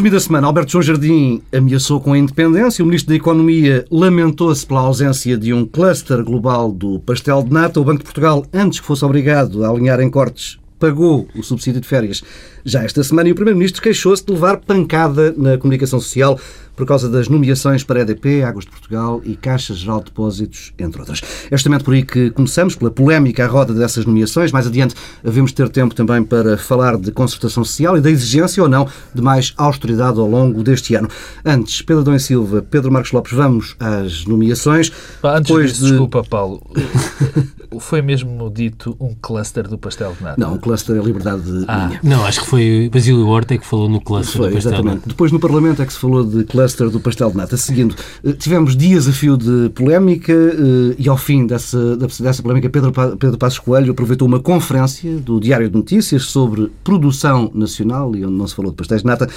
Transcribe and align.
Resumida 0.00 0.18
semana, 0.18 0.46
Alberto 0.46 0.72
João 0.72 0.82
Jardim 0.82 1.42
ameaçou 1.52 2.00
com 2.00 2.14
a 2.14 2.18
independência, 2.18 2.82
o 2.82 2.86
Ministro 2.86 3.10
da 3.10 3.16
Economia 3.16 3.84
lamentou-se 3.90 4.66
pela 4.66 4.80
ausência 4.80 5.36
de 5.36 5.52
um 5.52 5.66
cluster 5.66 6.24
global 6.24 6.72
do 6.72 6.98
pastel 7.00 7.42
de 7.42 7.52
nata, 7.52 7.78
o 7.78 7.84
Banco 7.84 7.98
de 7.98 8.04
Portugal, 8.04 8.46
antes 8.50 8.80
que 8.80 8.86
fosse 8.86 9.04
obrigado 9.04 9.62
a 9.62 9.68
alinhar 9.68 10.00
em 10.00 10.08
cortes, 10.08 10.58
pagou 10.80 11.28
o 11.36 11.42
subsídio 11.42 11.80
de 11.80 11.86
férias 11.86 12.22
já 12.64 12.82
esta 12.82 13.04
semana 13.04 13.28
e 13.28 13.32
o 13.32 13.34
Primeiro-Ministro 13.34 13.82
queixou-se 13.82 14.24
de 14.24 14.32
levar 14.32 14.56
pancada 14.56 15.32
na 15.36 15.56
comunicação 15.56 16.00
social 16.00 16.38
por 16.76 16.86
causa 16.86 17.10
das 17.10 17.28
nomeações 17.28 17.84
para 17.84 18.00
a 18.00 18.02
EDP, 18.02 18.42
Águas 18.42 18.64
de 18.64 18.70
Portugal 18.70 19.20
e 19.24 19.36
Caixa 19.36 19.74
Geral 19.74 19.98
de 19.98 20.06
Depósitos, 20.06 20.72
entre 20.78 20.98
outras. 20.98 21.20
É 21.50 21.54
justamente 21.54 21.84
por 21.84 21.92
aí 21.92 22.02
que 22.02 22.30
começamos, 22.30 22.74
pela 22.74 22.90
polémica 22.90 23.44
à 23.44 23.46
roda 23.46 23.74
dessas 23.74 24.06
nomeações. 24.06 24.50
Mais 24.50 24.66
adiante, 24.66 24.94
havemos 25.22 25.52
ter 25.52 25.68
tempo 25.68 25.94
também 25.94 26.22
para 26.22 26.56
falar 26.56 26.96
de 26.96 27.12
concertação 27.12 27.62
social 27.64 27.98
e 27.98 28.00
da 28.00 28.10
exigência 28.10 28.62
ou 28.62 28.68
não 28.68 28.88
de 29.14 29.20
mais 29.20 29.52
austeridade 29.58 30.18
ao 30.18 30.26
longo 30.26 30.62
deste 30.62 30.94
ano. 30.94 31.08
Antes, 31.44 31.82
Pedro 31.82 32.02
Dom 32.02 32.14
e 32.14 32.20
Silva, 32.20 32.62
Pedro 32.62 32.90
Marcos 32.90 33.12
Lopes, 33.12 33.32
vamos 33.32 33.76
às 33.78 34.24
nomeações. 34.24 34.90
Antes 35.22 35.48
Depois 35.48 35.72
disso, 35.72 35.84
de... 35.84 35.90
desculpa, 35.90 36.24
Paulo. 36.24 36.62
foi 37.78 38.02
mesmo 38.02 38.50
dito 38.50 38.96
um 38.98 39.14
cluster 39.14 39.68
do 39.68 39.78
pastel 39.78 40.14
de 40.14 40.22
nata? 40.24 40.40
Não, 40.40 40.54
um 40.54 40.58
cluster 40.58 40.96
é 40.96 41.00
liberdade 41.00 41.42
de 41.42 41.64
ah, 41.68 41.86
linha. 41.86 42.00
Não, 42.02 42.24
acho 42.26 42.40
que 42.40 42.46
foi 42.46 42.90
Basílio 42.92 43.26
Horta 43.26 43.56
que 43.56 43.66
falou 43.66 43.88
no 43.88 44.00
cluster 44.00 44.36
foi, 44.36 44.48
do 44.48 44.54
pastel 44.54 44.72
exatamente. 44.72 44.94
de 44.94 45.00
nata. 45.00 45.08
Depois 45.08 45.30
no 45.30 45.38
Parlamento 45.38 45.82
é 45.82 45.86
que 45.86 45.92
se 45.92 45.98
falou 45.98 46.24
de 46.24 46.44
cluster 46.44 46.90
do 46.90 46.98
pastel 46.98 47.30
de 47.30 47.36
nata. 47.36 47.56
Seguindo, 47.56 47.94
eh, 48.24 48.32
tivemos 48.32 48.76
dias 48.76 49.06
a 49.06 49.12
fio 49.12 49.36
de 49.36 49.70
polémica 49.70 50.32
eh, 50.32 50.96
e 50.98 51.08
ao 51.08 51.16
fim 51.16 51.46
dessa, 51.46 51.96
dessa 51.96 52.42
polémica 52.42 52.68
Pedro, 52.68 52.92
Pedro 52.92 53.38
Passos 53.38 53.58
Coelho 53.58 53.92
aproveitou 53.92 54.26
uma 54.26 54.40
conferência 54.40 55.16
do 55.18 55.38
Diário 55.38 55.68
de 55.68 55.76
Notícias 55.76 56.24
sobre 56.24 56.72
produção 56.82 57.50
nacional 57.54 58.16
e 58.16 58.24
onde 58.24 58.34
não 58.34 58.46
se 58.46 58.54
falou 58.54 58.70
de 58.70 58.76
pastéis 58.76 59.02
de 59.02 59.06
nata 59.06 59.28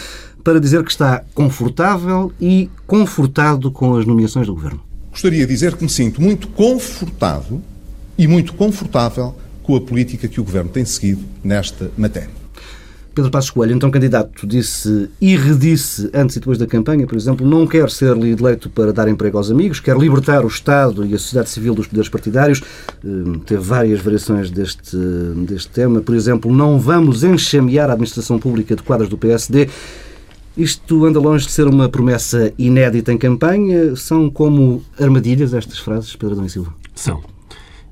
para 0.43 0.59
dizer 0.59 0.83
que 0.83 0.91
está 0.91 1.23
confortável 1.33 2.31
e 2.41 2.69
confortado 2.87 3.71
com 3.71 3.95
as 3.95 4.05
nomeações 4.05 4.47
do 4.47 4.53
Governo. 4.53 4.81
Gostaria 5.11 5.45
de 5.45 5.53
dizer 5.53 5.75
que 5.75 5.83
me 5.83 5.89
sinto 5.89 6.21
muito 6.21 6.47
confortado 6.47 7.61
e 8.17 8.27
muito 8.27 8.53
confortável 8.53 9.35
com 9.61 9.75
a 9.75 9.81
política 9.81 10.27
que 10.27 10.39
o 10.39 10.43
Governo 10.43 10.69
tem 10.69 10.85
seguido 10.85 11.23
nesta 11.43 11.89
matéria. 11.97 12.43
Pedro 13.15 13.29
Passos 13.29 13.51
Coelho, 13.51 13.75
então 13.75 13.91
candidato, 13.91 14.47
disse 14.47 15.07
e 15.21 15.35
redisse 15.35 16.09
antes 16.15 16.35
e 16.35 16.39
depois 16.39 16.57
da 16.57 16.65
campanha, 16.65 17.05
por 17.05 17.15
exemplo, 17.15 17.47
não 17.47 17.67
quer 17.67 17.87
ser 17.91 18.17
eleito 18.17 18.71
para 18.71 18.91
dar 18.91 19.07
emprego 19.07 19.37
aos 19.37 19.51
amigos, 19.51 19.79
quer 19.79 19.95
libertar 19.95 20.43
o 20.43 20.47
Estado 20.47 21.05
e 21.05 21.13
a 21.13 21.19
sociedade 21.19 21.49
civil 21.51 21.75
dos 21.75 21.85
poderes 21.85 22.09
partidários. 22.09 22.63
Hum, 23.05 23.39
teve 23.45 23.61
várias 23.61 24.01
variações 24.01 24.49
deste, 24.49 24.97
deste 25.45 25.69
tema. 25.69 26.01
Por 26.01 26.15
exemplo, 26.15 26.51
não 26.51 26.79
vamos 26.79 27.23
enxamear 27.23 27.89
a 27.89 27.93
administração 27.93 28.39
pública 28.39 28.75
de 28.75 28.81
quadras 28.81 29.09
do 29.09 29.17
PSD. 29.17 29.69
Isto 30.57 31.05
anda 31.05 31.19
longe 31.19 31.45
de 31.45 31.51
ser 31.51 31.67
uma 31.67 31.87
promessa 31.87 32.51
inédita 32.57 33.13
em 33.13 33.17
campanha. 33.17 33.95
São 33.95 34.27
como 34.27 34.83
armadilhas 34.99 35.53
estas 35.53 35.77
frases, 35.77 36.15
Pedro 36.15 36.33
Adão 36.33 36.45
e 36.47 36.49
Silva? 36.49 36.73
São. 36.95 37.32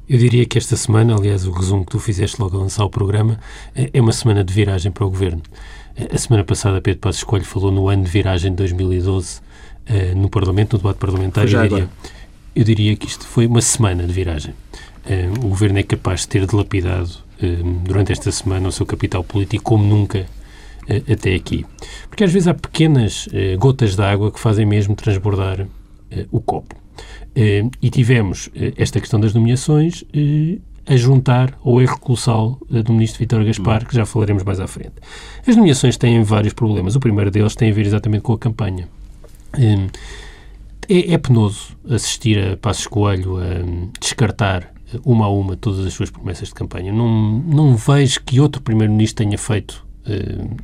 Eu 0.09 0.17
diria 0.17 0.45
que 0.45 0.57
esta 0.57 0.75
semana, 0.75 1.15
aliás, 1.15 1.45
o 1.45 1.51
resumo 1.51 1.85
que 1.85 1.91
tu 1.91 1.99
fizeste 1.99 2.41
logo 2.41 2.57
a 2.57 2.61
lançar 2.61 2.83
o 2.83 2.89
programa, 2.89 3.39
é, 3.75 3.89
é 3.93 4.01
uma 4.01 4.11
semana 4.11 4.43
de 4.43 4.53
viragem 4.53 4.91
para 4.91 5.05
o 5.05 5.09
Governo. 5.09 5.41
A 6.13 6.17
semana 6.17 6.43
passada, 6.43 6.81
Pedro 6.81 6.99
Passos 6.99 7.23
Coelho 7.23 7.45
falou 7.45 7.71
no 7.71 7.87
ano 7.89 8.03
de 8.03 8.09
viragem 8.09 8.51
de 8.51 8.57
2012 8.57 9.41
eh, 9.85 10.13
no 10.15 10.29
Parlamento, 10.29 10.73
no 10.73 10.79
debate 10.79 10.97
parlamentar. 10.97 11.45
Eu 11.47 11.67
diria, 11.67 11.89
eu 12.55 12.63
diria 12.63 12.95
que 12.95 13.07
isto 13.07 13.25
foi 13.25 13.45
uma 13.45 13.61
semana 13.61 14.05
de 14.05 14.13
viragem. 14.13 14.53
Eh, 15.05 15.29
o 15.43 15.49
Governo 15.49 15.79
é 15.79 15.83
capaz 15.83 16.21
de 16.21 16.29
ter 16.29 16.45
dilapidado 16.45 17.11
eh, 17.41 17.57
durante 17.83 18.11
esta 18.11 18.31
semana 18.31 18.69
o 18.69 18.71
seu 18.71 18.85
capital 18.85 19.23
político 19.23 19.63
como 19.63 19.83
nunca 19.83 20.25
até 21.09 21.35
aqui. 21.35 21.65
Porque 22.09 22.23
às 22.23 22.33
vezes 22.33 22.47
há 22.47 22.53
pequenas 22.53 23.29
gotas 23.57 23.95
de 23.95 24.01
água 24.01 24.29
que 24.29 24.39
fazem 24.39 24.65
mesmo 24.65 24.93
transbordar 24.93 25.65
o 26.31 26.41
copo. 26.41 26.75
Eh, 27.35 27.63
e 27.81 27.89
tivemos 27.89 28.49
eh, 28.55 28.73
esta 28.75 28.99
questão 28.99 29.19
das 29.19 29.33
nomeações 29.33 30.03
eh, 30.13 30.57
a 30.85 30.97
juntar 30.97 31.57
ao 31.63 31.81
erro 31.81 31.99
colossal 31.99 32.59
do 32.69 32.91
ministro 32.91 33.19
Vítor 33.19 33.45
Gaspar, 33.45 33.85
que 33.85 33.95
já 33.95 34.05
falaremos 34.05 34.43
mais 34.43 34.59
à 34.59 34.67
frente. 34.67 34.95
As 35.47 35.55
nomeações 35.55 35.95
têm 35.95 36.21
vários 36.23 36.53
problemas. 36.53 36.95
O 36.95 36.99
primeiro 36.99 37.31
deles 37.31 37.55
tem 37.55 37.69
a 37.69 37.73
ver 37.73 37.85
exatamente 37.85 38.23
com 38.23 38.33
a 38.33 38.37
campanha. 38.37 38.89
É, 40.89 41.13
é 41.13 41.17
penoso 41.19 41.77
assistir 41.87 42.37
a 42.39 42.57
Passos 42.57 42.87
Coelho 42.87 43.37
a 43.37 43.99
descartar 43.99 44.73
uma 45.05 45.25
a 45.25 45.29
uma 45.29 45.55
todas 45.55 45.85
as 45.85 45.93
suas 45.93 46.09
promessas 46.09 46.49
de 46.49 46.55
campanha. 46.55 46.91
Não, 46.91 47.39
não 47.39 47.75
vejo 47.75 48.19
que 48.25 48.41
outro 48.41 48.61
primeiro-ministro 48.61 49.23
tenha 49.23 49.37
feito 49.37 49.85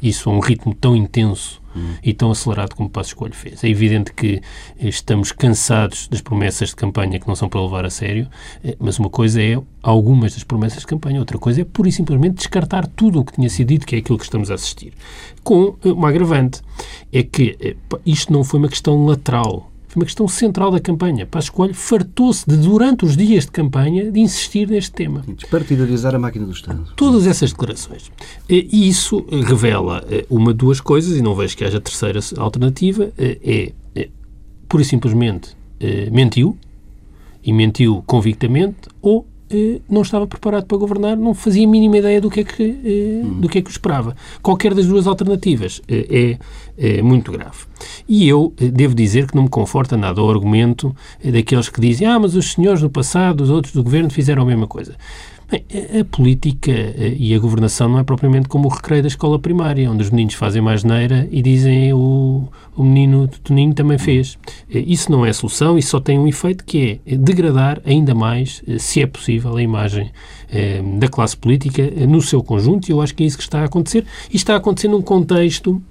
isso 0.02 0.30
a 0.30 0.34
um 0.34 0.40
ritmo 0.40 0.74
tão 0.74 0.96
intenso 0.96 1.62
e 2.04 2.14
tão 2.14 2.32
acelerado 2.32 2.76
como 2.76 2.88
o 2.88 2.92
Passo 2.92 3.10
Escolho 3.10 3.34
fez. 3.34 3.64
É 3.64 3.70
evidente 3.70 4.14
que 4.14 4.42
estamos 4.80 5.32
cansados 5.32 6.08
das 6.08 6.22
promessas 6.22 6.70
de 6.70 6.76
campanha 6.76 7.20
que 7.20 7.28
não 7.28 7.36
são 7.36 7.50
para 7.50 7.62
levar 7.62 7.86
a 7.86 7.90
sério, 7.90 8.28
uh, 8.64 8.76
mas 8.80 9.00
uma 9.00 9.10
coisa 9.10 9.42
é 9.42 9.60
algumas 9.82 10.34
das 10.34 10.44
promessas 10.44 10.80
de 10.80 10.88
campanha, 10.88 11.20
outra 11.20 11.38
coisa 11.38 11.62
é 11.62 11.64
pura 11.64 11.90
e 11.90 11.92
simplesmente 11.92 12.36
descartar 12.36 12.88
tudo 12.88 13.22
o 13.22 13.26
que 13.26 13.34
tinha 13.34 13.50
sido 13.50 13.68
dito, 13.68 13.86
que 13.86 13.96
é 13.96 14.00
aquilo 14.00 14.18
que 14.18 14.26
estamos 14.26 14.52
a 14.52 14.56
assistir. 14.56 14.94
Com 15.44 15.76
uh, 15.84 15.94
uma 15.94 16.10
agravante, 16.10 16.62
é 17.12 17.24
que 17.24 17.78
isto 18.06 18.32
não 18.32 18.44
foi 18.44 18.60
uma 18.60 18.70
questão 18.70 19.06
lateral 19.06 19.67
foi 19.88 20.02
uma 20.02 20.06
questão 20.06 20.28
central 20.28 20.72
da 20.72 20.80
campanha. 20.80 21.26
Passos 21.26 21.50
Coelho 21.50 21.74
fartou-se 21.74 22.46
de, 22.48 22.58
durante 22.58 23.06
os 23.06 23.16
dias 23.16 23.46
de 23.46 23.52
campanha, 23.52 24.12
de 24.12 24.20
insistir 24.20 24.68
neste 24.68 24.92
tema. 24.92 25.24
Despartidarizar 25.28 26.14
a 26.14 26.20
máquina 26.20 26.46
do 26.46 26.52
Estado. 26.52 26.86
Todas 26.96 27.26
essas 27.26 27.52
declarações. 27.52 28.12
E 28.50 28.88
isso 28.88 29.26
revela 29.46 30.06
eh, 30.10 30.26
uma, 30.30 30.54
duas 30.54 30.82
coisas, 30.82 31.18
e 31.18 31.22
não 31.22 31.36
vejo 31.36 31.56
que 31.56 31.64
haja 31.64 31.80
terceira 31.80 32.20
alternativa, 32.38 33.12
eh, 33.18 33.74
é, 33.96 34.02
é 34.02 34.10
pura 34.68 34.84
e 34.84 34.86
simplesmente 34.86 35.56
eh, 35.80 36.10
mentiu, 36.12 36.58
e 37.44 37.54
mentiu 37.54 38.04
convictamente, 38.06 38.90
ou 39.02 39.26
eh, 39.50 39.80
não 39.90 40.02
estava 40.02 40.28
preparado 40.28 40.66
para 40.66 40.78
governar, 40.78 41.16
não 41.16 41.34
fazia 41.34 41.66
a 41.66 41.70
mínima 41.70 41.98
ideia 41.98 42.20
do 42.20 42.30
que 42.30 42.42
é 42.42 42.44
que, 42.44 42.64
eh, 42.64 43.22
do 43.40 43.48
que, 43.48 43.60
é 43.60 43.62
que 43.62 43.70
o 43.70 43.72
esperava. 43.72 44.16
Qualquer 44.42 44.74
das 44.74 44.86
duas 44.86 45.08
alternativas 45.08 45.82
eh, 45.88 46.08
é, 46.10 46.40
é, 46.78 47.02
muito 47.02 47.32
grave. 47.32 47.66
E 48.08 48.28
eu 48.28 48.54
devo 48.58 48.94
dizer 48.94 49.28
que 49.28 49.36
não 49.36 49.44
me 49.44 49.50
conforta 49.50 49.98
nada 49.98 50.22
o 50.22 50.30
argumento 50.30 50.96
daqueles 51.24 51.70
que 51.70 51.82
dizem 51.82 52.08
ah, 52.08 52.20
mas 52.20 52.36
os 52.36 52.54
senhores 52.54 52.82
do 52.82 52.90
passado, 52.90 53.42
os 53.42 53.50
outros 53.50 53.74
do 53.74 53.84
governo 53.84 54.10
fizeram 54.10 54.44
a 54.44 54.46
mesma 54.46 54.68
coisa. 54.68 54.96
Bem, 55.50 55.64
a 56.02 56.04
política 56.04 56.72
eh, 56.72 57.16
e 57.18 57.34
a 57.34 57.40
governação 57.40 57.88
não 57.88 58.00
é 58.00 58.04
propriamente 58.04 58.50
como 58.50 58.68
o 58.68 58.70
recreio 58.70 59.02
da 59.02 59.08
escola 59.08 59.40
primária, 59.40 59.90
onde 59.90 60.04
os 60.04 60.10
meninos 60.10 60.34
fazem 60.34 60.62
mais 60.62 60.84
neira 60.84 61.26
e 61.32 61.42
dizem 61.42 61.94
o, 61.94 62.50
o 62.76 62.84
menino 62.84 63.30
Toninho 63.46 63.74
também 63.74 63.98
fez. 63.98 64.38
Eh, 64.70 64.80
isso 64.80 65.10
não 65.10 65.26
é 65.26 65.32
solução, 65.32 65.78
isso 65.78 65.92
só 65.92 66.02
tem 66.02 66.20
um 66.20 66.28
efeito 66.28 66.66
que 66.66 67.00
é 67.06 67.16
degradar 67.16 67.82
ainda 67.86 68.14
mais, 68.14 68.62
eh, 68.68 68.78
se 68.78 69.02
é 69.02 69.08
possível, 69.08 69.56
a 69.56 69.62
imagem 69.62 70.12
da 70.98 71.10
classe 71.10 71.36
política 71.36 71.84
no 72.08 72.22
seu 72.22 72.42
conjunto, 72.42 72.88
e 72.88 72.94
eu 72.94 73.02
acho 73.02 73.14
que 73.14 73.22
é 73.22 73.28
isso 73.28 73.36
que 73.36 73.44
está 73.44 73.64
a 73.64 73.66
acontecer. 73.66 74.06
E 74.32 74.38
está 74.38 74.54
a 74.54 74.58
acontecer 74.58 74.88
num 74.88 75.02
contexto 75.02 75.82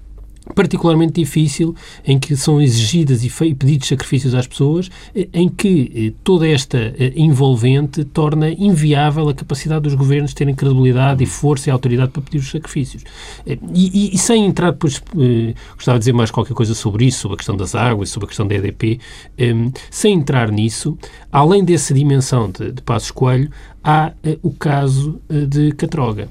particularmente 0.55 1.15
difícil, 1.15 1.75
em 2.05 2.19
que 2.19 2.37
são 2.37 2.61
exigidas 2.61 3.25
e 3.25 3.55
pedidos 3.55 3.89
sacrifícios 3.89 4.35
às 4.35 4.47
pessoas, 4.47 4.91
eh, 5.15 5.29
em 5.33 5.49
que 5.49 5.93
eh, 5.95 6.21
toda 6.23 6.47
esta 6.49 6.79
eh, 6.79 7.13
envolvente 7.17 8.05
torna 8.05 8.51
inviável 8.51 9.29
a 9.29 9.35
capacidade 9.35 9.83
dos 9.83 9.95
governos 9.95 10.35
terem 10.35 10.55
credibilidade 10.55 11.23
e 11.23 11.27
força 11.27 11.69
e 11.69 11.73
autoridade 11.73 12.13
para 12.13 12.23
pedir 12.23 12.39
os 12.39 12.51
sacrifícios. 12.51 13.03
E, 13.47 13.59
e, 13.75 14.15
e 14.15 14.19
sem 14.19 14.47
entrar, 14.47 14.73
depois, 14.73 15.03
gostava 15.75 15.99
de 15.99 16.03
dizer 16.03 16.13
mais 16.13 16.31
qualquer 16.31 16.55
coisa 16.55 16.75
sobre 16.75 17.07
isso, 17.07 17.21
sobre 17.21 17.35
a 17.35 17.39
questão 17.39 17.57
das 17.57 17.75
águas, 17.75 18.11
sobre 18.11 18.27
a 18.27 18.29
questão 18.29 18.47
da 18.47 18.55
EDP, 18.55 19.01
sem 19.91 20.15
entrar 20.15 20.51
nisso, 20.51 20.97
além 21.31 21.65
dessa 21.65 21.93
dimensão 21.93 22.51
de, 22.51 22.73
de 22.73 22.83
Passos 22.83 23.11
Coelho, 23.11 23.51
há 23.83 24.13
o 24.43 24.51
caso 24.53 25.21
de 25.29 25.73
Catroga. 25.73 26.29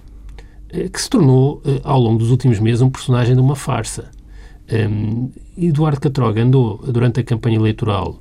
Eh, 0.76 0.90
que 0.90 1.02
se 1.02 1.10
tornou, 1.10 1.62
eh, 1.66 1.80
ao 1.84 2.00
longo 2.00 2.20
dos 2.20 2.30
últimos 2.30 2.60
meses, 2.60 2.82
um 2.82 2.90
personagem 2.90 3.34
de 3.34 3.42
uma 3.42 3.56
farsa. 3.56 4.12
Um, 4.72 5.30
Eduardo 5.58 6.02
Catroga 6.02 6.42
andou, 6.42 6.84
durante 6.88 7.20
a 7.20 7.24
campanha 7.24 7.56
eleitoral, 7.56 8.20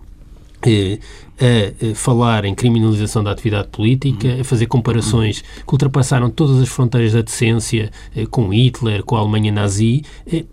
eh, 0.66 0.98
a 1.40 1.94
falar 1.94 2.44
em 2.44 2.54
criminalização 2.54 3.24
da 3.24 3.30
atividade 3.30 3.68
política, 3.68 4.40
a 4.40 4.44
fazer 4.44 4.66
comparações 4.66 5.40
que 5.40 5.72
ultrapassaram 5.72 6.30
todas 6.30 6.60
as 6.60 6.68
fronteiras 6.68 7.12
da 7.12 7.22
decência 7.22 7.90
com 8.30 8.48
Hitler, 8.48 9.02
com 9.02 9.16
a 9.16 9.20
Alemanha 9.20 9.50
nazi, 9.52 10.02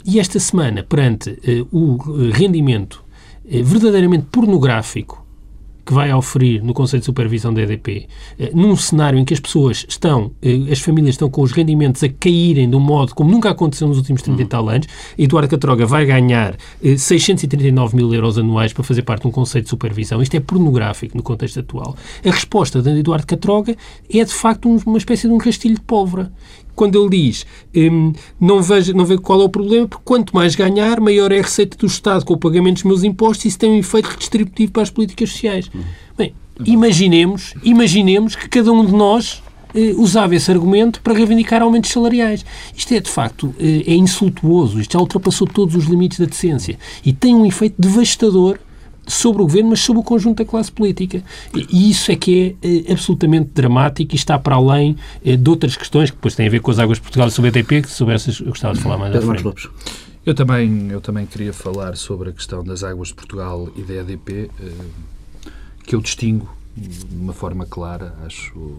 e 0.05 0.19
esta 0.19 0.39
semana, 0.39 0.83
perante 0.83 1.37
o 1.71 1.97
rendimento 2.31 3.03
verdadeiramente 3.45 4.25
pornográfico 4.31 5.20
que 5.91 5.93
vai 5.93 6.13
oferir 6.13 6.63
no 6.63 6.73
Conselho 6.73 7.01
de 7.01 7.05
Supervisão 7.05 7.53
da 7.53 7.61
EDP, 7.61 8.07
eh, 8.39 8.49
num 8.53 8.77
cenário 8.77 9.19
em 9.19 9.25
que 9.25 9.33
as 9.33 9.41
pessoas 9.41 9.85
estão, 9.89 10.31
eh, 10.41 10.71
as 10.71 10.79
famílias 10.79 11.15
estão 11.15 11.29
com 11.29 11.41
os 11.41 11.51
rendimentos 11.51 12.01
a 12.01 12.07
caírem 12.07 12.69
de 12.69 12.75
um 12.77 12.79
modo 12.79 13.13
como 13.13 13.29
nunca 13.29 13.49
aconteceu 13.49 13.89
nos 13.89 13.97
últimos 13.97 14.21
30 14.21 14.41
e 14.41 14.45
tal 14.45 14.69
anos, 14.69 14.87
Eduardo 15.17 15.49
Catroga 15.49 15.85
vai 15.85 16.05
ganhar 16.05 16.55
639 16.81 17.93
eh, 17.93 17.97
mil 17.97 18.13
euros 18.13 18.37
anuais 18.37 18.71
para 18.71 18.85
fazer 18.85 19.01
parte 19.01 19.23
de 19.23 19.27
um 19.27 19.31
Conselho 19.31 19.65
de 19.65 19.69
Supervisão. 19.69 20.21
Isto 20.21 20.37
é 20.37 20.39
pornográfico 20.39 21.17
no 21.17 21.23
contexto 21.23 21.59
atual. 21.59 21.97
A 22.23 22.31
resposta 22.31 22.81
de 22.81 22.89
Eduardo 22.97 23.27
Catroga 23.27 23.75
é, 24.09 24.23
de 24.23 24.33
facto, 24.33 24.69
uma 24.85 24.97
espécie 24.97 25.27
de 25.27 25.33
um 25.33 25.37
rastilho 25.37 25.75
de 25.75 25.81
pólvora 25.81 26.31
quando 26.81 26.99
ele 26.99 27.09
diz 27.11 27.45
hum, 27.75 28.11
não, 28.39 28.59
vejo, 28.59 28.91
não 28.95 29.05
vejo 29.05 29.21
qual 29.21 29.39
é 29.39 29.43
o 29.43 29.49
problema, 29.49 29.87
porque 29.87 30.01
quanto 30.03 30.33
mais 30.33 30.55
ganhar, 30.55 30.99
maior 30.99 31.31
é 31.31 31.37
a 31.37 31.43
receita 31.43 31.77
do 31.77 31.85
Estado 31.85 32.25
com 32.25 32.33
o 32.33 32.37
pagamento 32.37 32.77
dos 32.77 32.83
meus 32.85 33.03
impostos 33.03 33.45
e 33.45 33.49
isso 33.49 33.59
tem 33.59 33.69
um 33.69 33.77
efeito 33.77 34.07
redistributivo 34.07 34.71
para 34.71 34.81
as 34.81 34.89
políticas 34.89 35.29
sociais. 35.29 35.69
Bem, 36.17 36.33
imaginemos, 36.65 37.53
imaginemos 37.63 38.35
que 38.35 38.49
cada 38.49 38.71
um 38.71 38.83
de 38.83 38.93
nós 38.93 39.43
eh, 39.75 39.93
usava 39.95 40.35
esse 40.35 40.49
argumento 40.49 41.03
para 41.03 41.13
reivindicar 41.13 41.61
aumentos 41.61 41.91
salariais. 41.91 42.43
Isto 42.75 42.95
é, 42.95 42.99
de 42.99 43.11
facto, 43.11 43.53
eh, 43.59 43.83
é 43.85 43.93
insultuoso. 43.93 44.79
Isto 44.79 44.93
já 44.93 44.99
ultrapassou 44.99 45.45
todos 45.45 45.75
os 45.75 45.85
limites 45.85 46.17
da 46.17 46.25
decência 46.25 46.79
e 47.05 47.13
tem 47.13 47.35
um 47.35 47.45
efeito 47.45 47.75
devastador 47.77 48.57
sobre 49.13 49.41
o 49.41 49.45
governo, 49.45 49.69
mas 49.69 49.79
sobre 49.81 50.01
o 50.01 50.03
conjunto 50.03 50.43
da 50.43 50.45
classe 50.49 50.71
política. 50.71 51.23
E 51.53 51.89
isso 51.89 52.11
é 52.11 52.15
que 52.15 52.55
é, 52.61 52.89
é 52.89 52.93
absolutamente 52.93 53.51
dramático 53.53 54.13
e 54.13 54.15
está 54.15 54.37
para 54.37 54.55
além 54.55 54.95
é, 55.23 55.35
de 55.35 55.49
outras 55.49 55.75
questões 55.75 56.09
que 56.09 56.15
depois 56.15 56.35
têm 56.35 56.47
a 56.47 56.49
ver 56.49 56.61
com 56.61 56.71
as 56.71 56.79
águas 56.79 56.97
de 56.97 57.03
Portugal 57.03 57.27
e 57.27 57.31
sobre 57.31 57.49
a 57.49 57.59
EDP, 57.59 57.81
que 57.83 57.89
sobre 57.89 58.15
essas 58.15 58.39
eu 58.39 58.47
gostava 58.47 58.73
de 58.73 58.81
falar 58.81 58.97
mais 58.97 59.15
à 59.15 59.21
frente. 59.21 59.69
Eu 60.25 60.35
também, 60.35 60.89
eu 60.91 61.01
também 61.01 61.25
queria 61.25 61.51
falar 61.51 61.97
sobre 61.97 62.29
a 62.29 62.31
questão 62.31 62.63
das 62.63 62.83
águas 62.83 63.07
de 63.07 63.15
Portugal 63.15 63.69
e 63.75 63.81
da 63.81 63.95
EDP, 63.95 64.51
eh, 64.59 64.71
que 65.83 65.95
eu 65.95 66.01
distingo 66.01 66.47
de 66.77 67.15
uma 67.15 67.33
forma 67.33 67.65
clara. 67.65 68.15
Acho, 68.23 68.77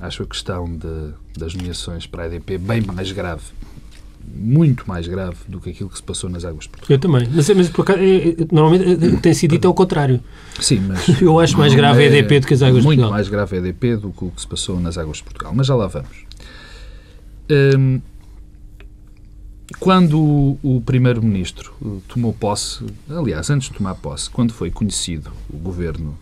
acho 0.00 0.22
a 0.22 0.26
questão 0.26 0.64
de, 0.76 1.12
das 1.36 1.54
nomeações 1.54 2.06
para 2.06 2.22
a 2.22 2.26
EDP 2.26 2.58
bem 2.58 2.82
mais 2.82 3.10
grave 3.10 3.42
muito 4.34 4.88
mais 4.88 5.06
grave 5.06 5.36
do 5.48 5.60
que 5.60 5.70
aquilo 5.70 5.88
que 5.88 5.96
se 5.96 6.02
passou 6.02 6.28
nas 6.28 6.44
águas 6.44 6.64
de 6.64 6.70
Portugal. 6.70 6.94
Eu 6.94 6.98
também. 6.98 7.28
Mas, 7.32 7.48
mas 7.50 7.68
por 7.68 7.82
acaso, 7.82 7.98
é, 8.00 8.28
é, 8.28 8.36
normalmente 8.50 9.16
tem 9.18 9.34
sido 9.34 9.52
dito 9.52 9.66
ao 9.66 9.74
contrário. 9.74 10.20
Sim, 10.60 10.80
mas... 10.88 11.08
Eu 11.20 11.38
acho 11.38 11.56
mais 11.56 11.74
grave 11.74 12.02
é, 12.02 12.08
a 12.08 12.18
EDP 12.18 12.40
do 12.40 12.46
que 12.46 12.54
as 12.54 12.62
águas 12.62 12.82
de 12.82 12.86
Portugal. 12.86 13.10
Muito 13.10 13.14
mais 13.14 13.28
grave 13.28 13.56
a 13.56 13.58
EDP 13.58 13.96
do 13.96 14.10
que 14.10 14.24
o 14.24 14.30
que 14.30 14.40
se 14.40 14.46
passou 14.46 14.80
nas 14.80 14.98
águas 14.98 15.18
de 15.18 15.24
Portugal. 15.24 15.52
Mas 15.54 15.66
já 15.66 15.74
lá 15.74 15.86
vamos. 15.86 16.26
Hum, 17.50 18.00
quando 19.78 20.58
o 20.62 20.82
Primeiro-Ministro 20.84 22.02
tomou 22.08 22.32
posse, 22.32 22.84
aliás, 23.08 23.50
antes 23.50 23.68
de 23.68 23.74
tomar 23.74 23.94
posse, 23.96 24.30
quando 24.30 24.52
foi 24.52 24.70
conhecido 24.70 25.30
o 25.52 25.56
governo 25.56 26.16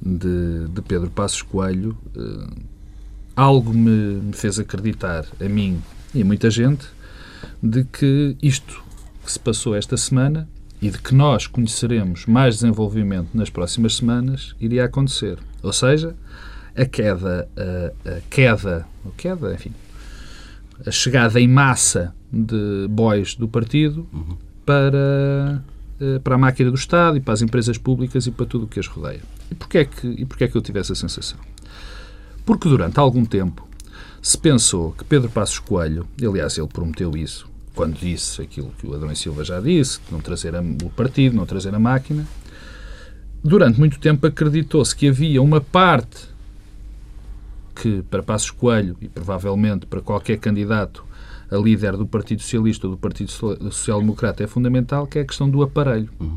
de, 0.00 0.68
de 0.68 0.82
Pedro 0.82 1.10
Passos 1.10 1.42
Coelho, 1.42 1.96
algo 3.34 3.72
me, 3.72 4.20
me 4.20 4.32
fez 4.32 4.58
acreditar, 4.58 5.26
a 5.40 5.48
mim 5.48 5.82
e 6.14 6.22
a 6.22 6.24
muita 6.24 6.50
gente, 6.50 6.86
de 7.62 7.84
que 7.84 8.36
isto 8.42 8.82
que 9.24 9.32
se 9.32 9.38
passou 9.38 9.74
esta 9.74 9.96
semana 9.96 10.48
e 10.80 10.90
de 10.90 10.98
que 10.98 11.14
nós 11.14 11.46
conheceremos 11.46 12.26
mais 12.26 12.56
desenvolvimento 12.56 13.30
nas 13.34 13.50
próximas 13.50 13.96
semanas 13.96 14.54
iria 14.60 14.84
acontecer. 14.84 15.38
Ou 15.62 15.72
seja, 15.72 16.14
a 16.76 16.84
queda, 16.84 17.48
a, 17.56 18.10
a 18.16 18.20
queda, 18.30 18.86
a 19.04 19.10
queda, 19.16 19.54
enfim, 19.54 19.72
a 20.86 20.90
chegada 20.90 21.40
em 21.40 21.48
massa 21.48 22.14
de 22.32 22.86
bois 22.88 23.34
do 23.34 23.48
partido 23.48 24.06
uhum. 24.12 24.36
para, 24.64 25.62
eh, 26.00 26.18
para 26.20 26.36
a 26.36 26.38
máquina 26.38 26.70
do 26.70 26.76
Estado 26.76 27.16
e 27.16 27.20
para 27.20 27.34
as 27.34 27.42
empresas 27.42 27.76
públicas 27.76 28.26
e 28.26 28.30
para 28.30 28.46
tudo 28.46 28.64
o 28.64 28.68
que 28.68 28.78
as 28.78 28.86
rodeia. 28.86 29.20
E 29.50 29.54
porquê 29.54 29.78
é 29.78 29.84
que, 29.84 30.06
e 30.06 30.24
porquê 30.24 30.44
é 30.44 30.48
que 30.48 30.56
eu 30.56 30.62
tive 30.62 30.78
essa 30.78 30.94
sensação? 30.94 31.38
Porque 32.46 32.68
durante 32.68 32.98
algum 33.00 33.24
tempo 33.24 33.67
se 34.20 34.36
pensou 34.36 34.92
que 34.92 35.04
Pedro 35.04 35.30
Passos 35.30 35.58
Coelho, 35.58 36.06
aliás, 36.20 36.58
ele 36.58 36.66
prometeu 36.68 37.16
isso, 37.16 37.48
quando 37.74 37.98
disse 37.98 38.42
aquilo 38.42 38.72
que 38.78 38.86
o 38.86 38.94
Adão 38.94 39.10
e 39.10 39.16
Silva 39.16 39.44
já 39.44 39.60
disse, 39.60 40.00
não 40.10 40.20
trazer 40.20 40.54
o 40.56 40.90
partido, 40.90 41.36
não 41.36 41.46
trazer 41.46 41.74
a 41.74 41.78
máquina, 41.78 42.26
durante 43.42 43.78
muito 43.78 43.98
tempo 43.98 44.26
acreditou-se 44.26 44.94
que 44.94 45.08
havia 45.08 45.40
uma 45.40 45.60
parte 45.60 46.28
que, 47.74 48.02
para 48.10 48.22
Passos 48.22 48.50
Coelho 48.50 48.96
e 49.00 49.08
provavelmente 49.08 49.86
para 49.86 50.00
qualquer 50.00 50.38
candidato 50.38 51.04
a 51.50 51.56
líder 51.56 51.96
do 51.96 52.06
Partido 52.06 52.42
Socialista 52.42 52.86
ou 52.86 52.94
do 52.94 52.98
Partido 52.98 53.30
Social 53.30 54.00
Democrata 54.00 54.42
é 54.42 54.46
fundamental, 54.46 55.06
que 55.06 55.18
é 55.18 55.22
a 55.22 55.24
questão 55.24 55.48
do 55.48 55.62
aparelho. 55.62 56.10
Uhum. 56.20 56.36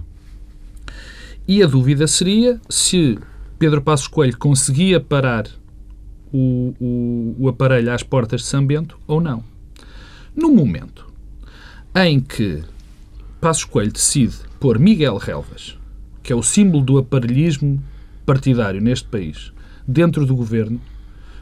E 1.47 1.61
a 1.61 1.67
dúvida 1.67 2.07
seria 2.07 2.61
se 2.69 3.17
Pedro 3.57 3.81
Passos 3.81 4.07
Coelho 4.07 4.37
conseguia 4.37 4.99
parar 4.99 5.47
o, 6.31 6.73
o, 6.79 7.35
o 7.39 7.49
aparelho 7.49 7.91
às 7.91 8.03
portas 8.03 8.41
de 8.41 8.47
São 8.47 8.65
Bento 8.65 8.97
ou 9.07 9.19
não. 9.19 9.43
No 10.35 10.51
momento 10.53 11.05
em 11.95 12.19
que 12.19 12.63
Passos 13.39 13.65
Coelho 13.65 13.91
decide 13.91 14.35
pôr 14.59 14.79
Miguel 14.79 15.17
Relvas, 15.17 15.77
que 16.23 16.31
é 16.31 16.35
o 16.35 16.43
símbolo 16.43 16.83
do 16.83 16.97
aparelhismo 16.97 17.83
partidário 18.25 18.79
neste 18.79 19.07
país, 19.07 19.51
dentro 19.87 20.25
do 20.25 20.35
governo, 20.35 20.79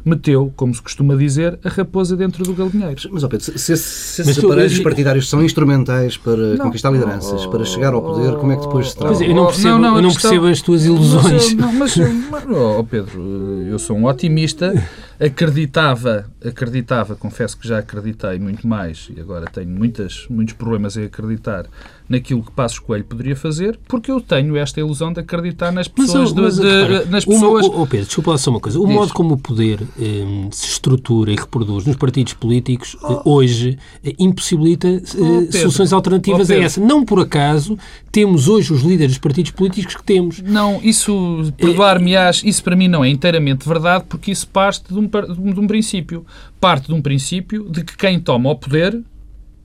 meteu, 0.03 0.51
como 0.55 0.73
se 0.73 0.81
costuma 0.81 1.15
dizer, 1.15 1.59
a 1.63 1.69
raposa 1.69 2.15
dentro 2.15 2.43
do 2.43 2.53
galinheiro. 2.53 3.01
Mas, 3.11 3.23
Pedro, 3.23 3.41
se, 3.41 3.57
se, 3.57 3.77
se 3.77 4.21
esses 4.21 4.43
aparelhos 4.43 4.79
partidários 4.79 5.29
são 5.29 5.43
instrumentais 5.43 6.17
para 6.17 6.55
não, 6.55 6.65
conquistar 6.65 6.91
lideranças, 6.91 7.45
para 7.45 7.63
chegar 7.65 7.93
ao 7.93 8.01
poder, 8.01 8.35
como 8.37 8.51
é 8.51 8.55
que 8.55 8.61
depois 8.61 8.89
se 8.91 8.97
trata? 8.97 9.23
Eu 9.23 9.35
não 9.35 9.45
percebo, 9.47 9.69
não, 9.69 9.79
não, 9.79 9.95
eu 9.97 10.01
não 10.01 10.09
questão... 10.09 10.31
percebo 10.31 10.47
as 10.47 10.61
tuas 10.61 10.85
ilusões. 10.85 11.53
Mas, 11.53 11.97
mas, 11.97 12.45
oh, 12.49 12.83
Pedro, 12.83 13.21
eu 13.67 13.79
sou 13.79 13.97
um 13.97 14.05
otimista 14.05 14.73
acreditava, 15.19 16.31
acreditava, 16.43 17.15
confesso 17.15 17.57
que 17.57 17.67
já 17.67 17.79
acreditei 17.79 18.39
muito 18.39 18.65
mais 18.65 19.09
e 19.13 19.19
agora 19.19 19.45
tenho 19.51 19.69
muitas, 19.69 20.25
muitos 20.29 20.53
problemas 20.53 20.95
em 20.95 21.03
acreditar 21.03 21.65
naquilo 22.09 22.41
que 22.41 22.51
Passos 22.51 22.79
Coelho 22.79 23.05
poderia 23.05 23.35
fazer, 23.35 23.79
porque 23.87 24.11
eu 24.11 24.19
tenho 24.19 24.57
esta 24.57 24.79
ilusão 24.79 25.13
de 25.13 25.19
acreditar 25.19 25.71
nas 25.71 25.87
pessoas. 25.87 26.33
Mas, 26.33 26.57
mas, 26.57 26.59
de, 26.59 27.09
nas 27.09 27.23
pessoas... 27.23 27.65
O, 27.67 27.83
o, 27.83 27.87
Pedro, 27.87 28.07
desculpa 28.07 28.31
lá 28.31 28.37
só 28.37 28.49
uma 28.49 28.59
coisa. 28.59 28.79
O 28.79 28.87
Diz. 28.87 28.95
modo 28.95 29.13
como 29.13 29.35
o 29.35 29.37
poder 29.37 29.81
eh, 29.99 30.47
se 30.51 30.67
estrutura 30.67 31.31
e 31.31 31.35
reproduz 31.35 31.85
nos 31.85 31.95
partidos 31.95 32.33
políticos 32.33 32.97
eh, 33.03 33.21
oh. 33.23 33.35
hoje 33.35 33.77
eh, 34.03 34.15
impossibilita 34.17 34.87
eh, 34.87 35.01
oh, 35.19 35.51
soluções 35.51 35.93
alternativas 35.93 36.49
oh, 36.49 36.53
a 36.53 36.55
essa. 36.55 36.81
Não 36.81 37.05
por 37.05 37.19
acaso 37.19 37.77
temos 38.11 38.47
hoje 38.47 38.73
os 38.73 38.81
líderes 38.81 39.13
dos 39.13 39.19
partidos 39.19 39.51
políticos 39.51 39.95
que 39.95 40.03
temos. 40.03 40.41
Não, 40.41 40.79
isso, 40.81 41.53
perdoar-me-ás, 41.57 42.41
isso 42.43 42.63
para 42.63 42.75
mim 42.75 42.87
não 42.87 43.05
é 43.05 43.09
inteiramente 43.09 43.67
verdade, 43.67 44.05
porque 44.09 44.31
isso 44.31 44.47
parte 44.47 44.91
de 44.91 44.97
um, 44.97 45.07
de 45.53 45.59
um 45.59 45.67
princípio. 45.67 46.25
Parte 46.59 46.87
de 46.87 46.93
um 46.93 47.01
princípio 47.01 47.69
de 47.69 47.83
que 47.83 47.95
quem 47.95 48.19
toma 48.19 48.49
o 48.49 48.55
poder 48.55 48.99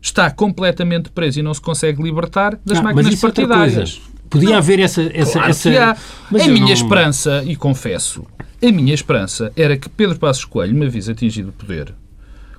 está 0.04 0.30
completamente 0.30 1.08
preso 1.08 1.40
e 1.40 1.42
não 1.42 1.54
se 1.54 1.62
consegue 1.62 2.02
libertar 2.02 2.58
das 2.62 2.78
ah, 2.78 2.82
máquinas 2.82 3.14
é 3.14 3.16
partidárias. 3.16 4.02
Podia 4.28 4.50
não, 4.50 4.56
haver 4.58 4.78
essa. 4.78 5.02
essa, 5.14 5.38
claro 5.38 5.50
essa... 5.50 5.96
a 6.30 6.48
minha 6.48 6.66
não... 6.66 6.72
esperança, 6.72 7.42
e 7.46 7.56
confesso, 7.56 8.26
a 8.62 8.70
minha 8.70 8.92
esperança 8.92 9.50
era 9.56 9.78
que 9.78 9.88
Pedro 9.88 10.18
Passos 10.18 10.44
Coelho, 10.44 10.76
uma 10.76 10.88
vez 10.90 11.08
atingido 11.08 11.48
o 11.48 11.52
poder, 11.52 11.94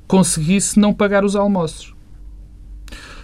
conseguisse 0.07 0.79
não 0.79 0.91
pagar 0.91 1.23
os 1.23 1.35
almoços. 1.35 1.93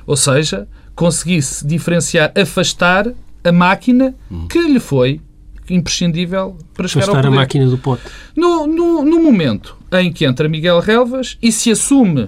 Ou 0.05 0.15
seja, 0.15 0.67
conseguisse 0.95 1.65
diferenciar, 1.65 2.31
afastar 2.39 3.11
a 3.43 3.51
máquina 3.51 4.13
hum. 4.29 4.47
que 4.47 4.59
lhe 4.59 4.79
foi 4.79 5.19
imprescindível 5.67 6.57
para 6.75 6.87
chegar 6.87 7.05
afastar 7.05 7.17
ao 7.17 7.23
poder. 7.23 7.35
a 7.35 7.39
máquina 7.39 7.65
do 7.65 7.77
pote. 7.77 8.03
No, 8.35 8.67
no, 8.67 9.03
no 9.03 9.23
momento 9.23 9.77
em 9.93 10.11
que 10.11 10.25
entra 10.25 10.47
Miguel 10.47 10.79
Relvas 10.79 11.39
e 11.41 11.51
se 11.51 11.71
assume 11.71 12.27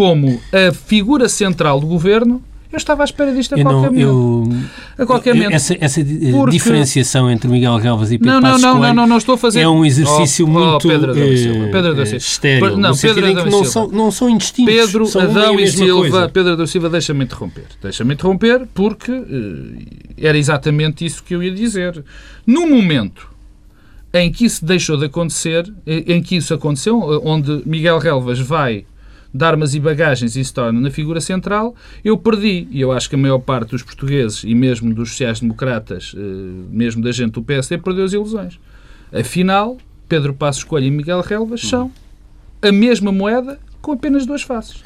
como 0.00 0.40
a 0.50 0.72
figura 0.72 1.28
central 1.28 1.78
do 1.78 1.86
governo, 1.86 2.42
eu 2.72 2.78
estava 2.78 3.02
à 3.02 3.04
espera 3.04 3.34
disto 3.34 3.54
a 3.54 3.58
eu 3.58 3.64
qualquer 3.64 3.92
não, 3.92 4.14
momento. 4.14 4.66
Eu, 4.96 5.04
a 5.04 5.06
qualquer 5.06 5.34
momento. 5.34 5.52
Essa, 5.52 5.76
essa 5.78 6.00
Porque... 6.02 6.52
diferenciação 6.52 7.30
entre 7.30 7.50
Miguel 7.50 7.76
Relvas 7.76 8.10
e 8.10 8.16
Pedro 8.16 8.32
não, 8.32 8.40
não, 8.40 8.48
Passos 8.48 8.62
não, 8.62 8.78
não, 8.78 8.94
não, 8.94 9.06
não 9.06 9.18
estou 9.18 9.34
a 9.34 9.38
fazer. 9.38 9.60
É 9.60 9.68
um 9.68 9.84
exercício 9.84 10.46
oh, 10.46 10.48
muito 10.48 10.86
oh, 10.86 10.88
Pedro 10.88 11.10
Adão 11.10 11.22
e 11.22 11.36
Silva. 11.36 11.64
Pedro 11.66 11.90
Adão 11.90 12.06
Silva. 12.06 12.16
estéreo. 12.16 12.76
Não, 12.78 12.96
Pedro 12.96 13.26
Adão 13.26 13.46
não, 13.46 13.64
são, 13.66 13.88
não 13.88 14.10
são 14.10 14.30
indistintos. 14.30 14.74
Pedro 14.74 15.04
são 15.04 15.20
Adão 15.20 15.60
e 15.60 15.66
Silva. 15.66 16.00
Coisa. 16.00 16.28
Pedro 16.30 16.52
Adão 16.54 16.66
Silva, 16.66 16.88
deixa-me 16.88 17.24
interromper. 17.24 17.66
Deixa-me 17.82 18.14
interromper 18.14 18.66
porque 18.72 19.12
era 20.16 20.38
exatamente 20.38 21.04
isso 21.04 21.22
que 21.22 21.34
eu 21.34 21.42
ia 21.42 21.50
dizer. 21.50 22.02
No 22.46 22.66
momento 22.66 23.28
em 24.14 24.32
que 24.32 24.46
isso 24.46 24.64
deixou 24.64 24.96
de 24.96 25.04
acontecer, 25.04 25.70
em 25.86 26.22
que 26.22 26.36
isso 26.36 26.54
aconteceu, 26.54 27.20
onde 27.22 27.62
Miguel 27.66 27.98
Relvas 27.98 28.38
vai 28.38 28.86
de 29.32 29.44
armas 29.44 29.74
e 29.74 29.80
bagagens 29.80 30.36
e 30.36 30.44
se 30.44 30.52
torna 30.52 30.80
na 30.80 30.90
figura 30.90 31.20
central, 31.20 31.74
eu 32.04 32.18
perdi. 32.18 32.66
E 32.70 32.80
eu 32.80 32.92
acho 32.92 33.08
que 33.08 33.14
a 33.14 33.18
maior 33.18 33.38
parte 33.38 33.70
dos 33.70 33.82
portugueses 33.82 34.42
e 34.44 34.54
mesmo 34.54 34.92
dos 34.92 35.10
sociais-democratas, 35.10 36.14
eh, 36.16 36.20
mesmo 36.70 37.02
da 37.02 37.12
gente 37.12 37.32
do 37.32 37.42
PSD, 37.42 37.78
perdeu 37.78 38.04
as 38.04 38.12
ilusões. 38.12 38.58
Afinal, 39.12 39.76
Pedro 40.08 40.34
Passos 40.34 40.64
Coelho 40.64 40.86
e 40.86 40.90
Miguel 40.90 41.20
Relvas 41.20 41.60
são 41.60 41.90
a 42.60 42.72
mesma 42.72 43.12
moeda 43.12 43.58
com 43.80 43.92
apenas 43.92 44.26
duas 44.26 44.42
faces. 44.42 44.82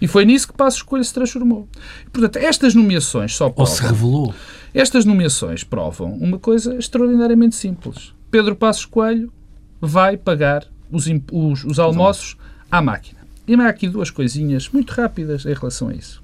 E 0.00 0.06
foi 0.06 0.24
nisso 0.24 0.48
que 0.48 0.54
Passos 0.54 0.82
Coelho 0.82 1.04
se 1.04 1.14
transformou. 1.14 1.68
Portanto, 2.12 2.36
estas 2.36 2.74
nomeações 2.74 3.34
só 3.34 3.48
provam... 3.48 3.72
Ou 3.72 3.76
se 3.78 3.82
revelou. 3.82 4.34
Estas 4.74 5.04
nomeações 5.04 5.62
provam 5.64 6.12
uma 6.14 6.38
coisa 6.38 6.76
extraordinariamente 6.76 7.54
simples. 7.54 8.12
Pedro 8.30 8.56
Passos 8.56 8.84
Coelho 8.84 9.32
vai 9.80 10.16
pagar 10.16 10.66
os, 10.90 11.06
os, 11.32 11.64
os 11.64 11.78
almoços 11.78 12.36
à 12.70 12.82
máquina. 12.82 13.23
E 13.46 13.54
há 13.54 13.68
aqui 13.68 13.88
duas 13.88 14.10
coisinhas 14.10 14.70
muito 14.70 14.90
rápidas 14.92 15.44
em 15.44 15.52
relação 15.52 15.88
a 15.88 15.94
isso. 15.94 16.22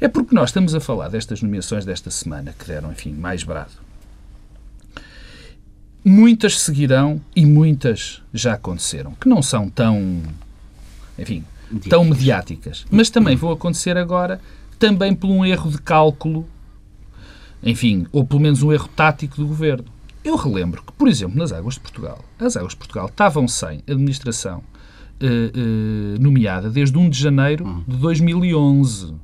É 0.00 0.08
porque 0.08 0.34
nós 0.34 0.50
estamos 0.50 0.74
a 0.74 0.80
falar 0.80 1.08
destas 1.08 1.40
nomeações 1.40 1.84
desta 1.84 2.10
semana, 2.10 2.54
que 2.58 2.66
deram, 2.66 2.90
enfim, 2.90 3.12
mais 3.12 3.44
brado. 3.44 3.70
Muitas 6.04 6.60
seguirão 6.60 7.20
e 7.34 7.46
muitas 7.46 8.22
já 8.32 8.54
aconteceram, 8.54 9.12
que 9.14 9.28
não 9.28 9.42
são 9.42 9.70
tão, 9.70 10.22
enfim, 11.18 11.44
tão 11.88 12.04
mediáticas. 12.04 12.84
Mas 12.90 13.10
também 13.10 13.36
vão 13.36 13.52
acontecer 13.52 13.96
agora, 13.96 14.40
também 14.78 15.14
por 15.14 15.28
um 15.28 15.44
erro 15.44 15.70
de 15.70 15.78
cálculo, 15.78 16.48
enfim, 17.62 18.06
ou 18.12 18.24
pelo 18.24 18.40
menos 18.40 18.62
um 18.62 18.72
erro 18.72 18.88
tático 18.88 19.36
do 19.36 19.46
governo. 19.46 19.86
Eu 20.24 20.34
relembro 20.36 20.82
que, 20.82 20.92
por 20.92 21.06
exemplo, 21.06 21.38
nas 21.38 21.52
Águas 21.52 21.74
de 21.74 21.80
Portugal, 21.80 22.24
as 22.38 22.56
Águas 22.56 22.72
de 22.72 22.78
Portugal 22.78 23.06
estavam 23.06 23.46
sem 23.46 23.82
administração 23.88 24.62
eh, 25.20 26.18
nomeada 26.20 26.70
desde 26.70 26.96
1 26.96 27.10
de 27.10 27.18
janeiro 27.18 27.84
de 27.86 27.96
2011. 27.96 29.14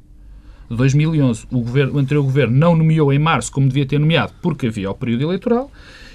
2011. 0.70 1.46
O, 1.50 1.60
governo, 1.60 1.94
o 1.94 1.98
anterior 1.98 2.22
governo 2.22 2.56
não 2.56 2.76
nomeou 2.76 3.12
em 3.12 3.18
março 3.18 3.52
como 3.52 3.68
devia 3.68 3.86
ter 3.86 3.98
nomeado 3.98 4.32
porque 4.40 4.68
havia 4.68 4.90
o 4.90 4.94
período 4.94 5.24
eleitoral 5.24 5.70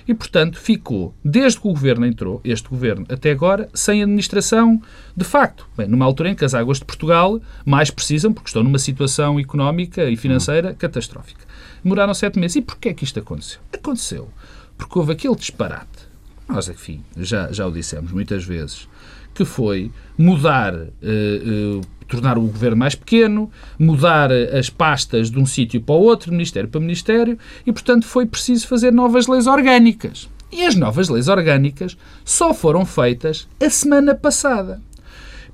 e, 0.08 0.14
portanto, 0.14 0.58
ficou, 0.58 1.14
desde 1.24 1.60
que 1.60 1.68
o 1.68 1.72
governo 1.72 2.06
entrou, 2.06 2.40
este 2.44 2.70
governo, 2.70 3.06
até 3.10 3.30
agora, 3.32 3.70
sem 3.74 4.02
administração 4.02 4.82
de 5.16 5.26
facto. 5.26 5.68
Bem, 5.78 5.88
numa 5.88 6.06
altura 6.06 6.30
em 6.30 6.36
que 6.36 6.46
as 6.46 6.54
águas 6.54 6.80
de 6.80 6.86
Portugal 6.86 7.42
mais 7.66 7.92
precisam, 7.92 8.32
porque 8.32 8.48
estão 8.48 8.64
numa 8.64 8.80
situação 8.80 9.38
económica 9.38 10.10
e 10.10 10.16
financeira 10.16 10.74
catastrófica. 10.74 11.46
Demoraram 11.84 12.14
sete 12.14 12.40
meses. 12.40 12.56
E 12.56 12.62
porquê 12.62 12.90
é 12.90 12.94
que 12.94 13.04
isto 13.04 13.20
aconteceu? 13.20 13.60
Aconteceu 13.74 14.30
porque 14.78 14.98
houve 14.98 15.14
aquele 15.14 15.36
disparate. 15.36 16.08
Nós, 16.48 16.70
enfim, 16.70 17.04
já, 17.18 17.52
já 17.52 17.68
o 17.68 17.72
dissemos 17.72 18.12
muitas 18.12 18.46
vezes, 18.46 18.88
que 19.38 19.46
foi 19.46 19.92
mudar, 20.18 20.74
uh, 20.74 21.78
uh, 21.78 21.82
tornar 22.08 22.40
o 22.40 22.42
governo 22.42 22.76
mais 22.76 22.96
pequeno, 22.96 23.52
mudar 23.78 24.32
as 24.32 24.68
pastas 24.68 25.30
de 25.30 25.38
um 25.38 25.46
sítio 25.46 25.80
para 25.80 25.94
o 25.94 26.00
outro, 26.00 26.32
ministério 26.32 26.68
para 26.68 26.82
ministério, 26.82 27.38
e, 27.64 27.72
portanto, 27.72 28.08
foi 28.08 28.26
preciso 28.26 28.68
fazer 28.68 28.92
novas 28.92 29.28
leis 29.28 29.46
orgânicas. 29.46 30.28
E 30.52 30.66
as 30.66 30.76
novas 30.76 31.08
leis 31.08 31.28
orgânicas 31.28 31.96
só 32.26 32.52
foram 32.52 32.84
feitas 32.84 33.48
a 33.64 33.70
semana 33.70 34.16
passada. 34.16 34.82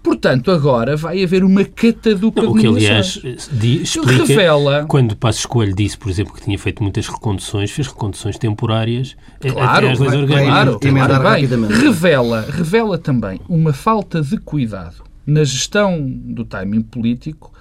Portanto, 0.03 0.51
agora 0.51 0.98
vai 0.98 1.24
haver 1.24 1.45
uma 1.45 1.63
cataduca 1.63 2.41
não, 2.41 2.51
de 2.51 2.60
O 2.60 2.62
que, 2.62 2.67
aliás, 2.67 3.22
di, 3.50 3.83
explica, 3.83 4.25
revela... 4.25 4.86
quando 4.86 5.13
o 5.13 5.15
Passo 5.15 5.39
Escolho 5.39 5.74
disse, 5.74 5.98
por 5.98 6.10
exemplo, 6.10 6.33
que 6.33 6.41
tinha 6.41 6.60
feito 6.60 6.83
muitas 6.83 7.07
reconduções, 7.07 7.72
fez 7.72 7.88
reconduções 7.88 8.38
temporárias 8.38 9.15
claro, 9.39 9.88
até 9.88 9.91
às 9.93 10.00
leis 10.00 10.13
orgânicas. 10.13 10.45
Claro, 10.45 10.79
claro, 10.79 11.24
bem, 11.24 11.45
revela, 11.79 12.41
revela 12.41 12.98
também 12.98 13.39
uma 13.48 13.72
falta 13.72 14.22
de 14.22 14.38
cuidado 14.38 15.03
na 15.25 15.45
gestão 15.45 16.05
do 16.05 16.43
timing 16.43 16.81
político 16.81 17.53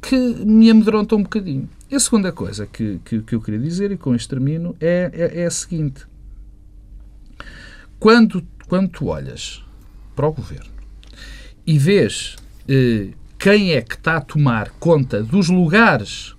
que 0.00 0.16
me 0.16 0.70
amedronta 0.70 1.14
um 1.14 1.22
bocadinho. 1.22 1.68
E 1.90 1.94
a 1.94 2.00
segunda 2.00 2.32
coisa 2.32 2.66
que, 2.66 2.98
que, 3.04 3.20
que 3.20 3.34
eu 3.34 3.42
queria 3.42 3.60
dizer, 3.60 3.92
e 3.92 3.98
com 3.98 4.14
este 4.14 4.28
termino, 4.28 4.74
é, 4.80 5.10
é, 5.12 5.42
é 5.42 5.46
a 5.46 5.50
seguinte. 5.50 6.06
Quando, 8.00 8.42
quando 8.68 8.88
tu 8.88 9.06
olhas 9.08 9.62
para 10.16 10.26
o 10.26 10.32
governo 10.32 10.73
e 11.66 11.78
vês 11.78 12.36
eh, 12.68 13.08
quem 13.38 13.72
é 13.72 13.82
que 13.82 13.94
está 13.94 14.16
a 14.16 14.20
tomar 14.20 14.70
conta 14.78 15.22
dos 15.22 15.48
lugares 15.48 16.34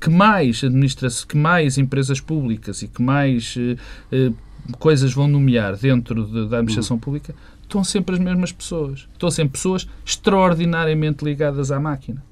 que 0.00 0.10
mais 0.10 0.64
administra 0.64 1.08
que 1.28 1.36
mais 1.36 1.76
empresas 1.76 2.20
públicas 2.20 2.82
e 2.82 2.88
que 2.88 3.02
mais 3.02 3.54
eh, 3.58 3.76
eh, 4.10 4.32
coisas 4.78 5.12
vão 5.12 5.28
nomear 5.28 5.76
dentro 5.76 6.24
de, 6.26 6.48
da 6.48 6.58
administração 6.58 6.96
uhum. 6.96 7.00
pública, 7.00 7.34
estão 7.62 7.84
sempre 7.84 8.14
as 8.14 8.20
mesmas 8.20 8.52
pessoas. 8.52 9.08
Estão 9.12 9.30
sempre 9.30 9.52
pessoas 9.52 9.86
extraordinariamente 10.04 11.24
ligadas 11.24 11.70
à 11.70 11.78
máquina. 11.78 12.22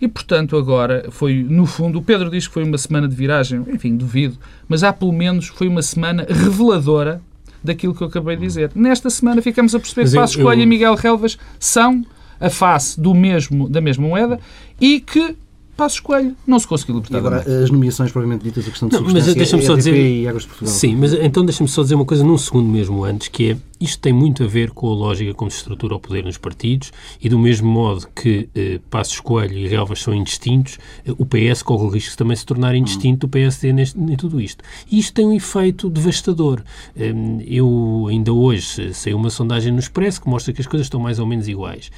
E, 0.00 0.08
portanto, 0.08 0.56
agora 0.56 1.06
foi, 1.10 1.42
no 1.42 1.66
fundo, 1.66 1.98
o 1.98 2.02
Pedro 2.02 2.30
diz 2.30 2.48
que 2.48 2.54
foi 2.54 2.64
uma 2.64 2.78
semana 2.78 3.06
de 3.06 3.14
viragem, 3.14 3.62
enfim, 3.68 3.94
duvido, 3.96 4.38
mas 4.66 4.82
há 4.82 4.92
pelo 4.92 5.12
menos 5.12 5.48
foi 5.48 5.68
uma 5.68 5.82
semana 5.82 6.26
reveladora 6.28 7.20
daquilo 7.62 7.94
que 7.94 8.02
eu 8.02 8.08
acabei 8.08 8.36
de 8.36 8.42
dizer. 8.42 8.70
Nesta 8.74 9.10
semana 9.10 9.42
ficamos 9.42 9.74
a 9.74 9.78
perceber 9.78 10.08
que 10.08 10.14
Passos 10.14 10.36
eu... 10.36 10.44
Coelho 10.44 10.62
e 10.62 10.66
Miguel 10.66 10.94
Relvas 10.94 11.38
são 11.58 12.04
a 12.40 12.48
face 12.48 12.98
do 13.00 13.14
mesmo, 13.14 13.68
da 13.68 13.80
mesma 13.80 14.06
moeda 14.06 14.40
e 14.80 15.00
que 15.00 15.36
Passos 15.80 16.00
Coelho 16.00 16.36
não 16.46 16.58
se 16.58 16.66
conseguiu 16.66 16.96
libertar. 16.96 17.16
E 17.16 17.18
agora, 17.18 17.62
as 17.62 17.70
nomeações, 17.70 18.12
provavelmente 18.12 18.44
ditas, 18.44 18.66
a 18.66 18.70
questão 18.70 18.86
de 18.86 18.96
não, 18.96 19.02
mas 19.02 19.34
deixa-me 19.34 19.62
só 19.62 19.74
dizer 19.74 19.94
e 19.94 20.28
Águas 20.28 20.42
de 20.42 20.48
Portugal. 20.48 20.74
Sim, 20.74 20.94
mas 20.96 21.14
então 21.14 21.42
deixa-me 21.42 21.70
só 21.70 21.82
dizer 21.82 21.94
uma 21.94 22.04
coisa 22.04 22.22
num 22.22 22.36
segundo 22.36 22.68
mesmo 22.68 23.02
antes, 23.02 23.28
que 23.28 23.52
é 23.52 23.56
isto 23.80 23.98
tem 23.98 24.12
muito 24.12 24.44
a 24.44 24.46
ver 24.46 24.72
com 24.72 24.88
a 24.88 24.94
lógica 24.94 25.32
como 25.32 25.50
se 25.50 25.56
estrutura 25.56 25.94
o 25.94 26.00
poder 26.00 26.22
nos 26.22 26.36
partidos 26.36 26.92
e 27.18 27.30
do 27.30 27.38
mesmo 27.38 27.66
modo 27.66 28.06
que 28.14 28.50
eh, 28.54 28.78
Passos 28.90 29.20
Coelho 29.20 29.56
e 29.56 29.66
Relvas 29.66 30.02
são 30.02 30.12
indistintos, 30.12 30.78
eh, 31.06 31.14
o 31.16 31.24
PS 31.24 31.62
corre 31.62 31.84
o 31.84 31.88
risco 31.88 32.10
de 32.10 32.16
também 32.18 32.36
se 32.36 32.44
tornar 32.44 32.74
indistinto 32.74 33.26
do 33.26 33.28
PSD 33.30 33.72
neste, 33.72 33.98
em 33.98 34.16
tudo 34.16 34.38
isto. 34.38 34.62
E 34.90 34.98
isto 34.98 35.14
tem 35.14 35.26
um 35.26 35.32
efeito 35.32 35.88
devastador. 35.88 36.62
Eh, 36.94 37.14
eu 37.46 38.06
ainda 38.10 38.34
hoje 38.34 38.92
sei 38.92 39.14
uma 39.14 39.30
sondagem 39.30 39.72
no 39.72 39.78
Expresso 39.78 40.20
que 40.20 40.28
mostra 40.28 40.52
que 40.52 40.60
as 40.60 40.66
coisas 40.66 40.84
estão 40.84 41.00
mais 41.00 41.18
ou 41.18 41.26
menos 41.26 41.48
iguais. 41.48 41.90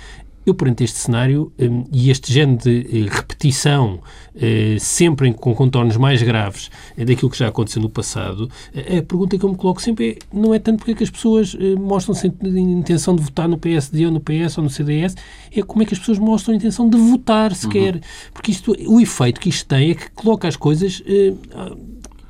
Eu, 0.45 0.55
perante 0.55 0.83
este 0.83 0.99
cenário 0.99 1.53
um, 1.59 1.85
e 1.93 2.11
este 2.11 2.33
género 2.33 2.59
de 2.63 2.81
uh, 2.81 3.15
repetição, 3.15 4.01
uh, 4.35 4.81
sempre 4.81 5.29
em, 5.29 5.33
com 5.33 5.55
contornos 5.55 5.97
mais 5.97 6.21
graves 6.23 6.71
uh, 6.99 7.05
daquilo 7.05 7.31
que 7.31 7.39
já 7.39 7.49
aconteceu 7.49 7.81
no 7.81 7.89
passado, 7.89 8.51
a 8.75 9.03
pergunta 9.03 9.39
que 9.39 9.45
eu 9.45 9.49
me 9.49 9.57
coloco 9.57 9.81
sempre 9.81 10.11
é, 10.11 10.37
não 10.37 10.53
é 10.53 10.59
tanto 10.59 10.79
porque 10.79 10.93
é 10.93 10.95
que 10.95 11.05
as 11.05 11.11
pessoas 11.11 11.55
mostram-se 11.79 12.27
intenção 12.27 13.15
de 13.15 13.23
votar 13.23 13.49
no 13.49 13.57
PSD 13.57 14.07
ou 14.07 14.13
no 14.13 14.21
PS 14.21 14.59
ou 14.59 14.65
no 14.65 14.71
CDS, 14.71 15.15
é 15.55 15.63
como 15.63 15.83
é 15.83 15.87
que 15.87 15.95
as 15.95 16.01
pessoas 16.01 16.19
mostram 16.19 16.55
a 16.55 16.57
intenção 16.57 16.89
de 16.89 16.97
votar 16.97 17.55
sequer. 17.55 17.95
Uhum. 17.95 18.01
Porque 18.35 18.51
isto, 18.51 18.75
o 18.87 19.01
efeito 19.01 19.41
que 19.41 19.49
isto 19.49 19.67
tem 19.67 19.93
é 19.93 19.95
que 19.95 20.11
coloca 20.11 20.49
as 20.49 20.57
coisas, 20.57 21.03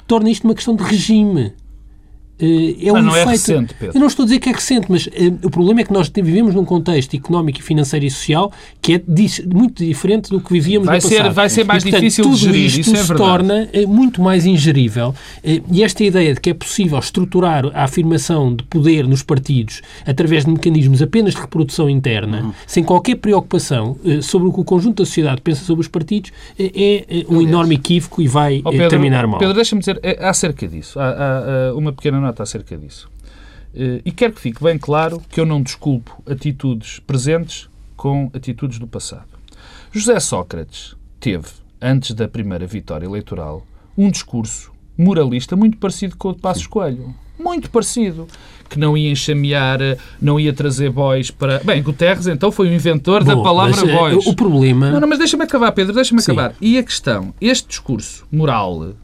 torna 0.07 0.31
isto 0.31 0.45
uma 0.45 0.55
questão 0.55 0.75
de 0.75 0.83
regime. 0.83 1.53
Eh, 2.43 2.89
é 2.89 2.93
um 2.93 3.01
não 3.01 3.15
é 3.15 3.23
efeito, 3.23 3.29
é 3.29 3.31
recente, 3.31 3.75
Pedro. 3.79 3.97
Eu 3.97 4.01
não 4.01 4.09
estou 4.09 4.25
a 4.25 4.27
dizer 4.27 4.41
que 4.41 4.49
é 4.49 4.53
recente, 4.53 4.87
mas 4.89 5.07
uh, 5.07 5.11
o 5.45 5.51
problema 5.51 5.81
é 5.81 5.85
que 5.85 5.93
nós 5.93 6.09
vivemos 6.09 6.55
num 6.55 6.65
contexto 6.65 7.15
económico, 7.15 7.63
financeiro 7.63 8.05
e 8.05 8.11
social 8.11 8.53
que 8.81 8.95
é 8.95 9.03
muito 9.47 9.85
diferente 9.85 10.29
do 10.29 10.41
que 10.41 10.53
vivíamos 10.53 10.87
vai 10.87 10.97
no 10.97 11.03
ser, 11.03 11.19
passado. 11.19 11.35
Vai 11.35 11.49
ser 11.49 11.65
mais 11.65 11.85
e, 11.85 11.87
portanto, 11.87 12.01
difícil 12.01 12.25
tudo 12.25 12.37
de 12.37 12.43
gerir, 12.43 12.67
isto 12.67 12.81
isso 12.81 12.97
é 12.97 13.05
se 13.05 13.15
torna 13.15 13.69
uh, 13.73 13.89
muito 13.89 14.21
mais 14.21 14.45
ingerível 14.45 15.15
e 15.71 15.85
esta 15.85 16.03
ideia 16.03 16.35
de 16.35 16.41
que 16.41 16.51
é 16.51 16.55
possível 16.55 16.99
estruturar 16.99 17.67
a 17.75 17.85
afirmação 17.85 18.57
de 18.57 18.65
poder 18.65 19.07
nos 19.07 19.23
partidos 19.23 19.81
através 20.05 20.45
de 20.45 20.51
mecanismos 20.51 21.01
apenas 21.01 21.35
de 21.35 21.41
reprodução 21.41 21.89
interna, 21.89 22.43
uhum. 22.43 22.53
sem 22.67 22.83
qualquer 22.83 23.17
preocupação 23.17 23.97
sobre 24.21 24.49
o 24.49 24.53
que 24.53 24.61
o 24.61 24.65
conjunto 24.65 25.03
da 25.03 25.07
sociedade 25.07 25.41
pensa 25.41 25.65
sobre 25.65 25.83
os 25.83 25.89
partidos, 25.89 26.33
é 26.59 27.25
um 27.29 27.41
enorme 27.41 27.77
equívoco 27.77 28.21
e 28.21 28.27
vai 28.27 28.63
oh, 28.65 28.71
Pedro, 28.71 28.89
terminar 28.89 29.27
mal. 29.27 29.39
Pedro, 29.39 29.55
deixa-me 29.55 29.81
dizer 29.81 30.01
acerca 30.21 30.67
disso, 30.67 30.99
há 30.99 31.73
uma 31.77 31.93
pequena 31.93 32.21
nota 32.21 32.32
acerca 32.41 32.77
disso. 32.77 33.11
Eh, 33.75 34.03
e 34.05 34.13
quero 34.13 34.33
que 34.33 34.41
fique 34.41 34.63
bem 34.63 34.79
claro 34.79 35.21
que 35.29 35.41
eu 35.41 35.47
não 35.47 35.63
desculpo 35.63 36.23
atitudes 36.27 37.01
presentes 37.01 37.69
com 37.97 38.31
atitudes 38.35 38.79
do 38.79 38.87
passado. 38.87 39.29
José 39.91 40.19
Sócrates 40.21 40.97
teve, 41.21 41.47
antes 41.81 42.13
da 42.15 42.29
primeira 42.29 42.67
vitória 42.67 43.07
eleitoral, 43.07 43.67
um 43.97 44.11
discurso 44.11 44.73
moralista 44.97 45.57
muito 45.57 45.77
parecido 45.77 46.17
com 46.17 46.29
o 46.29 46.35
de 46.35 46.41
Passos 46.41 46.67
Coelho. 46.67 47.15
Muito 47.39 47.71
parecido. 47.71 48.27
Que 48.69 48.79
não 48.79 48.97
ia 48.97 49.11
enxamear, 49.11 49.81
não 50.21 50.41
ia 50.41 50.53
trazer 50.53 50.91
boys 50.91 51.31
para. 51.31 51.59
Bem, 51.59 51.83
Guterres 51.83 52.27
então 52.27 52.51
foi 52.51 52.69
o 52.69 52.73
inventor 52.73 53.23
da 53.23 53.37
palavra 53.37 53.85
mas, 53.85 53.95
boys. 53.95 54.27
O 54.27 54.35
problema. 54.35 54.91
Não, 54.91 55.01
não, 55.01 55.09
mas 55.09 55.19
deixa-me 55.19 55.45
acabar, 55.45 55.73
Pedro, 55.73 55.93
deixa-me 55.93 56.23
acabar. 56.23 56.55
E 56.61 56.79
a 56.79 56.83
questão, 56.83 57.35
este 57.41 57.69
discurso 57.69 58.27
moral 58.33 58.95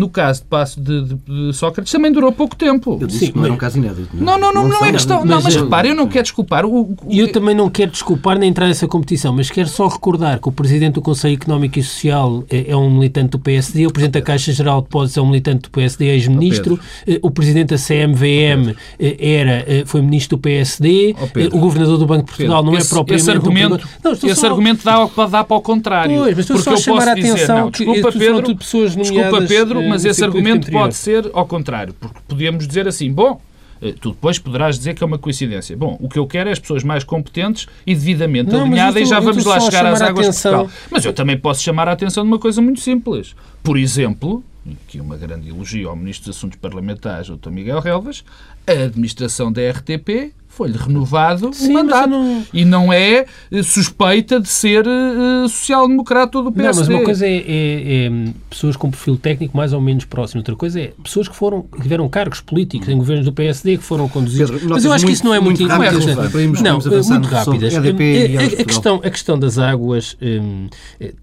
no 0.00 0.08
caso 0.08 0.40
de 0.40 0.46
passo 0.46 0.80
de, 0.80 1.04
de, 1.04 1.14
de, 1.14 1.52
Sócrates, 1.52 1.92
também 1.92 2.10
durou 2.10 2.32
pouco 2.32 2.56
tempo. 2.56 2.96
Eu 3.00 3.06
disse 3.06 3.26
Sim, 3.26 3.32
que 3.32 3.38
não 3.38 3.44
era 3.44 3.52
um 3.52 3.56
caso 3.56 3.78
inédito. 3.78 4.08
Não, 4.14 4.38
não, 4.38 4.52
não, 4.52 4.62
não, 4.66 4.80
não 4.80 4.86
é 4.86 4.92
questão. 4.92 5.24
Não, 5.24 5.42
mas 5.42 5.54
repare, 5.54 5.90
eu 5.90 5.94
não 5.94 6.08
quero 6.08 6.22
desculpar. 6.22 6.64
O, 6.64 6.80
o, 6.80 6.96
eu 7.10 7.30
também 7.30 7.54
não 7.54 7.68
quero 7.68 7.90
desculpar 7.90 8.38
nem 8.38 8.48
entrar 8.48 8.66
nessa 8.66 8.88
competição, 8.88 9.34
mas 9.34 9.50
quero 9.50 9.68
só 9.68 9.86
recordar 9.86 10.40
que 10.40 10.48
o 10.48 10.52
Presidente 10.52 10.94
do 10.94 11.02
Conselho 11.02 11.34
Económico 11.34 11.78
e 11.78 11.82
Social 11.82 12.44
é, 12.48 12.70
é 12.70 12.76
um 12.76 12.90
militante 12.90 13.30
do 13.30 13.38
PSD, 13.38 13.86
o 13.86 13.92
Presidente 13.92 14.14
da 14.14 14.22
Caixa 14.22 14.52
Geral 14.52 14.78
de 14.78 14.84
Depósitos 14.84 15.18
é 15.18 15.20
um 15.20 15.26
militante 15.26 15.62
do 15.62 15.70
PSD, 15.70 16.06
ex-ministro, 16.06 16.80
eh, 17.06 17.18
o 17.22 17.30
Presidente 17.30 17.68
da 17.68 17.76
CMVM 17.76 18.74
eh, 18.98 19.16
era, 19.20 19.64
eh, 19.68 19.82
foi 19.84 20.00
ministro 20.00 20.38
do 20.38 20.40
PSD, 20.40 21.14
o 21.52 21.58
Governador 21.58 21.98
do 21.98 22.06
Banco 22.06 22.22
de 22.22 22.28
Portugal 22.28 22.62
Pedro, 22.62 22.72
não 22.72 22.78
é 22.78 22.84
propriamente... 22.84 23.22
Esse 23.22 23.30
argumento, 23.30 23.88
não, 24.02 24.12
esse 24.12 24.34
só... 24.34 24.46
argumento 24.46 24.84
dá, 24.84 25.06
dá 25.26 25.44
para 25.44 25.56
o 25.56 25.60
contrário. 25.60 26.16
Pois, 26.16 26.36
mas 26.36 26.38
estou 26.38 26.56
porque 26.56 26.70
só 26.70 26.74
a 26.74 26.76
chamar 26.76 27.08
a 27.08 27.12
atenção 27.12 27.40
dizer, 27.40 27.48
não, 27.48 27.70
desculpa, 27.70 28.12
Pedro, 28.12 28.54
desculpa, 28.96 29.42
Pedro, 29.46 29.82
mas 29.90 30.04
esse 30.04 30.24
argumento 30.24 30.70
pode 30.70 30.94
ser 30.94 31.30
ao 31.32 31.46
contrário, 31.46 31.94
porque 31.94 32.18
podíamos 32.26 32.66
dizer 32.66 32.88
assim, 32.88 33.12
bom, 33.12 33.40
eh, 33.82 33.94
tu 33.98 34.10
depois 34.10 34.38
poderás 34.38 34.78
dizer 34.78 34.94
que 34.94 35.02
é 35.02 35.06
uma 35.06 35.18
coincidência. 35.18 35.76
Bom, 35.76 35.96
o 36.00 36.08
que 36.08 36.18
eu 36.18 36.26
quero 36.26 36.48
é 36.48 36.52
as 36.52 36.58
pessoas 36.58 36.82
mais 36.82 37.02
competentes 37.02 37.66
e 37.86 37.94
devidamente 37.94 38.50
não, 38.50 38.62
alinhadas 38.62 39.02
e 39.02 39.04
já 39.04 39.20
vamos 39.20 39.44
lá 39.44 39.58
chegar 39.60 39.86
às 39.86 40.00
águas 40.00 40.26
de 40.26 40.32
Portugal. 40.32 40.70
Mas 40.90 41.04
eu 41.04 41.12
também 41.12 41.36
posso 41.36 41.62
chamar 41.62 41.88
a 41.88 41.92
atenção 41.92 42.24
de 42.24 42.28
uma 42.28 42.38
coisa 42.38 42.60
muito 42.60 42.80
simples. 42.80 43.34
Por 43.62 43.78
exemplo, 43.78 44.44
aqui 44.86 45.00
uma 45.00 45.16
grande 45.16 45.48
elogio 45.48 45.88
ao 45.88 45.96
Ministro 45.96 46.26
dos 46.26 46.36
Assuntos 46.36 46.58
Parlamentares, 46.58 47.28
Dr. 47.28 47.50
Miguel 47.50 47.80
Relvas, 47.80 48.24
a 48.66 48.72
administração 48.72 49.50
da 49.50 49.62
RTP 49.70 50.32
foi-lhe 50.50 50.76
renovado 50.76 51.50
Sim, 51.54 51.70
o 51.70 51.74
mandato. 51.74 52.10
não... 52.10 52.44
E 52.52 52.64
não 52.64 52.92
é 52.92 53.24
eh, 53.50 53.62
suspeita 53.62 54.40
de 54.40 54.48
ser 54.48 54.84
uh, 54.84 55.48
social-democrata 55.48 56.38
ou 56.38 56.44
do 56.44 56.52
PSD. 56.52 56.82
Não, 56.82 56.88
mas 56.88 56.98
uma 56.98 57.04
coisa 57.04 57.26
é, 57.26 57.36
é, 57.36 58.06
é, 58.06 58.10
pessoas 58.50 58.76
com 58.76 58.90
perfil 58.90 59.16
técnico 59.16 59.56
mais 59.56 59.72
ou 59.72 59.80
menos 59.80 60.04
próximo. 60.04 60.40
Outra 60.40 60.56
coisa 60.56 60.80
é 60.80 60.92
pessoas 61.02 61.28
que 61.28 61.36
foram 61.36 61.62
que 61.62 61.80
tiveram 61.80 62.08
cargos 62.08 62.40
políticos 62.40 62.88
em 62.88 62.98
governos 62.98 63.24
do 63.24 63.32
PSD 63.32 63.78
que 63.78 63.84
foram 63.84 64.08
conduzidos. 64.08 64.50
Pedro, 64.50 64.68
mas 64.70 64.84
eu 64.84 64.92
acho 64.92 65.06
que 65.06 65.12
isso 65.12 65.24
não 65.24 65.32
é 65.32 65.40
muito, 65.40 65.60
muito 65.60 65.70
não 65.70 65.82
é 65.82 65.90
não, 65.90 65.98
muito 65.98 67.28
rápidas. 67.28 67.74
A, 67.74 67.78
a, 67.78 68.64
questão, 68.64 68.96
a 68.96 69.10
questão 69.10 69.38
das 69.38 69.56
águas 69.56 70.16
hum, 70.20 70.68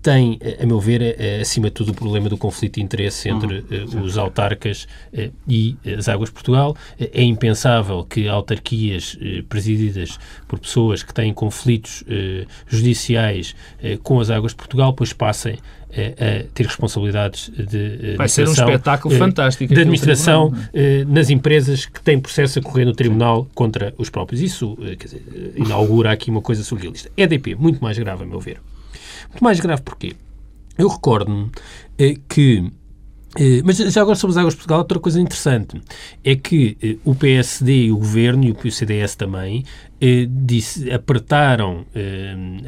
tem, 0.02 0.40
a 0.62 0.66
meu 0.66 0.80
ver, 0.80 1.18
acima 1.42 1.68
de 1.68 1.74
tudo 1.74 1.92
o 1.92 1.94
problema 1.94 2.30
do 2.30 2.38
conflito 2.38 2.76
de 2.76 2.82
interesse 2.82 3.28
entre 3.28 3.66
uhum. 3.70 4.04
os 4.04 4.18
autarcas 4.18 4.88
uh, 5.14 5.32
e 5.48 5.76
as 5.98 6.08
águas 6.08 6.30
de 6.30 6.34
Portugal. 6.34 6.76
É 6.98 7.22
impensável 7.22 8.06
que 8.06 8.28
autarquias 8.28 9.17
eh, 9.20 9.44
presididas 9.48 10.20
por 10.48 10.60
pessoas 10.60 11.04
que 11.04 11.14
têm 11.14 11.34
conflitos 11.34 12.04
eh, 12.08 12.46
judiciais 12.68 13.56
eh, 13.82 13.98
com 14.02 14.20
as 14.20 14.30
águas 14.30 14.52
de 14.52 14.58
Portugal, 14.58 14.94
pois 14.94 15.14
passem 15.14 15.58
a 15.90 16.44
ter 16.54 16.66
responsabilidades 16.66 17.50
de 17.50 18.16
Vai 18.18 18.28
ser 18.28 18.48
um 18.48 18.52
espetáculo 18.52 19.16
fantástico. 19.18 19.74
De 19.74 19.80
administração 19.80 20.54
é? 20.74 21.06
nas 21.06 21.30
empresas 21.30 21.86
que 21.86 22.02
têm 22.02 22.20
processo 22.20 22.60
a 22.60 22.62
correr 22.62 22.86
no 22.86 22.94
tribunal 22.94 23.48
contra 23.56 23.94
os 23.98 24.10
próprios. 24.10 24.42
Isso 24.42 24.76
quer 24.76 25.06
dizer, 25.06 25.54
inaugura 25.56 26.12
aqui 26.12 26.30
uma 26.30 26.42
coisa 26.42 26.62
surrealista. 26.62 27.10
EDP, 27.18 27.56
muito 27.56 27.82
mais 27.82 27.98
grave, 27.98 28.24
a 28.24 28.28
meu 28.28 28.40
ver. 28.40 28.60
Muito 29.30 29.44
mais 29.44 29.60
grave 29.60 29.82
porquê? 29.82 30.14
Eu 30.78 30.88
recordo-me 30.88 31.50
que 32.30 32.64
eh, 32.66 32.72
mas 33.64 33.78
já 33.78 34.02
agora 34.02 34.16
sobre 34.16 34.32
as 34.32 34.38
águas 34.38 34.54
de 34.54 34.58
Portugal, 34.58 34.80
outra 34.80 35.00
coisa 35.00 35.20
interessante 35.20 35.82
é 36.24 36.36
que 36.36 36.78
eh, 36.82 36.98
o 37.06 37.14
PSD 37.14 37.86
e 37.86 37.92
o 37.92 37.98
Governo, 37.98 38.46
e 38.46 38.52
o 38.52 38.72
CDS 38.72 39.16
também, 39.16 39.64
eh, 40.00 40.28
disse, 40.30 40.92
apertaram 40.92 41.86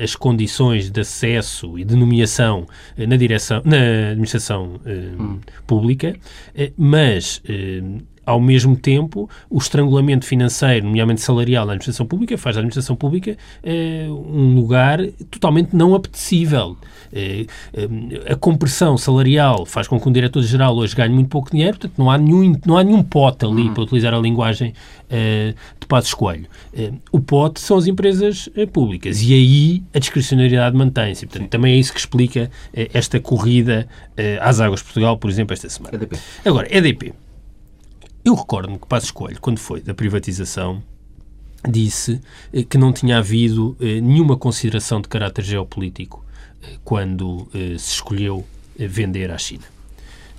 as 0.02 0.16
condições 0.16 0.90
de 0.90 1.02
acesso 1.02 1.78
e 1.78 1.84
de 1.84 1.96
nomeação 1.96 2.66
na, 2.98 3.16
direção, 3.16 3.62
na 3.64 4.12
administração 4.12 4.80
hum. 4.86 5.40
pública, 5.68 6.16
mas 6.78 7.42
ao 8.30 8.40
mesmo 8.40 8.76
tempo, 8.76 9.28
o 9.50 9.58
estrangulamento 9.58 10.24
financeiro, 10.24 10.86
nomeadamente 10.86 11.22
salarial, 11.22 11.66
na 11.66 11.72
administração 11.72 12.06
pública, 12.06 12.38
faz 12.38 12.56
da 12.56 12.60
administração 12.60 12.96
pública 12.96 13.36
eh, 13.64 14.06
um 14.08 14.54
lugar 14.54 15.00
totalmente 15.32 15.76
não 15.76 15.96
apetecível. 15.96 16.78
Eh, 17.12 17.48
eh, 17.74 18.32
a 18.32 18.36
compressão 18.36 19.00
salarial 19.00 19.66
faz 19.66 19.88
com 19.88 20.00
que 20.00 20.08
um 20.08 20.12
diretor-geral 20.12 20.78
hoje 20.78 20.96
ganhe 20.96 21.12
muito 21.12 21.28
pouco 21.28 21.50
dinheiro, 21.50 21.80
portanto, 21.80 21.98
não 21.98 22.12
há 22.12 22.20
nenhum, 22.20 22.56
não 22.68 22.78
há 22.78 22.84
nenhum 22.84 23.02
pote 23.02 23.46
ali, 23.46 23.64
uhum. 23.64 23.74
para 23.74 23.82
utilizar 23.82 24.14
a 24.14 24.20
linguagem 24.20 24.74
de 25.10 25.88
Passos 25.88 26.14
Coelho. 26.14 26.46
o 27.12 27.20
pote 27.20 27.60
são 27.60 27.78
as 27.78 27.88
empresas 27.88 28.48
públicas 28.72 29.24
e 29.24 29.34
aí 29.34 29.84
a 29.92 29.98
discricionariedade 29.98 30.78
mantém-se. 30.78 31.26
Portanto, 31.26 31.46
Sim. 31.46 31.50
também 31.50 31.74
é 31.74 31.78
isso 31.78 31.92
que 31.92 32.00
explica 32.00 32.52
esta 32.94 33.20
corrida 33.20 33.88
às 34.40 34.60
águas 34.60 34.82
de 34.82 34.86
Portugal, 34.86 35.18
por 35.18 35.32
exemplo, 35.32 35.52
esta 35.52 35.68
semana. 35.68 35.96
EDP. 35.96 36.16
Agora, 36.46 36.68
EDP. 36.70 37.12
Eu 38.24 38.36
recordo-me 38.36 38.78
que 38.78 38.86
Passos 38.86 39.12
Coelho, 39.12 39.40
quando 39.40 39.60
foi 39.60 39.82
da 39.82 39.94
privatização, 39.94 40.84
disse 41.68 42.20
eh, 42.54 42.64
que 42.64 42.78
não 42.78 42.94
tinha 42.94 43.18
havido 43.18 43.76
eh, 43.80 44.00
nenhuma 44.02 44.38
consideração 44.38 45.02
de 45.02 45.08
caráter 45.08 45.44
geopolítico 45.44 46.24
eh, 46.62 46.78
quando 46.84 47.48
se 47.52 47.94
escolheu 47.94 48.46
vender 48.78 49.32
à 49.32 49.38
China. 49.38 49.64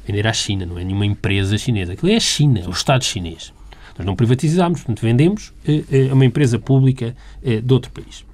Vender 0.06 0.26
à 0.26 0.32
China, 0.32 0.64
não 0.66 0.78
é 0.78 0.84
nenhuma 0.84 1.06
empresa 1.06 1.56
chinesa. 1.58 1.92
Aquilo 1.92 2.12
é 2.12 2.16
a 2.16 2.20
China, 2.20 2.60
é 2.60 2.66
o 2.66 2.70
Estado 2.70 3.04
chinês. 3.04 3.52
Nós 3.98 4.06
não 4.06 4.16
privatizámos, 4.16 4.80
portanto, 4.80 5.02
vendemos 5.02 5.52
a 6.10 6.14
uma 6.14 6.24
empresa 6.24 6.58
pública 6.58 7.14
de 7.42 7.72
outro 7.72 7.90
país. 7.92 8.24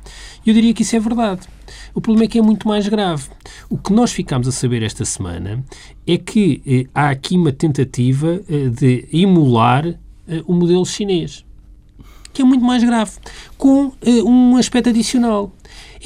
Eu 0.47 0.55
diria 0.55 0.73
que 0.73 0.83
isso 0.83 0.95
é 0.95 1.01
verdade. 1.01 1.49
O 1.97 2.01
problema 2.03 2.27
é 2.27 2.29
que 2.29 2.39
é 2.39 2.43
muito 2.43 2.69
mais 2.69 2.87
grave. 2.87 3.31
O 3.71 3.79
que 3.79 3.91
nós 3.91 4.13
ficamos 4.13 4.47
a 4.47 4.53
saber 4.53 4.83
esta 4.83 5.03
semana 5.03 5.65
é 6.07 6.19
que 6.19 6.61
eh, 6.67 6.87
há 6.95 7.09
aqui 7.09 7.39
uma 7.39 7.51
tentativa 7.51 8.39
eh, 8.51 8.69
de 8.69 9.09
emular 9.11 9.87
eh, 9.87 10.43
o 10.47 10.53
modelo 10.53 10.85
chinês, 10.85 11.43
que 12.35 12.43
é 12.43 12.45
muito 12.45 12.63
mais 12.63 12.85
grave, 12.85 13.13
com 13.57 13.95
eh, 14.03 14.23
um 14.23 14.59
aspecto 14.59 14.91
adicional 14.91 15.51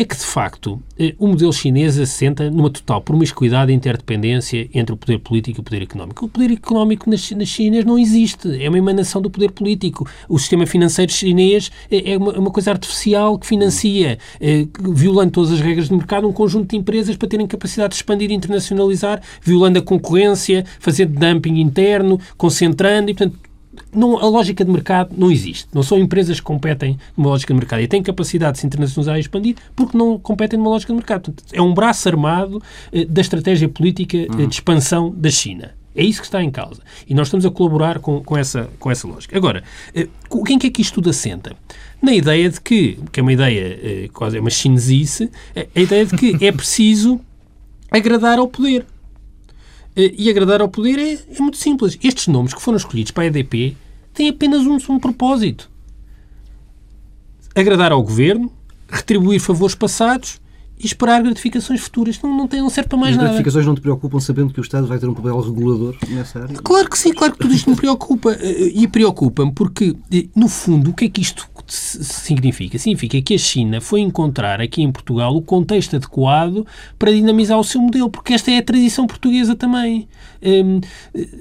é 0.03 0.05
que, 0.05 0.17
de 0.17 0.25
facto, 0.25 0.83
eh, 0.99 1.15
o 1.19 1.27
modelo 1.27 1.53
chinês 1.53 1.99
assenta 1.99 2.51
numa 2.51 2.71
total 2.71 3.03
promiscuidade 3.03 3.71
e 3.71 3.75
interdependência 3.75 4.67
entre 4.73 4.95
o 4.95 4.97
poder 4.97 5.19
político 5.19 5.59
e 5.59 5.61
o 5.61 5.63
poder 5.63 5.83
económico. 5.83 6.25
O 6.25 6.29
poder 6.29 6.51
económico 6.51 7.11
nas, 7.11 7.31
nas 7.33 7.49
Chinas 7.49 7.85
não 7.85 7.99
existe, 7.99 8.63
é 8.63 8.67
uma 8.67 8.79
emanação 8.79 9.21
do 9.21 9.29
poder 9.29 9.51
político. 9.51 10.09
O 10.27 10.39
sistema 10.39 10.67
financeiro 10.67 11.13
chinês 11.13 11.71
é, 11.91 12.13
é 12.13 12.17
uma, 12.17 12.51
coisa 12.51 12.71
artificial 12.71 13.39
que 13.39 13.47
financia, 13.47 14.19
é, 14.41 14.67
violando 14.81 15.33
todas 15.33 15.53
as 15.53 15.61
regras 15.61 15.91
do 15.91 15.97
mercado, 15.97 16.27
um 16.27 16.33
conjunto 16.33 16.71
de 16.71 16.77
empresas 16.79 17.15
para 17.17 17.29
terem 17.29 17.47
capacidade 17.47 17.91
de 17.91 17.97
expandir 17.97 18.31
e 18.31 18.35
internacionalizar, 18.35 19.21
violando 19.43 19.81
a 19.81 19.83
concorrência, 19.83 20.65
fazendo 20.79 21.13
dumping 21.13 21.61
interno, 21.61 22.19
concentrando 22.39 23.11
e, 23.11 23.15
portanto, 23.15 23.50
não, 23.95 24.19
a 24.19 24.29
lógica 24.29 24.65
de 24.65 24.71
mercado 24.71 25.15
não 25.17 25.31
existe. 25.31 25.69
Não 25.73 25.83
são 25.83 25.99
empresas 25.99 26.39
que 26.39 26.47
competem 26.47 26.99
numa 27.17 27.31
lógica 27.31 27.53
de 27.53 27.59
mercado 27.59 27.83
e 27.83 27.89
têm 27.89 28.03
capacidade 28.03 28.55
de 28.55 28.61
se 28.61 28.67
internacionalizar 28.67 29.17
e 29.17 29.21
expandir 29.21 29.57
porque 29.75 29.97
não 29.97 30.19
competem 30.19 30.59
numa 30.59 30.71
lógica 30.71 30.93
de 30.93 30.97
mercado. 30.97 31.23
Portanto, 31.23 31.45
é 31.53 31.63
um 31.63 31.75
braço 31.75 32.09
armado 32.09 32.63
eh, 32.93 33.05
da 33.05 33.21
estratégia 33.21 33.69
política 33.69 34.17
eh, 34.17 34.47
de 34.47 34.55
expansão 34.55 35.11
da 35.11 35.31
China. 35.31 35.75
É 35.95 36.05
isso 36.05 36.21
que 36.21 36.27
está 36.27 36.43
em 36.43 36.51
causa. 36.51 36.83
E 37.09 37.15
nós 37.15 37.27
estamos 37.27 37.45
a 37.45 37.51
colaborar 37.51 37.99
com, 37.99 38.23
com, 38.23 38.37
essa, 38.37 38.71
com 38.79 38.91
essa 38.91 39.09
lógica. 39.09 39.37
Agora, 39.37 39.63
eh, 39.95 40.09
quem 40.47 40.59
que 40.59 40.69
é 40.69 40.71
que 40.71 40.83
isto 40.83 40.95
tudo 40.95 41.11
assenta? 41.11 41.57
Na 42.01 42.15
ideia 42.15 42.49
de 42.49 42.61
que, 42.61 42.99
que 43.13 43.21
é 43.21 43.23
uma 43.23 43.33
ideia 43.33 43.79
eh, 43.83 44.09
quase 44.13 44.37
é 44.37 44.41
uma 44.41 44.51
chinesice, 44.51 45.31
a 45.75 45.81
ideia 45.81 46.07
de 46.07 46.17
que 46.17 46.45
é 46.45 46.53
preciso 46.53 47.21
agradar 47.91 48.39
ao 48.39 48.47
poder. 48.47 48.87
Eh, 49.97 50.15
e 50.17 50.31
agradar 50.31 50.61
ao 50.61 50.69
poder 50.69 50.99
é, 50.99 51.13
é, 51.15 51.41
muito 51.41 51.57
simples. 51.57 51.99
Estes 52.03 52.29
nomes 52.29 52.55
que 52.55 52.63
foram 52.63 52.77
escolhidos 52.77 53.13
para 53.13 53.25
a 53.25 53.27
EDP 53.27 53.77
têm 54.15 54.29
apenas 54.29 54.63
um, 54.67 54.77
um 54.93 54.99
propósito: 54.99 55.71
agradar 57.55 57.93
ao 57.93 58.03
governo, 58.03 58.53
retribuir 58.89 59.41
favores 59.41 59.75
passados 59.75 60.41
e 60.83 60.87
esperar 60.87 61.23
gratificações 61.23 61.81
futuras. 61.81 62.21
Não, 62.23 62.37
não, 62.37 62.49
tem, 62.49 62.61
não 62.61 62.71
serve 62.71 62.89
para 62.89 62.99
mais 62.99 63.13
As 63.13 63.17
nada. 63.17 63.29
As 63.29 63.35
gratificações 63.35 63.67
não 63.67 63.75
te 63.75 63.81
preocupam 63.81 64.19
sabendo 64.19 64.53
que 64.53 64.61
o 64.61 64.63
Estado 64.63 64.87
vai 64.87 64.99
ter 64.99 65.09
um 65.09 65.15
papel 65.15 65.39
regulador 65.41 65.95
nessa 66.09 66.43
área? 66.43 66.57
Claro 66.57 66.89
que 66.89 66.99
sim, 66.99 67.13
claro 67.13 67.35
que 67.35 67.39
tudo 67.39 67.55
isto 67.55 67.69
me 67.69 67.77
preocupa. 67.77 68.33
Eh, 68.41 68.73
e 68.75 68.89
preocupa-me 68.89 69.53
porque, 69.53 69.95
eh, 70.13 70.27
no 70.35 70.49
fundo, 70.49 70.91
o 70.91 70.95
que 70.95 71.05
é 71.05 71.09
que 71.09 71.21
isto 71.21 71.49
significa? 71.71 72.79
Significa 72.79 73.21
que 73.23 73.35
a 73.35 73.39
China 73.39 73.81
foi 73.81 74.01
encontrar 74.01 74.61
aqui 74.61 74.83
em 74.83 74.91
Portugal 74.91 75.35
o 75.37 75.43
contexto 75.43 75.97
adequado 75.97 76.67
para 76.99 77.13
dinamizar 77.13 77.59
o 77.59 77.65
seu 77.65 77.81
modelo, 77.81 78.11
porque 78.11 78.33
esta 78.33 78.51
é 78.51 78.59
a 78.59 78.63
tradição 78.63 79.07
portuguesa 79.07 79.55
também. 79.55 80.09
Hum, 80.43 80.81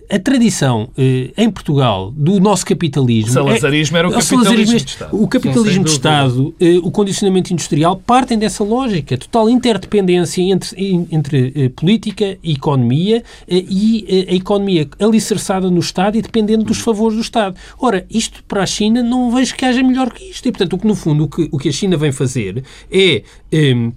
a 0.09 0.19
tradição 0.19 0.89
eh, 0.97 1.31
em 1.37 1.49
Portugal 1.49 2.11
do 2.11 2.39
nosso 2.39 2.65
capitalismo. 2.65 3.31
O 3.31 3.33
salazarismo 3.33 3.97
era 3.97 4.09
o, 4.09 4.11
capitalismo 4.11 4.77
de 4.77 4.85
Estado. 4.85 5.23
O 5.23 5.27
capitalismo 5.27 5.83
de 5.85 5.91
Estado, 5.91 6.55
eh, 6.59 6.77
o 6.83 6.91
condicionamento 6.91 7.53
industrial 7.53 7.95
partem 7.95 8.37
dessa 8.37 8.63
lógica, 8.63 9.17
total 9.29 9.49
interdependência 9.49 10.41
entre, 10.41 11.07
entre 11.11 11.53
eh, 11.55 11.69
política 11.69 12.37
e 12.43 12.53
economia 12.53 13.23
e 13.47 14.25
a 14.27 14.33
economia 14.33 14.89
alicerçada 14.99 15.69
no 15.69 15.79
Estado 15.79 16.17
e 16.17 16.21
dependendo 16.21 16.63
dos 16.63 16.79
favores 16.79 17.15
do 17.15 17.21
Estado. 17.21 17.55
Ora, 17.79 18.05
isto 18.09 18.43
para 18.43 18.63
a 18.63 18.65
China 18.65 19.03
não 19.03 19.31
vejo 19.31 19.55
que 19.55 19.65
haja 19.65 19.83
melhor 19.83 20.11
que 20.11 20.25
isto. 20.25 20.47
E, 20.47 20.51
portanto, 20.51 20.73
o 20.73 20.77
que, 20.77 20.87
no 20.87 20.95
fundo, 20.95 21.23
o 21.25 21.27
que, 21.27 21.47
o 21.51 21.57
que 21.57 21.69
a 21.69 21.71
China 21.71 21.95
vem 21.97 22.11
fazer 22.11 22.63
é. 22.91 23.23
Um, 23.53 23.91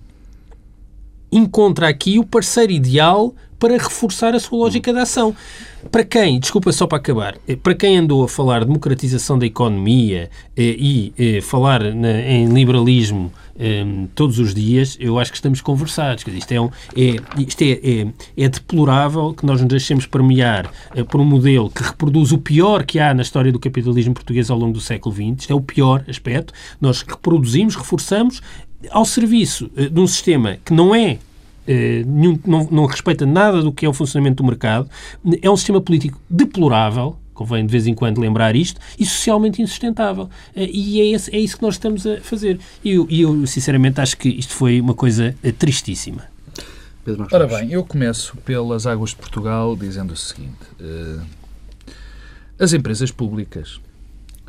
encontra 1.32 1.88
aqui 1.88 2.18
o 2.18 2.24
parceiro 2.24 2.70
ideal 2.70 3.34
para 3.58 3.78
reforçar 3.78 4.34
a 4.34 4.40
sua 4.40 4.58
lógica 4.58 4.92
de 4.92 4.98
ação. 4.98 5.34
Para 5.90 6.04
quem, 6.04 6.38
desculpa 6.38 6.72
só 6.72 6.86
para 6.86 6.98
acabar, 6.98 7.36
eh, 7.46 7.56
para 7.56 7.74
quem 7.74 7.96
andou 7.96 8.24
a 8.24 8.28
falar 8.28 8.60
de 8.60 8.66
democratização 8.66 9.38
da 9.38 9.46
economia 9.46 10.28
eh, 10.56 10.76
e 10.78 11.12
eh, 11.16 11.40
falar 11.40 11.80
em 11.84 12.46
liberalismo 12.46 13.32
todos 14.14 14.38
os 14.38 14.54
dias, 14.54 14.96
eu 15.00 15.18
acho 15.18 15.30
que 15.30 15.36
estamos 15.36 15.60
conversados. 15.60 16.24
Isto, 16.26 16.52
é, 16.52 16.60
um, 16.60 16.70
é, 16.96 17.16
isto 17.40 17.62
é, 17.62 17.70
é, 17.72 18.06
é, 18.36 18.48
deplorável 18.48 19.32
que 19.34 19.44
nós 19.44 19.60
nos 19.60 19.68
deixemos 19.68 20.06
permear 20.06 20.70
por 21.08 21.20
um 21.20 21.24
modelo 21.24 21.70
que 21.70 21.82
reproduz 21.82 22.32
o 22.32 22.38
pior 22.38 22.84
que 22.84 22.98
há 22.98 23.12
na 23.14 23.22
história 23.22 23.52
do 23.52 23.58
capitalismo 23.58 24.14
português 24.14 24.50
ao 24.50 24.58
longo 24.58 24.72
do 24.72 24.80
século 24.80 25.14
XX. 25.14 25.40
Isto 25.40 25.52
é 25.52 25.56
o 25.56 25.60
pior 25.60 26.04
aspecto. 26.08 26.52
Nós 26.80 27.02
reproduzimos, 27.02 27.76
reforçamos 27.76 28.40
ao 28.90 29.04
serviço 29.04 29.70
de 29.76 30.00
um 30.00 30.06
sistema 30.06 30.58
que 30.64 30.72
não 30.72 30.94
é 30.94 31.18
eh, 31.66 32.02
nenhum, 32.04 32.38
não, 32.44 32.68
não 32.70 32.86
respeita 32.86 33.24
nada 33.24 33.62
do 33.62 33.72
que 33.72 33.86
é 33.86 33.88
o 33.88 33.92
funcionamento 33.92 34.42
do 34.42 34.46
mercado, 34.46 34.88
é 35.40 35.48
um 35.48 35.56
sistema 35.56 35.80
político 35.80 36.20
deplorável, 36.28 37.16
convém 37.34 37.64
de 37.64 37.72
vez 37.72 37.86
em 37.86 37.94
quando 37.94 38.20
lembrar 38.20 38.54
isto, 38.54 38.80
e 38.98 39.04
socialmente 39.04 39.60
insustentável. 39.62 40.28
Eh, 40.54 40.68
e 40.72 41.00
é, 41.00 41.06
esse, 41.14 41.34
é 41.34 41.38
isso 41.38 41.56
que 41.56 41.62
nós 41.62 41.74
estamos 41.74 42.06
a 42.06 42.20
fazer. 42.20 42.58
E 42.84 42.92
eu, 42.92 43.06
eu, 43.10 43.46
sinceramente, 43.46 44.00
acho 44.00 44.16
que 44.16 44.28
isto 44.28 44.52
foi 44.54 44.80
uma 44.80 44.94
coisa 44.94 45.34
eh, 45.42 45.52
tristíssima. 45.52 46.30
Ora 47.32 47.46
bem, 47.48 47.72
eu 47.72 47.84
começo 47.84 48.36
pelas 48.38 48.86
águas 48.86 49.10
de 49.10 49.16
Portugal 49.16 49.74
dizendo 49.74 50.12
o 50.12 50.16
seguinte: 50.16 50.60
uh, 50.80 51.20
as 52.60 52.72
empresas 52.72 53.10
públicas 53.10 53.80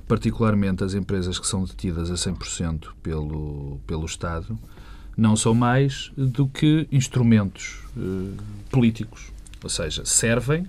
particularmente 0.07 0.83
as 0.83 0.93
empresas 0.93 1.39
que 1.39 1.47
são 1.47 1.63
detidas 1.63 2.11
a 2.11 2.13
100% 2.13 2.89
pelo, 3.01 3.79
pelo 3.87 4.05
Estado, 4.05 4.57
não 5.15 5.35
são 5.35 5.53
mais 5.53 6.11
do 6.17 6.47
que 6.47 6.87
instrumentos 6.91 7.79
uh, 7.95 8.35
políticos. 8.69 9.31
Ou 9.63 9.69
seja, 9.69 10.03
servem 10.05 10.67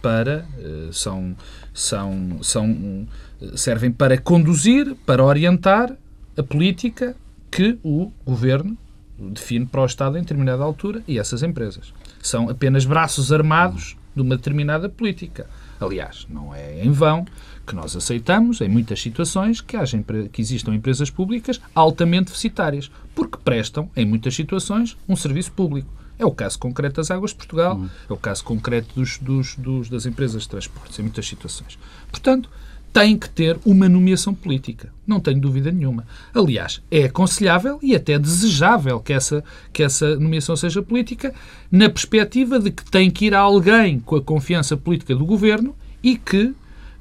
para 0.00 0.46
uh, 0.58 0.92
são, 0.92 1.36
são, 1.72 2.42
são, 2.42 3.06
servem 3.54 3.90
para 3.90 4.18
conduzir, 4.18 4.94
para 5.06 5.24
orientar 5.24 5.94
a 6.36 6.42
política 6.42 7.16
que 7.50 7.78
o 7.82 8.12
governo 8.24 8.76
define 9.18 9.66
para 9.66 9.82
o 9.82 9.86
Estado 9.86 10.16
em 10.16 10.20
determinada 10.20 10.62
altura 10.62 11.02
e 11.08 11.18
essas 11.18 11.42
empresas. 11.42 11.92
São 12.22 12.48
apenas 12.48 12.84
braços 12.84 13.32
armados 13.32 13.96
de 14.14 14.22
uma 14.22 14.36
determinada 14.36 14.88
política. 14.88 15.48
Aliás, 15.80 16.26
não 16.28 16.54
é 16.54 16.84
em 16.84 16.90
vão 16.90 17.24
que 17.66 17.74
nós 17.74 17.94
aceitamos, 17.94 18.60
em 18.60 18.68
muitas 18.68 19.00
situações, 19.00 19.60
que, 19.60 19.76
haja, 19.76 20.02
que 20.32 20.40
existam 20.40 20.74
empresas 20.74 21.10
públicas 21.10 21.60
altamente 21.74 22.26
deficitárias, 22.26 22.90
porque 23.14 23.38
prestam, 23.44 23.90
em 23.94 24.06
muitas 24.06 24.34
situações, 24.34 24.96
um 25.08 25.14
serviço 25.14 25.52
público. 25.52 25.88
É 26.18 26.26
o 26.26 26.32
caso 26.32 26.58
concreto 26.58 26.96
das 26.96 27.10
Águas 27.10 27.30
de 27.30 27.36
Portugal, 27.36 27.76
uhum. 27.76 27.88
é 28.08 28.12
o 28.12 28.16
caso 28.16 28.44
concreto 28.44 28.94
dos, 28.94 29.18
dos, 29.18 29.54
dos, 29.56 29.88
das 29.88 30.04
empresas 30.04 30.42
de 30.42 30.48
transportes, 30.48 30.98
em 30.98 31.02
muitas 31.02 31.26
situações. 31.26 31.78
Portanto, 32.10 32.50
tem 32.92 33.16
que 33.16 33.28
ter 33.28 33.58
uma 33.64 33.88
nomeação 33.88 34.34
política. 34.34 34.92
Não 35.06 35.20
tenho 35.20 35.40
dúvida 35.40 35.70
nenhuma. 35.70 36.06
Aliás, 36.34 36.82
é 36.90 37.04
aconselhável 37.04 37.78
e 37.82 37.94
até 37.94 38.18
desejável 38.18 38.98
que 39.00 39.12
essa, 39.12 39.44
que 39.72 39.82
essa 39.82 40.16
nomeação 40.16 40.56
seja 40.56 40.82
política, 40.82 41.34
na 41.70 41.88
perspectiva 41.88 42.58
de 42.58 42.70
que 42.70 42.84
tem 42.90 43.10
que 43.10 43.26
ir 43.26 43.34
a 43.34 43.40
alguém 43.40 44.00
com 44.00 44.16
a 44.16 44.22
confiança 44.22 44.76
política 44.76 45.14
do 45.14 45.24
governo 45.24 45.76
e 46.02 46.16
que 46.16 46.54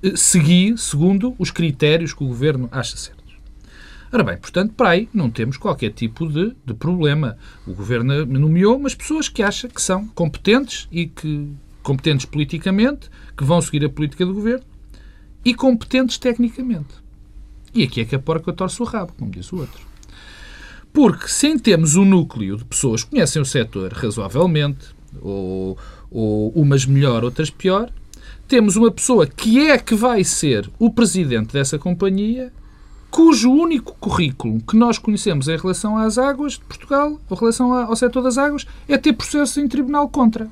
eh, 0.04 0.14
seguir 0.16 0.78
segundo 0.78 1.36
os 1.40 1.52
critérios 1.52 2.14
que 2.14 2.24
o 2.24 2.28
governo 2.28 2.68
acha 2.72 2.96
certos. 2.98 3.17
Ora 4.12 4.24
bem, 4.24 4.38
portanto, 4.38 4.74
para 4.74 4.90
aí 4.90 5.10
não 5.14 5.30
temos 5.30 5.58
qualquer 5.58 5.92
tipo 5.92 6.28
de, 6.28 6.56
de 6.66 6.74
problema. 6.74 7.38
O 7.66 7.74
governo 7.74 8.26
nomeou 8.26 8.78
umas 8.78 8.96
pessoas 8.96 9.28
que 9.28 9.44
acha 9.44 9.68
que 9.68 9.82
são 9.82 10.08
competentes 10.10 10.88
e 10.92 11.08
que 11.08 11.52
competentes 11.84 12.26
politicamente, 12.26 13.10
que 13.36 13.44
vão 13.44 13.62
seguir 13.62 13.86
a 13.86 13.90
política 13.90 14.26
do 14.26 14.34
governo 14.34 14.66
e 15.44 15.54
competentes 15.54 16.18
tecnicamente. 16.18 16.94
E 17.74 17.84
aqui 17.84 18.02
é 18.02 18.06
que 18.06 18.16
a 18.16 18.20
porca 18.20 18.52
torce 18.52 18.82
o 18.82 18.86
rabo, 18.86 19.14
como 19.18 19.32
diz 19.32 19.52
o 19.52 19.58
outro. 19.58 19.86
Porque 20.92 21.28
sem 21.28 21.58
termos 21.60 21.96
um 21.96 22.04
núcleo 22.04 22.58
de 22.58 22.66
pessoas 22.66 23.04
que 23.04 23.12
conhecem 23.12 23.42
o 23.42 23.46
setor 23.46 23.94
razoavelmente, 23.94 24.88
ou, 25.22 25.78
ou 26.10 26.50
umas 26.52 26.86
melhor, 26.86 27.24
outras 27.24 27.50
pior, 27.50 27.92
temos 28.48 28.76
uma 28.76 28.92
pessoa 28.92 29.28
que 29.28 29.68
é 29.68 29.78
que 29.78 29.96
vai 29.96 30.24
ser 30.24 30.70
o 30.80 30.90
presidente 30.90 31.54
dessa 31.54 31.78
companhia, 31.78 32.52
cujo 33.10 33.52
único 33.52 33.96
currículo 34.00 34.62
que 34.62 34.76
nós 34.76 34.98
conhecemos 34.98 35.48
em 35.48 35.58
relação 35.58 35.98
às 35.98 36.18
águas 36.18 36.54
de 36.54 36.60
Portugal, 36.62 37.20
em 37.30 37.36
relação 37.36 37.74
ao 37.74 37.96
setor 37.96 38.22
das 38.22 38.38
águas, 38.38 38.66
é 38.88 38.98
ter 38.98 39.14
processo 39.14 39.60
em 39.60 39.68
tribunal 39.68 40.08
contra. 40.10 40.48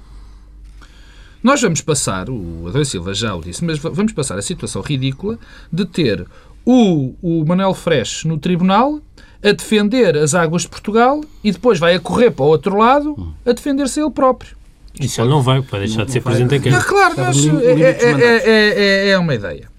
Nós 1.44 1.62
vamos 1.62 1.82
passar, 1.82 2.30
o 2.30 2.68
Adão 2.68 2.84
Silva 2.84 3.13
já 3.13 3.36
o 3.36 3.41
disse, 3.41 3.63
mas 3.63 3.78
vamos 3.78 4.13
passar 4.13 4.38
a 4.38 4.41
situação 4.41 4.82
ridícula 4.82 5.38
de 5.72 5.86
ter 5.86 6.26
o, 6.65 7.13
o 7.22 7.46
Manuel 7.46 7.76
Freixo 7.76 8.28
no 8.28 8.39
tribunal 8.39 9.00
a 9.44 9.52
defender 9.52 10.18
as 10.18 10.34
águas 10.34 10.63
de 10.63 10.70
Portugal 10.70 11.22
e 11.44 11.52
depois 11.52 11.78
vai 11.78 11.94
a 11.94 12.00
correr 12.00 12.32
para 12.32 12.46
o 12.46 12.48
outro 12.48 12.76
lado 12.76 13.36
a 13.46 13.52
defender-se 13.52 14.02
ele 14.02 14.10
próprio. 14.10 14.58
Isso 15.00 15.22
ele 15.22 15.30
não 15.30 15.41
vai, 15.41 15.62
para 15.62 15.80
deixar 15.80 16.00
não, 16.00 16.06
de 16.06 16.13
ser 16.13 16.22
Presidente 16.22 16.58
da 16.58 16.60
Câmara. 16.60 16.82
Ah, 16.82 16.88
claro, 16.88 17.13
mas 17.18 17.46
é, 17.46 19.10
é, 19.10 19.10
é, 19.10 19.18
uma 19.20 19.36
ideia. 19.36 19.70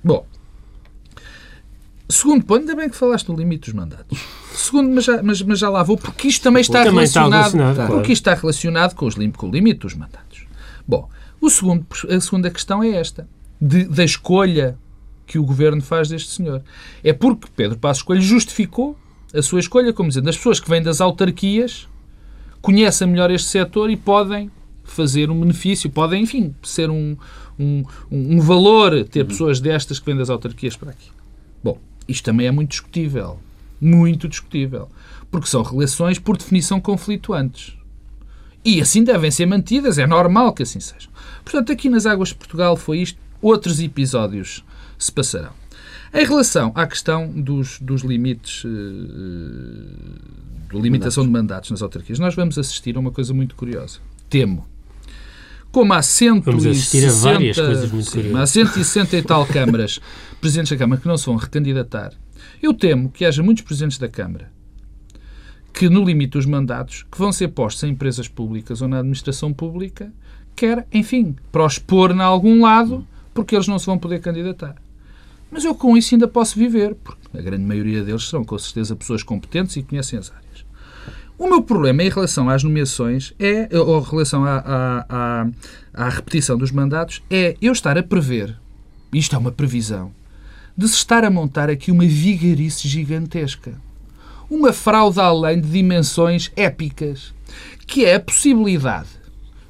Segundo 2.09 2.45
ponto, 2.45 2.61
ainda 2.61 2.77
bem 2.77 2.89
que 2.89 2.97
falaste 2.97 3.29
no 3.29 3.37
limite 3.37 3.67
dos 3.67 3.75
mandatos. 3.75 4.19
Segundo, 4.53 4.95
mas 4.95 5.05
já, 5.05 5.23
mas, 5.23 5.43
mas 5.43 5.59
já 5.59 5.69
lá 5.69 5.83
vou, 5.83 5.97
porque 5.97 6.29
isto 6.29 6.43
também 6.43 6.61
está 6.61 6.85
também 6.85 6.95
relacionado, 6.95 7.47
está 7.47 7.59
relacionado 7.59 7.89
porque 7.89 8.13
isto 8.13 8.23
está 8.23 8.35
relacionado 8.35 8.95
com, 8.95 9.07
os, 9.07 9.15
com 9.15 9.49
o 9.49 9.51
limite 9.51 9.81
dos 9.81 9.95
mandatos. 9.95 10.47
Bom, 10.87 11.09
o 11.41 11.51
segundo, 11.51 11.85
a 12.09 12.21
segunda 12.21 12.51
questão 12.51 12.83
é 12.83 12.91
esta, 12.91 13.29
de, 13.61 13.85
da 13.85 14.05
escolha 14.05 14.79
que 15.27 15.39
o 15.39 15.45
governo 15.45 15.83
faz 15.83 16.09
deste 16.09 16.31
senhor. 16.31 16.63
É 17.03 17.13
porque 17.13 17.49
Pedro 17.55 17.77
Passos 17.79 18.03
Coelho 18.03 18.23
justificou 18.23 18.97
a 19.35 19.43
sua 19.43 19.61
escolha, 19.61 19.93
como 19.93 20.09
dizendo, 20.09 20.31
as 20.31 20.37
pessoas 20.37 20.61
que 20.61 20.71
vêm 20.71 20.83
das 20.83 21.01
autarquias 21.01 21.89
conhecem 22.63 23.09
melhor 23.09 23.31
este 23.31 23.49
setor 23.49 23.91
e 23.91 23.97
podem 23.97 24.51
fazer 24.85 25.31
um 25.31 25.41
benefício, 25.41 25.91
podem, 25.91 26.23
enfim, 26.23 26.55
ser 26.63 26.89
um, 26.89 27.17
um, 27.59 27.85
um 28.11 28.41
valor 28.41 29.05
ter 29.05 29.25
pessoas 29.25 29.61
destas 29.61 29.99
que 29.99 30.07
vêm 30.07 30.17
das 30.17 30.31
autarquias 30.31 30.77
para 30.77 30.91
aqui. 30.91 31.11
Bom, 31.63 31.79
isto 32.09 32.25
também 32.25 32.47
é 32.47 32.51
muito 32.51 32.71
discutível. 32.71 33.39
Muito 33.81 34.29
discutível. 34.29 34.89
Porque 35.31 35.49
são 35.49 35.63
relações, 35.63 36.19
por 36.19 36.37
definição, 36.37 36.81
conflituantes. 36.81 37.77
E 38.65 38.81
assim 38.81 39.05
devem 39.05 39.31
ser 39.31 39.47
mantidas, 39.47 39.99
é 39.99 40.07
normal 40.07 40.53
que 40.53 40.63
assim 40.63 40.81
sejam. 40.81 41.11
Portanto, 41.45 41.71
aqui 41.71 41.89
nas 41.89 42.07
Águas 42.07 42.31
de 42.31 42.35
Portugal 42.35 42.77
foi 42.77 42.99
isto. 42.99 43.19
Outros 43.41 43.81
episódios 43.81 44.65
se 44.99 45.13
passarão. 45.13 45.53
Em 46.13 46.25
relação 46.25 46.73
à 46.75 46.87
questão 46.87 47.29
dos, 47.29 47.79
dos 47.81 48.03
limites, 48.03 48.65
uh, 48.65 48.69
limitação 50.73 51.25
mandatos. 51.25 51.25
de 51.25 51.31
mandatos 51.31 51.71
nas 51.71 51.83
autarquias, 51.83 52.19
nós 52.19 52.35
vamos 52.35 52.59
assistir 52.59 52.97
a 52.97 53.01
uma 53.01 53.11
coisa 53.11 53.35
muito 53.35 53.55
curiosa. 53.55 53.99
Temo. 54.29 54.67
Como 55.77 55.93
há 55.93 56.01
160, 56.01 57.07
a 57.07 57.13
várias 57.13 57.55
coisas 57.55 57.93
muito 57.93 58.11
sim, 58.11 58.35
há 58.35 58.47
160 58.47 59.15
e 59.15 59.23
tal 59.23 59.45
câmaras, 59.45 60.01
presidentes 60.41 60.71
da 60.73 60.79
Câmara, 60.79 60.99
que 61.03 61.07
não 61.07 61.19
se 61.19 61.27
vão 61.27 61.37
recandidatar, 61.37 62.15
eu 62.63 62.73
temo 62.73 63.11
que 63.11 63.27
haja 63.27 63.43
muitos 63.43 63.63
presidentes 63.63 63.99
da 63.99 64.09
Câmara 64.09 64.51
que, 65.75 65.91
no 65.91 66.03
limite 66.03 66.31
dos 66.31 66.47
mandatos, 66.47 67.05
que 67.13 67.19
vão 67.19 67.31
ser 67.31 67.49
postos 67.49 67.85
em 67.85 67.91
empresas 67.91 68.27
públicas 68.27 68.81
ou 68.81 68.89
na 68.89 69.01
administração 69.01 69.53
pública, 69.53 70.11
quer, 70.57 70.87
enfim, 70.91 71.37
para 71.53 71.67
os 71.67 71.79
pôr 71.79 72.11
em 72.13 72.23
algum 72.23 72.63
lado, 72.63 73.07
porque 73.35 73.55
eles 73.55 73.69
não 73.69 73.79
se 73.79 73.85
vão 73.85 73.99
poder 73.99 74.23
candidatar. 74.23 74.77
Mas 75.51 75.63
eu 75.63 75.75
com 75.75 75.95
isso 75.95 76.15
ainda 76.15 76.27
posso 76.27 76.59
viver, 76.59 76.95
porque 76.95 77.37
a 77.37 77.43
grande 77.43 77.65
maioria 77.65 78.03
deles 78.03 78.27
são, 78.27 78.43
com 78.43 78.59
certeza, 78.59 78.97
pessoas 78.97 79.23
competentes 79.23 79.77
e 79.77 79.83
conhecem 79.83 80.19
as 80.19 80.31
áreas. 80.31 80.46
O 81.39 81.47
meu 81.49 81.63
problema 81.63 82.03
em 82.03 82.09
relação 82.09 82.49
às 82.49 82.63
nomeações 82.63 83.35
é, 83.39 83.69
ou 83.79 84.01
em 84.01 84.05
relação 84.05 84.45
à, 84.45 84.57
à, 84.59 85.07
à, 85.09 85.47
à 85.93 86.09
repetição 86.09 86.57
dos 86.57 86.71
mandatos, 86.71 87.23
é 87.31 87.57
eu 87.61 87.73
estar 87.73 87.99
a 87.99 88.03
prever, 88.03 88.57
isto 89.13 89.37
é 89.37 89.39
uma 89.39 89.53
previsão, 89.53 90.13
de 90.77 90.89
se 90.89 90.95
estar 90.95 91.25
a 91.25 91.31
montar 91.31 91.69
aqui 91.69 91.91
uma 91.91 92.07
vigarice 92.07 92.89
gigantesca. 92.89 93.75
Uma 94.49 94.73
fraude 94.73 95.21
além 95.21 95.61
de 95.61 95.69
dimensões 95.69 96.53
épicas, 96.55 97.35
que 97.87 98.05
é 98.05 98.15
a 98.15 98.21
possibilidade 98.21 99.09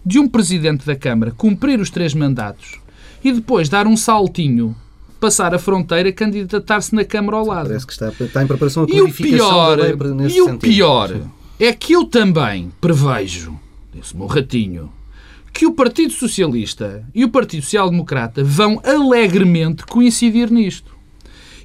de 0.05 0.19
um 0.19 0.29
presidente 0.29 0.87
da 0.87 0.95
Câmara 0.95 1.33
cumprir 1.33 1.81
os 1.81 1.91
três 1.91 2.15
mandatos 2.15 2.79
e 3.25 3.33
depois 3.33 3.69
dar 3.69 3.87
um 3.87 3.97
saltinho, 3.97 4.77
passar 5.19 5.55
a 5.55 5.59
fronteira, 5.59 6.13
candidatar-se 6.13 6.95
na 6.95 7.05
Câmara 7.05 7.39
ao 7.39 7.47
lado. 7.47 7.69
Parece 7.69 7.87
que 7.87 7.93
está, 7.93 8.09
está 8.09 8.43
em 8.43 8.47
preparação 8.47 8.85
a 8.85 8.87
e 8.89 9.01
o 9.01 9.13
pior, 9.13 9.77
da 9.77 9.83
lei 9.83 10.15
nesse 10.15 10.37
E 10.37 10.43
o 10.43 10.59
pior 10.59 11.09
Sim. 11.09 11.36
É 11.59 11.73
que 11.73 11.95
eu 11.95 12.05
também 12.05 12.71
prevejo, 12.81 13.59
esse 13.99 14.17
meu 14.17 14.27
ratinho, 14.27 14.93
que 15.53 15.65
o 15.65 15.73
Partido 15.73 16.13
Socialista 16.13 17.03
e 17.15 17.25
o 17.25 17.31
Partido 17.31 17.63
Social 17.63 17.89
Democrata 17.89 18.45
vão 18.45 18.81
alegremente 18.85 19.87
coincidir 19.87 20.51
nisto. 20.51 20.95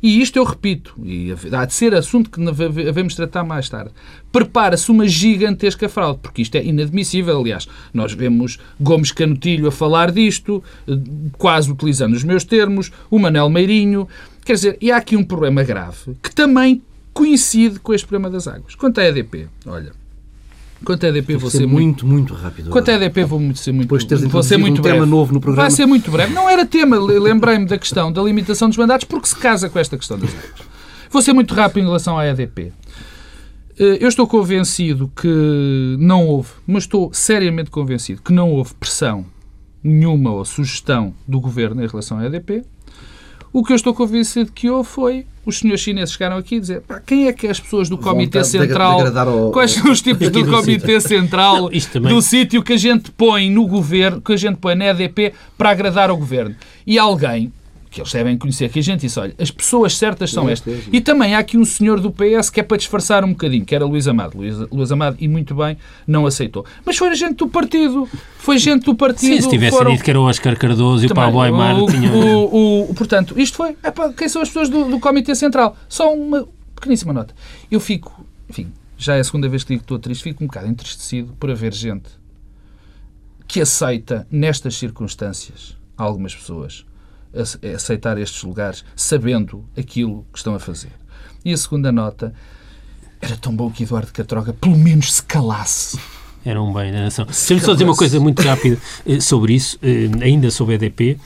E 0.02 0.20
isto 0.20 0.38
eu 0.38 0.44
repito, 0.44 0.96
e 1.04 1.32
há 1.52 1.66
de 1.66 1.74
ser 1.74 1.94
assunto 1.94 2.32
que 2.32 2.40
devemos 2.40 3.14
tratar 3.14 3.44
mais 3.44 3.70
tarde. 3.70 3.92
Prepara-se 4.32 4.90
uma 4.90 5.08
gigantesca 5.08 5.88
fraude, 5.88 6.20
porque 6.24 6.42
isto 6.42 6.56
é 6.56 6.64
inadmissível. 6.64 7.40
Aliás, 7.40 7.68
nós 7.94 8.14
vemos 8.14 8.58
Gomes 8.80 9.12
Canutilho 9.12 9.68
a 9.68 9.72
falar 9.72 10.10
disto, 10.10 10.64
quase 11.38 11.70
utilizando 11.70 12.14
os 12.14 12.24
meus 12.24 12.44
termos, 12.44 12.92
o 13.12 13.20
Manel 13.20 13.50
Meirinho. 13.50 14.08
Quer 14.44 14.54
dizer, 14.54 14.78
e 14.82 14.92
há 14.92 14.98
aqui 14.98 15.16
um 15.16 15.24
problema 15.24 15.64
grave 15.64 16.16
que 16.24 16.34
também 16.34 16.82
coincide 17.14 17.80
com 17.80 17.94
este 17.94 18.08
problema 18.08 18.30
das 18.30 18.48
águas. 18.48 18.76
Quanto 18.76 19.00
à 19.00 19.06
EDP, 19.06 19.48
olha, 19.66 19.92
Quanto 20.84 21.06
à 21.06 21.10
EDP 21.10 21.36
vou 21.36 21.50
ser, 21.50 21.60
ser 21.60 21.68
muito, 21.68 22.08
muito 22.08 22.34
rápido. 22.34 22.72
Quanto 22.72 22.90
à 22.90 22.94
EDP 22.96 23.24
vou 23.24 23.40
muito, 23.40 23.60
ser 23.60 23.72
muito, 23.72 23.84
Depois 23.84 24.04
de 24.04 24.16
vou 24.28 24.42
ser 24.42 24.58
muito 24.58 24.80
um 24.80 24.82
breve. 24.82 24.98
tema 24.98 25.06
novo 25.06 25.32
no 25.32 25.40
programa. 25.40 25.70
Vai 25.70 25.72
ser 25.72 25.86
muito 25.86 26.10
breve. 26.10 26.34
Não 26.34 26.50
era 26.50 26.66
tema, 26.66 26.98
lembrei-me 26.98 27.68
da 27.68 27.78
questão 27.78 28.12
da 28.12 28.22
limitação 28.24 28.68
dos 28.68 28.78
mandatos 28.78 29.06
porque 29.06 29.28
se 29.28 29.36
casa 29.36 29.70
com 29.70 29.78
esta 29.78 29.96
questão 29.96 30.18
das 30.18 30.32
águas. 30.32 30.72
Vou 31.12 31.22
ser 31.22 31.34
muito 31.34 31.54
rápido 31.54 31.84
em 31.84 31.86
relação 31.86 32.18
à 32.18 32.26
EDP. 32.26 32.74
Eh, 33.78 33.98
eu 34.00 34.08
estou 34.08 34.26
convencido 34.26 35.12
que 35.16 35.96
não 36.00 36.26
houve, 36.26 36.50
mas 36.66 36.84
estou 36.84 37.12
seriamente 37.14 37.70
convencido 37.70 38.22
que 38.22 38.34
não 38.34 38.50
houve 38.50 38.74
pressão 38.74 39.26
nenhuma 39.84 40.32
ou 40.32 40.46
sugestão 40.46 41.14
do 41.28 41.40
governo 41.40 41.84
em 41.84 41.88
relação 41.88 42.18
à 42.18 42.26
EDP. 42.26 42.64
O 43.54 43.64
que 43.64 43.74
eu 43.74 43.76
estou 43.76 43.94
convencido 43.94 44.52
que 44.52 44.70
houve 44.70 44.88
foi 44.88 45.26
os 45.46 45.60
senhores 45.60 45.82
chineses 45.82 46.14
chegaram 46.14 46.38
aqui 46.38 46.56
e 46.56 46.60
dizer 46.60 46.82
pá, 46.82 47.00
quem 47.00 47.28
é 47.28 47.34
que 47.34 47.48
é 47.48 47.50
as 47.50 47.60
pessoas 47.60 47.90
do 47.90 47.98
Comitê 47.98 48.44
Central, 48.44 49.02
ao, 49.18 49.52
quais 49.52 49.72
são 49.72 49.92
os 49.92 50.02
tipos 50.02 50.30
do, 50.30 50.44
do 50.44 50.52
Comitê 50.52 51.02
Central 51.02 51.70
não, 51.96 52.10
do 52.10 52.22
sítio 52.22 52.64
que 52.64 52.74
a 52.74 52.78
gente 52.78 53.12
põe 53.12 53.50
no 53.50 53.68
governo, 53.68 54.22
que 54.22 54.34
a 54.34 54.38
gente 54.38 54.58
põe 54.58 54.76
na 54.76 54.86
EDP 54.86 55.34
para 55.58 55.72
agradar 55.72 56.10
ao 56.10 56.18
governo. 56.18 56.56
E 56.86 56.98
alguém, 56.98 57.52
que 57.92 58.00
eles 58.00 58.12
devem 58.14 58.38
conhecer, 58.38 58.70
que 58.70 58.80
a 58.80 58.82
gente 58.82 59.02
disse, 59.02 59.20
olha, 59.20 59.36
as 59.38 59.52
pessoas 59.52 59.98
certas 59.98 60.32
são 60.32 60.50
estas. 60.50 60.84
E 60.94 61.02
também 61.02 61.36
há 61.36 61.40
aqui 61.40 61.58
um 61.58 61.66
senhor 61.66 62.00
do 62.00 62.10
PS 62.10 62.50
que 62.50 62.62
é 62.62 62.64
para 62.64 62.78
disfarçar 62.78 63.26
um 63.26 63.32
bocadinho, 63.32 63.66
que 63.66 63.76
era 63.76 63.86
Luís 63.86 64.08
Amado. 64.08 64.38
Luís, 64.38 64.58
Luís 64.72 64.92
Amado, 64.94 65.18
e 65.20 65.28
muito 65.28 65.54
bem, 65.54 65.78
não 66.08 66.26
aceitou. 66.26 66.66
Mas 66.86 66.98
foi 66.98 67.14
gente 67.16 67.36
do 67.36 67.50
partido. 67.50 68.08
Foi 68.38 68.58
gente 68.58 68.86
do 68.86 68.96
partido. 68.96 69.36
Sim, 69.36 69.42
se 69.42 69.50
tivesse 69.50 69.76
foram... 69.76 69.92
dito 69.92 70.06
que 70.06 70.10
era 70.10 70.20
o 70.20 70.24
Oscar 70.24 70.58
Cardoso 70.58 71.04
e 71.04 71.08
o 71.08 71.14
Pablo 71.14 71.42
Aymar 71.42 71.84
o, 71.84 71.86
tinham... 71.86 72.16
o, 72.16 72.90
o, 72.90 72.94
Portanto, 72.96 73.38
isto 73.38 73.58
foi... 73.58 73.76
Epá, 73.84 74.14
quem 74.14 74.30
são 74.30 74.42
as 74.42 74.48
pessoas 74.48 74.70
do, 74.70 74.86
do 74.86 74.98
Comitê 74.98 75.36
Central? 75.36 75.76
Só 75.90 76.14
uma 76.14 76.48
pequeníssima 76.74 77.12
nota. 77.12 77.36
Eu 77.70 77.82
fico, 77.82 78.26
enfim, 78.50 78.72
já 78.98 79.18
é 79.18 79.20
a 79.20 79.24
segunda 79.24 79.50
vez 79.50 79.66
que 79.66 79.74
digo 79.74 79.80
que 79.80 79.84
estou 79.84 80.00
triste, 80.00 80.24
fico 80.24 80.42
um 80.42 80.48
bocado 80.48 80.68
entristecido 80.68 81.34
por 81.38 81.52
haver 81.52 81.74
gente 81.74 82.10
que 83.50 83.60
aceita, 83.60 84.26
nestas 84.32 84.76
circunstâncias, 84.76 85.76
algumas 85.98 86.34
pessoas, 86.34 86.86
aceitar 87.76 88.18
estes 88.18 88.44
lugares 88.44 88.84
sabendo 88.96 89.66
aquilo 89.78 90.26
que 90.32 90.38
estão 90.38 90.56
a 90.56 90.60
fazer. 90.60 90.92
E 91.44 91.52
a 91.54 91.58
segunda 91.58 91.92
nota, 91.92 92.34
era 93.22 93.38
tão 93.38 93.56
bom 93.56 93.70
que 93.70 93.84
Eduardo 93.84 94.12
Catroga 94.12 94.54
pelo 94.54 94.78
menos 94.78 95.14
se 95.14 95.24
calasse. 95.24 96.00
Era 96.44 96.62
um 96.62 96.74
bem 96.74 96.92
da 96.92 97.02
nação. 97.02 97.26
Deixa-me 97.26 97.60
só 97.60 97.74
dizer 97.74 97.84
uma 97.84 97.96
coisa 97.96 98.20
muito 98.20 98.42
rápida 98.42 98.78
eh, 99.06 99.20
sobre 99.20 99.54
isso, 99.54 99.78
eh, 99.82 100.10
ainda 100.24 100.50
sobre 100.50 100.74
a 100.74 100.76
EDP, 100.76 101.20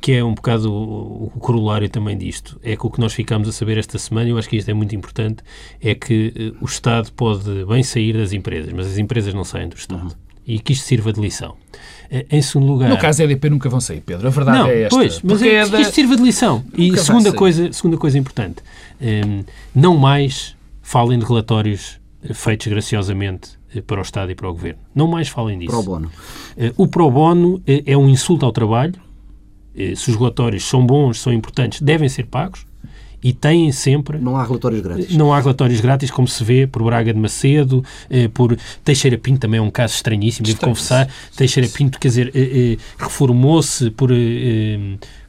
que 0.00 0.12
é 0.12 0.24
um 0.24 0.34
bocado 0.34 0.72
o, 0.72 1.30
corolário 1.38 1.88
também 1.88 2.18
disto. 2.18 2.58
É 2.62 2.76
que 2.76 2.84
o 2.84 2.90
que 2.90 3.00
nós 3.00 3.12
ficamos 3.12 3.48
a 3.48 3.52
saber 3.52 3.78
esta 3.78 3.98
semana, 3.98 4.28
eu 4.28 4.36
acho 4.36 4.48
que 4.48 4.56
isto 4.56 4.68
é 4.68 4.74
muito 4.74 4.96
importante, 4.96 5.44
é 5.80 5.94
que 5.94 6.32
eh, 6.34 6.52
o 6.60 6.64
Estado 6.64 7.12
pode 7.12 7.64
bem 7.66 7.84
sair 7.84 8.16
das 8.16 8.32
empresas, 8.32 8.72
mas 8.72 8.86
as 8.86 8.98
empresas 8.98 9.32
não 9.32 9.44
saem 9.44 9.68
do 9.68 9.76
Estado. 9.76 10.02
Uhum. 10.02 10.27
E 10.48 10.58
que 10.58 10.72
isto 10.72 10.86
sirva 10.86 11.12
de 11.12 11.20
lição. 11.20 11.56
Em 12.30 12.40
segundo 12.40 12.72
lugar... 12.72 12.88
No 12.88 12.96
caso 12.96 13.18
da 13.18 13.24
EDP 13.24 13.50
nunca 13.50 13.68
vão 13.68 13.82
sair, 13.82 14.00
Pedro. 14.00 14.26
A 14.26 14.30
verdade 14.30 14.58
não, 14.58 14.66
é 14.66 14.82
esta. 14.84 14.96
Pois, 14.96 15.20
mas 15.22 15.42
é, 15.42 15.56
é 15.56 15.68
da... 15.68 15.78
isto 15.78 15.94
sirva 15.94 16.16
de 16.16 16.22
lição. 16.22 16.64
E 16.74 16.96
segunda 16.96 17.30
coisa, 17.34 17.70
segunda 17.70 17.98
coisa 17.98 18.16
importante, 18.16 18.62
um, 18.98 19.44
não 19.74 19.98
mais 19.98 20.56
falem 20.80 21.18
de 21.18 21.26
relatórios 21.26 22.00
feitos 22.32 22.66
graciosamente 22.66 23.50
eh, 23.74 23.82
para 23.82 23.98
o 23.98 24.02
Estado 24.02 24.32
e 24.32 24.34
para 24.34 24.48
o 24.48 24.52
Governo. 24.52 24.80
Não 24.94 25.06
mais 25.06 25.28
falem 25.28 25.58
disso. 25.58 25.70
Pro 25.70 25.82
bono. 25.82 26.10
O 26.78 26.88
pro 26.88 27.10
bono 27.10 27.62
é 27.66 27.94
um 27.94 28.08
insulto 28.08 28.46
ao 28.46 28.52
trabalho. 28.52 28.94
Se 29.94 30.10
os 30.10 30.16
relatórios 30.16 30.64
são 30.64 30.84
bons, 30.84 31.20
são 31.20 31.30
importantes, 31.30 31.82
devem 31.82 32.08
ser 32.08 32.24
pagos 32.24 32.66
e 33.22 33.32
têm 33.32 33.72
sempre. 33.72 34.18
Não 34.18 34.36
há 34.36 34.44
relatórios 34.44 34.80
grátis. 34.80 35.16
Não 35.16 35.32
há 35.32 35.40
relatórios 35.40 35.80
grátis, 35.80 36.10
como 36.10 36.28
se 36.28 36.42
vê 36.44 36.66
por 36.66 36.82
Braga 36.84 37.12
de 37.12 37.18
Macedo, 37.18 37.84
eh, 38.08 38.28
por 38.28 38.56
Teixeira 38.84 39.18
Pinto, 39.18 39.40
também 39.40 39.58
é 39.58 39.62
um 39.62 39.70
caso 39.70 39.94
estranhíssimo, 39.94 40.46
devo 40.46 40.60
confessar. 40.60 41.08
Teixeira 41.36 41.68
Pinto, 41.68 41.98
quer 41.98 42.08
dizer, 42.08 42.32
eh, 42.34 42.74
eh, 42.74 42.76
reformou-se 42.98 43.90
por, 43.90 44.10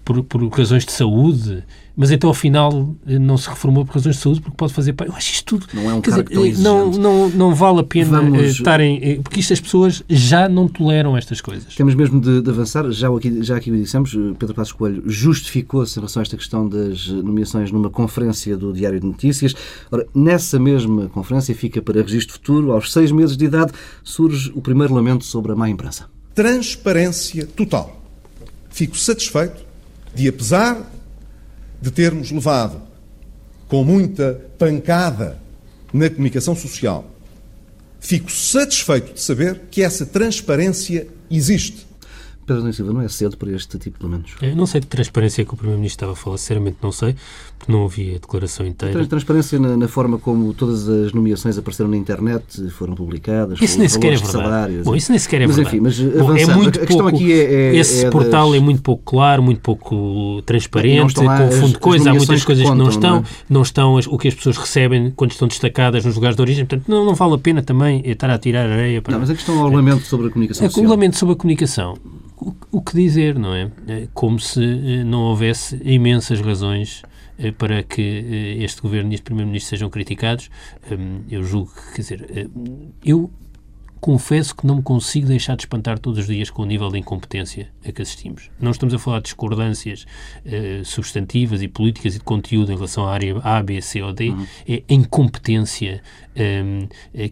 por, 0.09 0.23
por 0.23 0.49
razões 0.49 0.85
de 0.85 0.91
saúde 0.91 1.63
mas 1.95 2.11
então 2.11 2.29
afinal 2.29 2.95
não 3.05 3.37
se 3.37 3.49
reformou 3.49 3.85
por 3.85 3.95
razões 3.95 4.15
de 4.15 4.21
saúde 4.21 4.39
porque 4.39 4.55
pode 4.55 4.73
fazer 4.73 4.95
Eu 5.05 5.13
acho 5.13 5.33
isto 5.33 5.43
tudo. 5.43 5.67
Não 5.73 5.91
é 5.91 5.93
um 5.93 5.99
dizer, 5.99 6.23
tão 6.23 6.45
não, 6.63 6.91
não, 6.91 7.29
não 7.29 7.53
vale 7.53 7.81
a 7.81 7.83
pena 7.83 8.21
Vamos... 8.21 8.51
estarem. 8.51 9.21
Porque 9.21 9.41
isto 9.41 9.51
as 9.51 9.59
pessoas 9.59 10.01
já 10.07 10.47
não 10.47 10.65
toleram 10.65 11.17
estas 11.17 11.41
coisas. 11.41 11.75
Temos 11.75 11.95
mesmo 11.95 12.21
de, 12.21 12.41
de 12.41 12.49
avançar. 12.49 12.89
Já 12.89 13.13
aqui, 13.13 13.43
já 13.43 13.57
aqui 13.57 13.69
dissemos, 13.69 14.17
Pedro 14.39 14.55
Passos 14.55 14.71
Coelho 14.71 15.03
justificou-se 15.05 15.91
em 15.91 15.99
relação 15.99 16.21
a 16.21 16.23
esta 16.23 16.37
questão 16.37 16.69
das 16.69 17.09
nomeações 17.09 17.69
numa 17.69 17.89
conferência 17.89 18.55
do 18.55 18.71
Diário 18.71 19.01
de 19.01 19.05
Notícias. 19.05 19.53
Ora, 19.91 20.07
nessa 20.15 20.57
mesma 20.57 21.09
conferência 21.09 21.53
fica 21.53 21.81
para 21.81 22.01
registro 22.01 22.35
futuro, 22.35 22.71
aos 22.71 22.93
seis 22.93 23.11
meses 23.11 23.35
de 23.35 23.43
idade, 23.43 23.73
surge 24.05 24.53
o 24.55 24.61
primeiro 24.61 24.93
lamento 24.93 25.25
sobre 25.25 25.51
a 25.51 25.55
má 25.55 25.69
imprensa. 25.69 26.05
Transparência 26.33 27.45
total. 27.45 28.01
Fico 28.69 28.95
satisfeito 28.95 29.67
de, 30.13 30.27
apesar 30.27 30.89
de 31.81 31.91
termos 31.91 32.31
levado 32.31 32.81
com 33.67 33.83
muita 33.83 34.41
pancada 34.57 35.39
na 35.93 36.09
comunicação 36.09 36.55
social, 36.55 37.09
fico 37.99 38.31
satisfeito 38.31 39.13
de 39.13 39.21
saber 39.21 39.61
que 39.71 39.81
essa 39.81 40.05
transparência 40.05 41.07
existe. 41.29 41.88
Pedro 42.55 42.73
Silva, 42.73 42.93
não 42.93 43.01
é 43.01 43.07
cedo 43.07 43.37
para 43.37 43.51
este 43.51 43.77
tipo 43.77 43.99
de 43.99 44.05
elementos? 44.05 44.35
Eu 44.41 44.55
não 44.55 44.65
sei 44.65 44.81
de 44.81 44.87
transparência 44.87 45.45
que 45.45 45.53
o 45.53 45.57
Primeiro-Ministro 45.57 45.97
estava 45.97 46.13
a 46.13 46.15
falar, 46.15 46.37
sinceramente 46.37 46.77
não 46.81 46.91
sei, 46.91 47.15
porque 47.57 47.71
não 47.71 47.81
ouvi 47.81 48.15
a 48.15 48.19
declaração 48.19 48.65
inteira. 48.65 49.05
Transparência 49.05 49.59
na, 49.59 49.77
na, 49.77 49.87
forma 49.87 50.17
como 50.17 50.53
todas 50.53 50.87
as 50.87 51.13
nomeações 51.13 51.57
apareceram 51.57 51.89
na 51.89 51.97
internet, 51.97 52.69
foram 52.71 52.95
publicadas, 52.95 53.61
isso 53.61 53.77
nem 53.77 53.87
sequer 53.87 54.13
é 54.13 54.15
verdade. 54.15 54.31
Salários, 54.31 54.85
Bom, 54.85 54.95
isso 54.95 55.11
nem 55.11 55.19
sequer 55.19 55.41
é 55.41 55.47
mas, 55.47 55.55
verdade. 55.55 55.77
Enfim, 55.77 55.83
mas 55.83 55.99
Bom, 55.99 56.35
é 56.35 56.45
muito 56.55 56.79
a 56.79 56.85
questão 56.85 57.05
pouco, 57.05 57.15
aqui 57.15 57.33
é, 57.33 57.53
é 57.53 57.75
Esse 57.75 58.05
é 58.05 58.09
portal 58.09 58.51
das... 58.51 58.57
é 58.57 58.63
muito 58.63 58.81
pouco 58.81 59.03
claro, 59.03 59.43
muito 59.43 59.61
pouco 59.61 60.41
transparente, 60.43 61.15
confunde 61.15 61.77
coisas, 61.79 62.07
há 62.07 62.13
muitas 62.13 62.43
coisas 62.43 62.63
que, 62.63 62.69
contam, 62.69 62.77
que 62.77 62.83
não 62.83 62.89
estão, 62.89 63.15
não, 63.15 63.19
é? 63.19 63.25
não 63.49 63.61
estão 63.61 63.97
as, 63.97 64.07
o 64.07 64.17
que 64.17 64.27
as 64.27 64.33
pessoas 64.33 64.57
recebem 64.57 65.11
quando 65.15 65.31
estão 65.31 65.47
destacadas 65.47 66.03
nos 66.05 66.15
lugares 66.15 66.35
de 66.35 66.41
origem, 66.41 66.65
portanto 66.65 66.87
não, 66.87 67.05
não 67.05 67.15
vale 67.15 67.35
a 67.35 67.37
pena 67.37 67.61
também 67.61 68.01
estar 68.05 68.29
a 68.29 68.37
tirar 68.37 68.69
areia 68.69 69.01
para... 69.01 69.13
Não, 69.13 69.19
mas 69.19 69.29
a 69.29 69.35
questão 69.35 69.55
é 69.55 69.61
o 69.61 69.63
regulamento 69.65 70.05
sobre 70.05 70.27
a 70.27 70.29
comunicação 70.29 70.65
social. 70.65 70.79
O 70.79 70.81
regulamento 70.81 71.17
sobre 71.17 71.33
a 71.33 71.37
comunicação 71.37 71.97
o, 72.71 72.81
que 72.81 72.93
dizer, 72.95 73.37
não 73.37 73.53
é? 73.53 73.71
é? 73.87 74.07
Como 74.13 74.39
se 74.39 74.63
eh, 74.63 75.03
não 75.03 75.21
houvesse 75.21 75.79
imensas 75.83 76.39
razões 76.41 77.03
eh, 77.37 77.51
para 77.51 77.83
que 77.83 78.01
eh, 78.01 78.63
este 78.63 78.81
governo 78.81 79.11
e 79.11 79.15
este 79.15 79.23
primeiro-ministro 79.23 79.69
sejam 79.69 79.89
criticados. 79.89 80.49
Hum, 80.91 81.21
eu 81.29 81.43
julgo 81.43 81.71
que, 81.71 81.95
quer 81.95 82.01
dizer, 82.01 82.49
eu 83.03 83.31
confesso 83.99 84.55
que 84.55 84.65
não 84.65 84.77
me 84.77 84.81
consigo 84.81 85.27
deixar 85.27 85.55
de 85.55 85.63
espantar 85.63 85.99
todos 85.99 86.19
os 86.19 86.27
dias 86.27 86.49
com 86.49 86.63
o 86.63 86.65
nível 86.65 86.89
de 86.89 86.97
incompetência 86.97 87.69
a 87.85 87.91
que 87.91 88.01
assistimos. 88.01 88.49
Não 88.59 88.71
estamos 88.71 88.93
a 88.93 88.99
falar 88.99 89.17
de 89.17 89.25
discordâncias 89.25 90.05
uh, 90.45 90.85
substantivas 90.85 91.61
e 91.61 91.67
políticas 91.67 92.15
e 92.15 92.19
de 92.19 92.23
conteúdo 92.23 92.71
em 92.71 92.75
relação 92.75 93.07
à 93.07 93.13
área 93.13 93.37
A, 93.43 93.61
B, 93.61 93.81
C 93.81 94.01
ou 94.01 94.13
D, 94.13 94.29
uhum. 94.29 94.45
é 94.67 94.83
incompetência 94.89 96.01
eh, 96.28 96.28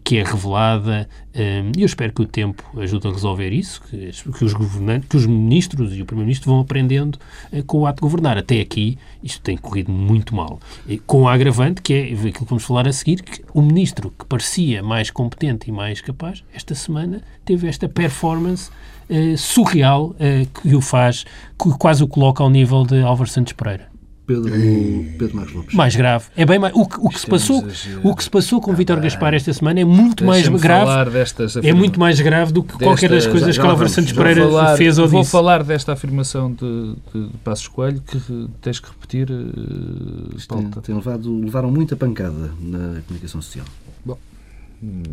que 0.03 0.17
é 0.17 0.23
revelada 0.23 1.07
e 1.37 1.61
um, 1.61 1.71
eu 1.77 1.85
espero 1.85 2.11
que 2.11 2.21
o 2.23 2.25
tempo 2.25 2.63
ajude 2.79 3.07
a 3.07 3.11
resolver 3.11 3.51
isso, 3.51 3.79
que, 3.83 4.11
que, 4.11 4.43
os 4.43 4.53
governantes, 4.53 5.07
que 5.07 5.17
os 5.17 5.27
ministros 5.27 5.95
e 5.95 6.01
o 6.01 6.05
Primeiro-Ministro 6.05 6.49
vão 6.49 6.61
aprendendo 6.61 7.19
uh, 7.53 7.63
com 7.63 7.81
o 7.81 7.85
ato 7.85 7.97
de 7.97 8.01
governar. 8.01 8.39
Até 8.39 8.59
aqui 8.59 8.97
isto 9.21 9.39
tem 9.41 9.55
corrido 9.55 9.91
muito 9.91 10.35
mal. 10.35 10.59
E, 10.87 10.97
com 10.97 11.21
o 11.21 11.27
agravante, 11.27 11.79
que 11.81 11.93
é 11.93 12.03
aquilo 12.05 12.31
que 12.31 12.45
vamos 12.45 12.63
falar 12.63 12.87
a 12.87 12.93
seguir, 12.93 13.21
que 13.21 13.43
o 13.53 13.61
Ministro 13.61 14.11
que 14.17 14.25
parecia 14.25 14.81
mais 14.81 15.11
competente 15.11 15.69
e 15.69 15.71
mais 15.71 16.01
capaz, 16.01 16.43
esta 16.51 16.73
semana 16.73 17.21
teve 17.45 17.67
esta 17.67 17.87
performance 17.87 18.71
uh, 19.07 19.37
surreal 19.37 20.15
que 20.63 20.75
o 20.75 20.81
faz, 20.81 21.23
que 21.61 21.69
quase 21.77 22.03
o 22.03 22.07
coloca 22.07 22.41
ao 22.41 22.49
nível 22.49 22.83
de 22.83 22.99
Álvaro 23.01 23.29
Santos 23.29 23.53
Pereira. 23.53 23.96
Pedro, 24.27 24.51
Pedro 25.17 25.35
Marcos 25.37 25.53
Lopes. 25.53 25.73
Mais 25.73 25.95
grave. 25.95 26.25
É 26.35 26.45
bem 26.45 26.59
mais, 26.59 26.75
o, 26.75 26.85
que, 26.85 26.97
o 26.99 27.07
que 27.07 27.17
se 27.17 27.25
é 27.25 27.29
passou, 27.29 27.65
o 28.03 28.13
que 28.13 28.23
se 28.23 28.29
passou 28.29 28.59
com 28.59 28.71
ah, 28.71 28.75
Vítor 28.75 28.99
Gaspar 28.99 29.33
esta 29.33 29.53
semana 29.53 29.79
é 29.79 29.85
muito 29.85 30.25
mais 30.25 30.45
grave. 30.49 31.09
é 31.63 31.73
muito 31.73 31.97
mais 31.97 32.19
grave 32.19 32.51
do 32.51 32.61
que 32.61 32.73
desta, 32.73 32.83
qualquer 32.83 33.09
das 33.09 33.25
coisas 33.25 33.55
já, 33.55 33.61
que 33.61 33.67
Álvaro 33.67 33.87
Santos 33.89 34.11
Pereira 34.11 34.43
falar, 34.43 34.75
fez 34.75 34.99
ou 34.99 35.07
vou 35.07 35.21
disse. 35.21 35.31
Vou 35.31 35.41
falar 35.41 35.63
desta 35.63 35.93
afirmação 35.93 36.51
de, 36.51 36.95
de, 37.13 37.29
de 37.29 37.37
Passos 37.37 37.69
Coelho 37.69 38.01
que 38.01 38.49
tens 38.61 38.81
que 38.81 38.89
repetir. 38.89 39.31
Uh, 39.31 40.35
tem, 40.45 40.71
tem 40.81 40.95
levado, 40.95 41.39
levaram 41.39 41.71
muita 41.71 41.95
pancada 41.95 42.51
na 42.59 43.01
comunicação 43.07 43.41
social. 43.41 43.65
Bom, 44.05 44.19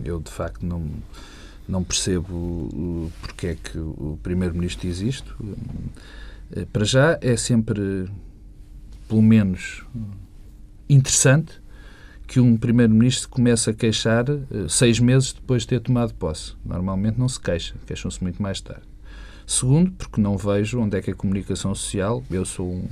eu 0.05 0.19
de 0.19 0.31
facto 0.31 0.67
não 0.67 0.83
não 1.69 1.83
percebo 1.83 3.11
porque 3.23 3.47
é 3.47 3.55
que 3.55 3.79
o 3.79 4.19
Primeiro-Ministro 4.23 4.89
diz 4.89 5.01
isto. 5.01 5.37
Eh, 6.55 6.67
para 6.71 6.85
já 6.85 7.19
é 7.23 7.37
sempre 7.37 8.07
pelo 9.09 9.23
menos 9.23 9.83
interessante 10.89 11.63
que 12.27 12.41
um 12.41 12.57
primeiro-ministro 12.57 13.29
comece 13.29 13.71
a 13.71 13.75
queixar 13.75 14.25
eh, 14.29 14.67
seis 14.69 14.99
meses 14.99 15.33
depois 15.33 15.63
de 15.63 15.69
ter 15.69 15.81
tomado 15.81 16.15
posse. 16.15 16.55
Normalmente 16.65 17.19
não 17.19 17.29
se 17.29 17.39
queixa, 17.39 17.75
queixam-se 17.87 18.23
muito 18.23 18.43
mais 18.43 18.61
tarde. 18.61 18.83
Segundo, 19.47 19.93
porque 19.93 20.21
não 20.21 20.37
vejo 20.37 20.81
onde 20.81 20.97
é 20.97 21.03
que 21.03 21.11
a 21.11 21.15
comunicação 21.15 21.75
social, 21.75 22.25
eu 22.31 22.45
sou 22.47 22.73
um, 22.73 22.89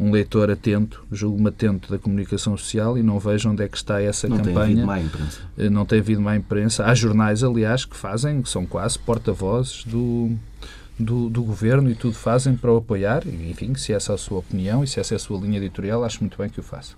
um 0.00 0.10
leitor 0.10 0.50
atento, 0.50 1.06
julgo-me 1.12 1.48
atento 1.48 1.90
da 1.90 1.98
comunicação 1.98 2.56
social 2.56 2.98
e 2.98 3.02
não 3.02 3.20
vejo 3.20 3.48
onde 3.48 3.62
é 3.62 3.68
que 3.68 3.76
está 3.76 4.02
essa 4.02 4.28
não 4.28 4.38
campanha. 4.38 4.54
Não 4.54 4.64
tem 4.64 4.64
havido 4.64 4.86
má 4.86 5.00
imprensa. 5.00 5.40
Eh, 5.56 5.70
não 5.70 5.86
tem 5.86 5.98
havido 6.00 6.20
má 6.20 6.36
imprensa. 6.36 6.84
Há 6.84 6.94
jornais, 6.94 7.44
aliás, 7.44 7.84
que 7.84 7.96
fazem, 7.96 8.42
que 8.42 8.48
são 8.48 8.66
quase 8.66 8.98
porta-vozes 8.98 9.84
do, 9.84 10.36
do, 10.98 11.28
do, 11.28 11.42
governo 11.42 11.90
e 11.90 11.94
tudo 11.94 12.14
fazem 12.14 12.56
para 12.56 12.72
o 12.72 12.78
apoiar. 12.78 13.26
Enfim, 13.26 13.74
se 13.74 13.92
essa 13.92 14.12
é 14.12 14.14
a 14.14 14.18
sua 14.18 14.38
opinião 14.38 14.82
e 14.82 14.86
se 14.86 14.98
essa 14.98 15.14
é 15.14 15.16
a 15.16 15.18
sua 15.18 15.38
linha 15.38 15.58
editorial, 15.58 16.04
acho 16.04 16.20
muito 16.20 16.38
bem 16.38 16.48
que 16.48 16.60
o 16.60 16.62
façam. 16.62 16.96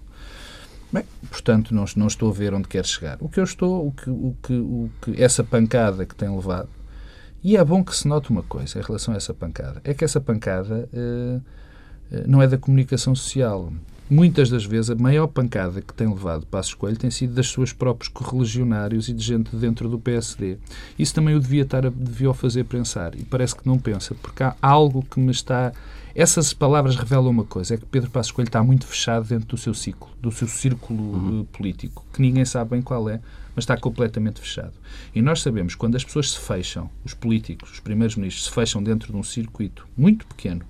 Bem, 0.91 1.05
portanto, 1.29 1.75
não, 1.75 1.85
não 1.97 2.07
estou 2.07 2.31
a 2.31 2.33
ver 2.33 2.55
onde 2.55 2.67
quer 2.67 2.85
chegar. 2.87 3.19
O 3.21 3.29
que 3.29 3.39
eu 3.39 3.45
estou, 3.45 3.87
o 3.87 3.93
que, 3.93 4.09
o 4.09 4.37
que, 4.43 4.53
o 4.55 4.91
que 5.03 5.23
essa 5.23 5.45
pancada 5.45 6.07
que 6.07 6.15
tem 6.15 6.35
levado, 6.35 6.69
e 7.43 7.57
é 7.57 7.65
bom 7.65 7.85
que 7.85 7.95
se 7.95 8.09
note 8.09 8.31
uma 8.31 8.43
coisa 8.43 8.79
em 8.79 8.83
relação 8.83 9.15
a 9.15 9.17
essa 9.17 9.35
pancada, 9.35 9.81
é 9.85 9.93
que 9.93 10.05
essa 10.05 10.21
pancada 10.21 10.89
uh, 10.93 11.43
não 12.27 12.41
é 12.41 12.47
da 12.47 12.57
comunicação 12.57 13.15
social. 13.15 13.73
Muitas 14.11 14.51
das 14.51 14.65
vezes, 14.65 14.91
a 14.91 14.95
maior 14.95 15.27
pancada 15.27 15.81
que 15.81 15.93
tem 15.93 16.09
levado 16.09 16.47
Passos 16.47 16.75
Coelho 16.75 16.97
tem 16.97 17.11
sido 17.11 17.35
das 17.35 17.49
suas 17.49 17.73
próprios 17.73 18.09
correligionários 18.09 19.09
e 19.09 19.13
de 19.13 19.23
gente 19.23 19.55
dentro 19.57 19.89
do 19.89 19.99
PSD. 19.99 20.59
Isso 20.99 21.15
também 21.15 21.35
o 21.35 21.41
devia, 21.41 21.63
estar, 21.63 21.91
devia 21.91 22.31
o 22.31 22.35
fazer 22.35 22.65
pensar. 22.65 23.15
E 23.15 23.25
parece 23.25 23.57
que 23.57 23.67
não 23.67 23.79
pensa, 23.79 24.15
porque 24.15 24.43
há 24.43 24.55
algo 24.61 25.03
que 25.03 25.21
me 25.21 25.31
está... 25.31 25.73
Essas 26.15 26.53
palavras 26.53 26.97
revelam 26.97 27.31
uma 27.31 27.45
coisa, 27.45 27.75
é 27.75 27.77
que 27.77 27.87
Pedro 27.87 28.11
Passos 28.11 28.33
Coelho 28.33 28.49
está 28.49 28.63
muito 28.63 28.87
fechado 28.87 29.29
dentro 29.29 29.47
do 29.47 29.57
seu 29.57 29.73
ciclo, 29.73 30.09
do 30.21 30.33
seu 30.33 30.49
círculo 30.49 31.01
uhum. 31.01 31.45
político, 31.45 32.05
que 32.13 32.21
ninguém 32.21 32.45
sabe 32.45 32.71
bem 32.71 32.83
qual 32.83 33.09
é, 33.09 33.21
mas 33.55 33.63
está 33.63 33.77
completamente 33.77 34.41
fechado. 34.41 34.73
E 35.15 35.23
nós 35.23 35.43
sabemos, 35.43 35.75
quando 35.75 35.97
as 35.97 36.05
pessoas 36.05 36.33
se 36.33 36.39
fecham, 36.39 36.91
os 37.05 37.15
políticos, 37.15 37.73
os 37.73 37.81
primeiros 37.81 38.17
ministros, 38.17 38.47
se 38.47 38.51
fecham 38.53 38.83
dentro 38.83 39.13
de 39.13 39.19
um 39.19 39.23
circuito 39.23 39.87
muito 39.97 40.27
pequeno, 40.27 40.65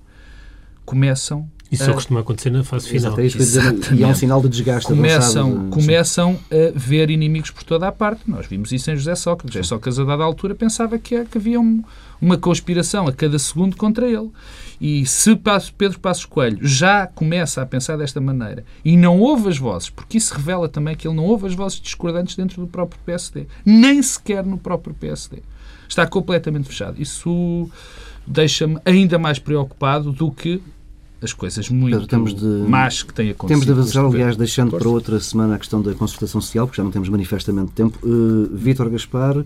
começam 0.85 1.49
isso 1.71 1.85
só 1.85 1.93
costuma 1.93 2.21
acontecer 2.21 2.49
na 2.49 2.63
fase 2.63 2.89
final. 2.89 3.19
Exato, 3.19 3.93
é 3.93 3.95
e 3.95 4.03
é 4.03 4.07
um 4.07 4.15
sinal 4.15 4.41
de 4.41 4.49
desgaste 4.49 4.87
começam, 4.87 5.65
de... 5.65 5.69
começam 5.69 6.39
a 6.49 6.71
ver 6.73 7.11
inimigos 7.11 7.51
por 7.51 7.63
toda 7.63 7.87
a 7.87 7.91
parte. 7.91 8.21
Nós 8.27 8.47
vimos 8.47 8.71
isso 8.71 8.89
em 8.89 8.95
José 8.95 9.13
Sócrates. 9.13 9.53
José 9.53 9.67
Sócrates, 9.67 9.99
a 9.99 10.03
dada 10.03 10.23
altura, 10.23 10.55
pensava 10.55 10.97
que, 10.97 11.23
que 11.25 11.37
havia 11.37 11.59
um, 11.59 11.83
uma 12.19 12.37
conspiração 12.37 13.07
a 13.07 13.13
cada 13.13 13.37
segundo 13.37 13.77
contra 13.77 14.07
ele. 14.07 14.29
E 14.81 15.05
se 15.05 15.37
Pedro 15.77 15.99
Passos 15.99 16.25
Coelho 16.25 16.57
já 16.61 17.05
começa 17.05 17.61
a 17.61 17.65
pensar 17.65 17.97
desta 17.97 18.19
maneira 18.19 18.63
e 18.83 18.97
não 18.97 19.19
ouve 19.19 19.49
as 19.49 19.57
vozes, 19.57 19.89
porque 19.89 20.17
isso 20.17 20.33
revela 20.33 20.67
também 20.67 20.95
que 20.95 21.07
ele 21.07 21.15
não 21.15 21.25
ouve 21.25 21.45
as 21.45 21.53
vozes 21.53 21.79
discordantes 21.79 22.35
dentro 22.35 22.61
do 22.61 22.67
próprio 22.67 22.99
PSD, 23.05 23.45
nem 23.63 24.01
sequer 24.01 24.43
no 24.43 24.57
próprio 24.57 24.95
PSD. 24.95 25.43
Está 25.87 26.07
completamente 26.07 26.67
fechado. 26.67 26.99
Isso 27.01 27.69
deixa-me 28.25 28.79
ainda 28.85 29.19
mais 29.19 29.37
preocupado 29.37 30.11
do 30.11 30.31
que 30.31 30.61
as 31.21 31.33
coisas 31.33 31.69
muito 31.69 32.07
Pedro, 32.07 32.33
de, 32.33 32.45
más 32.69 33.03
que 33.03 33.13
têm 33.13 33.31
acontecido. 33.31 33.47
Temos 33.47 33.65
de 33.65 33.71
avançar, 33.71 34.05
aliás, 34.05 34.37
deixando 34.37 34.77
para 34.77 34.87
outra 34.87 35.19
semana 35.19 35.55
a 35.55 35.59
questão 35.59 35.81
da 35.81 35.93
consultação 35.93 36.39
social, 36.39 36.65
porque 36.65 36.77
já 36.77 36.83
não 36.83 36.91
temos 36.91 37.09
manifestamente 37.09 37.71
tempo. 37.71 37.99
Uh, 38.03 38.49
Vítor 38.55 38.89
Gaspar, 38.89 39.37
uh, 39.37 39.45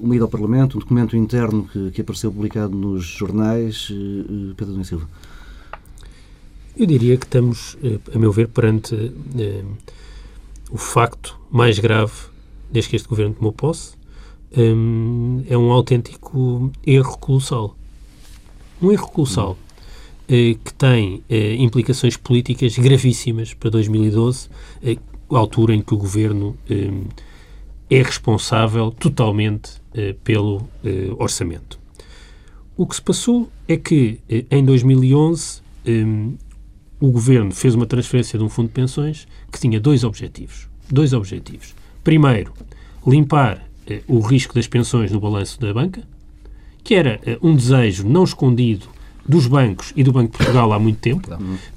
uma 0.00 0.16
ida 0.16 0.24
ao 0.24 0.28
Parlamento, 0.28 0.76
um 0.76 0.80
documento 0.80 1.16
interno 1.16 1.68
que, 1.72 1.92
que 1.92 2.00
apareceu 2.00 2.32
publicado 2.32 2.76
nos 2.76 3.04
jornais. 3.04 3.88
Uh, 3.90 4.54
Pedro 4.56 4.66
Domingos 4.66 4.88
Silva. 4.88 5.08
Eu 6.76 6.86
diria 6.86 7.16
que 7.16 7.26
estamos, 7.26 7.76
a 8.14 8.18
meu 8.18 8.32
ver, 8.32 8.48
perante 8.48 9.12
o 10.70 10.78
facto 10.78 11.38
mais 11.50 11.78
grave 11.78 12.12
desde 12.70 12.88
que 12.88 12.96
este 12.96 13.08
governo 13.08 13.34
tomou 13.34 13.52
posse. 13.52 13.94
Um, 14.56 15.44
é 15.46 15.58
um 15.58 15.70
autêntico 15.70 16.72
erro 16.86 17.18
colossal. 17.18 17.76
Um 18.80 18.90
erro 18.90 19.08
colossal. 19.08 19.58
Hum 19.60 19.69
que 20.30 20.72
tem 20.74 21.24
eh, 21.28 21.56
implicações 21.56 22.16
políticas 22.16 22.78
gravíssimas 22.78 23.52
para 23.52 23.68
2012, 23.68 24.48
eh, 24.80 24.96
a 25.28 25.36
altura 25.36 25.74
em 25.74 25.82
que 25.82 25.92
o 25.92 25.96
governo 25.96 26.56
é 27.88 28.02
responsável 28.02 28.90
totalmente 28.90 29.80
pelo 30.24 30.68
orçamento. 31.18 31.78
O 32.76 32.84
que 32.84 32.96
se 32.96 33.02
passou 33.02 33.48
é 33.68 33.76
que 33.76 34.18
em 34.50 34.64
2011 34.64 35.62
o 36.98 37.12
governo 37.12 37.52
fez 37.52 37.76
uma 37.76 37.86
transferência 37.86 38.36
de 38.36 38.44
um 38.44 38.48
fundo 38.48 38.66
de 38.66 38.74
pensões 38.74 39.28
que 39.52 39.60
tinha 39.60 39.78
dois 39.78 40.02
objetivos. 40.02 40.68
Dois 40.90 41.12
objetivos. 41.12 41.76
Primeiro, 42.02 42.52
limpar 43.06 43.64
o 44.08 44.18
risco 44.18 44.56
das 44.56 44.66
pensões 44.66 45.12
no 45.12 45.20
balanço 45.20 45.60
da 45.60 45.72
banca, 45.72 46.02
que 46.82 46.96
era 46.96 47.20
um 47.40 47.54
desejo 47.54 48.04
não 48.04 48.24
escondido 48.24 48.88
dos 49.28 49.46
bancos 49.46 49.92
e 49.96 50.02
do 50.02 50.12
Banco 50.12 50.32
de 50.32 50.38
Portugal 50.38 50.72
há 50.72 50.78
muito 50.78 50.98
tempo, 50.98 51.28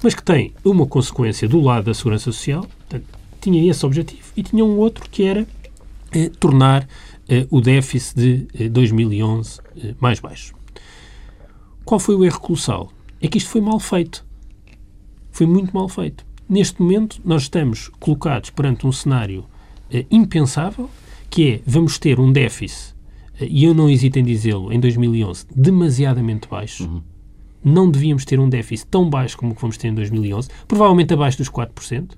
mas 0.02 0.14
que 0.14 0.22
tem 0.22 0.52
uma 0.64 0.86
consequência 0.86 1.48
do 1.48 1.60
lado 1.60 1.84
da 1.84 1.94
Segurança 1.94 2.24
Social, 2.24 2.62
portanto, 2.62 3.06
tinha 3.40 3.70
esse 3.70 3.84
objetivo, 3.84 4.22
e 4.36 4.42
tinha 4.42 4.64
um 4.64 4.78
outro 4.78 5.08
que 5.10 5.24
era 5.24 5.46
eh, 6.12 6.30
tornar 6.40 6.88
eh, 7.28 7.46
o 7.50 7.60
déficit 7.60 8.16
de 8.16 8.64
eh, 8.64 8.68
2011 8.68 9.60
eh, 9.76 9.94
mais 10.00 10.18
baixo. 10.20 10.54
Qual 11.84 12.00
foi 12.00 12.14
o 12.14 12.24
erro 12.24 12.40
colossal? 12.40 12.90
É 13.20 13.28
que 13.28 13.38
isto 13.38 13.50
foi 13.50 13.60
mal 13.60 13.78
feito. 13.78 14.24
Foi 15.30 15.46
muito 15.46 15.74
mal 15.74 15.88
feito. 15.88 16.24
Neste 16.48 16.80
momento, 16.80 17.20
nós 17.24 17.42
estamos 17.42 17.88
colocados 18.00 18.50
perante 18.50 18.86
um 18.86 18.92
cenário 18.92 19.44
eh, 19.90 20.06
impensável, 20.10 20.88
que 21.28 21.50
é, 21.50 21.60
vamos 21.66 21.98
ter 21.98 22.20
um 22.20 22.32
déficit, 22.32 22.94
eh, 23.40 23.46
e 23.48 23.64
eu 23.64 23.74
não 23.74 23.90
hesito 23.90 24.18
em 24.18 24.24
dizê-lo, 24.24 24.72
em 24.72 24.80
2011, 24.80 25.46
demasiadamente 25.54 26.48
baixo, 26.48 26.84
uhum 26.84 27.02
não 27.64 27.90
devíamos 27.90 28.24
ter 28.24 28.38
um 28.38 28.48
déficit 28.48 28.88
tão 28.88 29.08
baixo 29.08 29.36
como 29.36 29.52
o 29.52 29.54
que 29.54 29.60
vamos 29.60 29.76
ter 29.76 29.88
em 29.88 29.94
2011, 29.94 30.48
provavelmente 30.68 31.14
abaixo 31.14 31.38
dos 31.38 31.48
4%, 31.48 32.10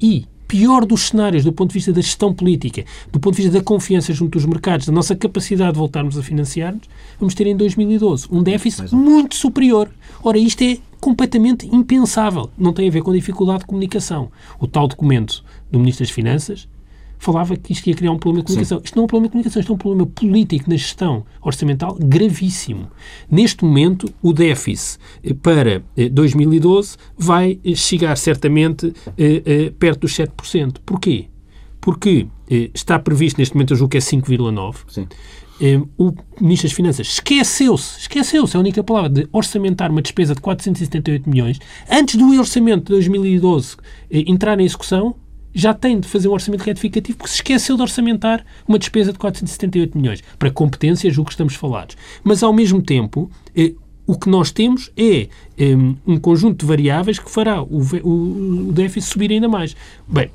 e, 0.00 0.26
pior 0.46 0.84
dos 0.84 1.08
cenários 1.08 1.44
do 1.44 1.52
ponto 1.52 1.70
de 1.70 1.74
vista 1.74 1.92
da 1.92 2.00
gestão 2.00 2.32
política, 2.32 2.84
do 3.12 3.18
ponto 3.18 3.36
de 3.36 3.42
vista 3.42 3.58
da 3.58 3.64
confiança 3.64 4.12
junto 4.12 4.32
dos 4.32 4.46
mercados, 4.46 4.86
da 4.86 4.92
nossa 4.92 5.16
capacidade 5.16 5.72
de 5.72 5.78
voltarmos 5.78 6.16
a 6.16 6.22
financiar-nos, 6.22 6.88
vamos 7.18 7.34
ter 7.34 7.46
em 7.46 7.56
2012 7.56 8.28
um 8.30 8.42
déficit 8.42 8.94
muito 8.94 9.34
superior. 9.34 9.90
Ora, 10.22 10.38
isto 10.38 10.62
é 10.62 10.78
completamente 11.00 11.66
impensável. 11.66 12.50
Não 12.56 12.72
tem 12.72 12.88
a 12.88 12.90
ver 12.90 13.02
com 13.02 13.12
dificuldade 13.12 13.60
de 13.60 13.66
comunicação. 13.66 14.30
O 14.58 14.66
tal 14.66 14.88
documento 14.88 15.44
do 15.70 15.78
Ministro 15.78 16.04
das 16.04 16.10
Finanças 16.10 16.68
falava 17.18 17.56
que 17.56 17.72
isto 17.72 17.86
ia 17.88 17.94
criar 17.94 18.12
um 18.12 18.18
problema 18.18 18.44
de 18.44 18.46
comunicação. 18.46 18.78
Sim. 18.78 18.84
Isto 18.84 18.96
não 18.96 19.02
é 19.02 19.04
um 19.04 19.08
problema 19.08 19.28
de 19.28 19.32
comunicação, 19.32 19.60
isto 19.60 19.72
é 19.72 19.74
um 19.74 19.78
problema 19.78 20.06
político 20.06 20.70
na 20.70 20.76
gestão 20.76 21.24
orçamental 21.42 21.96
gravíssimo. 22.00 22.88
Neste 23.30 23.64
momento, 23.64 24.12
o 24.22 24.32
déficit 24.32 24.98
eh, 25.22 25.34
para 25.34 25.82
2012 26.12 26.94
eh, 26.94 26.98
vai 27.16 27.58
eh, 27.64 27.74
chegar 27.74 28.16
certamente 28.16 28.92
perto 29.78 30.00
dos 30.00 30.12
7%. 30.12 30.76
Porquê? 30.86 31.26
Porque 31.80 32.26
está 32.74 32.98
previsto, 32.98 33.38
neste 33.38 33.54
momento, 33.54 33.72
eu 33.72 33.76
julgo 33.76 33.90
que 33.90 33.98
é 33.98 34.00
5,9%. 34.00 35.08
O 35.96 36.12
Ministro 36.40 36.68
das 36.68 36.76
Finanças 36.76 37.06
esqueceu-se, 37.08 38.00
esqueceu-se, 38.00 38.56
é 38.56 38.58
a 38.58 38.60
única 38.60 38.82
palavra, 38.84 39.08
de 39.08 39.28
orçamentar 39.32 39.90
uma 39.90 40.02
despesa 40.02 40.34
de 40.34 40.40
478 40.40 41.28
milhões 41.28 41.58
antes 41.90 42.16
do 42.16 42.30
orçamento 42.38 42.84
de 42.84 42.92
2012 42.92 43.76
entrar 44.10 44.58
em 44.60 44.64
execução 44.64 45.16
já 45.54 45.74
tem 45.74 45.98
de 45.98 46.06
fazer 46.06 46.28
um 46.28 46.32
orçamento 46.32 46.62
retificativo 46.62 47.18
porque 47.18 47.30
se 47.30 47.36
esqueceu 47.36 47.76
de 47.76 47.82
orçamentar 47.82 48.44
uma 48.66 48.78
despesa 48.78 49.12
de 49.12 49.18
478 49.18 49.96
milhões. 49.96 50.22
Para 50.38 50.50
competências, 50.50 51.18
o 51.18 51.24
que 51.24 51.30
estamos 51.30 51.54
falados. 51.54 51.96
Mas, 52.22 52.42
ao 52.42 52.52
mesmo 52.52 52.82
tempo, 52.82 53.30
eh, 53.56 53.74
o 54.06 54.18
que 54.18 54.28
nós 54.28 54.50
temos 54.50 54.90
é 54.96 55.28
eh, 55.58 55.76
um 56.06 56.18
conjunto 56.18 56.60
de 56.60 56.66
variáveis 56.66 57.18
que 57.18 57.30
fará 57.30 57.62
o, 57.62 57.82
o, 58.02 58.68
o 58.68 58.72
déficit 58.72 59.12
subir 59.12 59.30
ainda 59.30 59.48
mais. 59.48 59.76
Bem, 60.06 60.30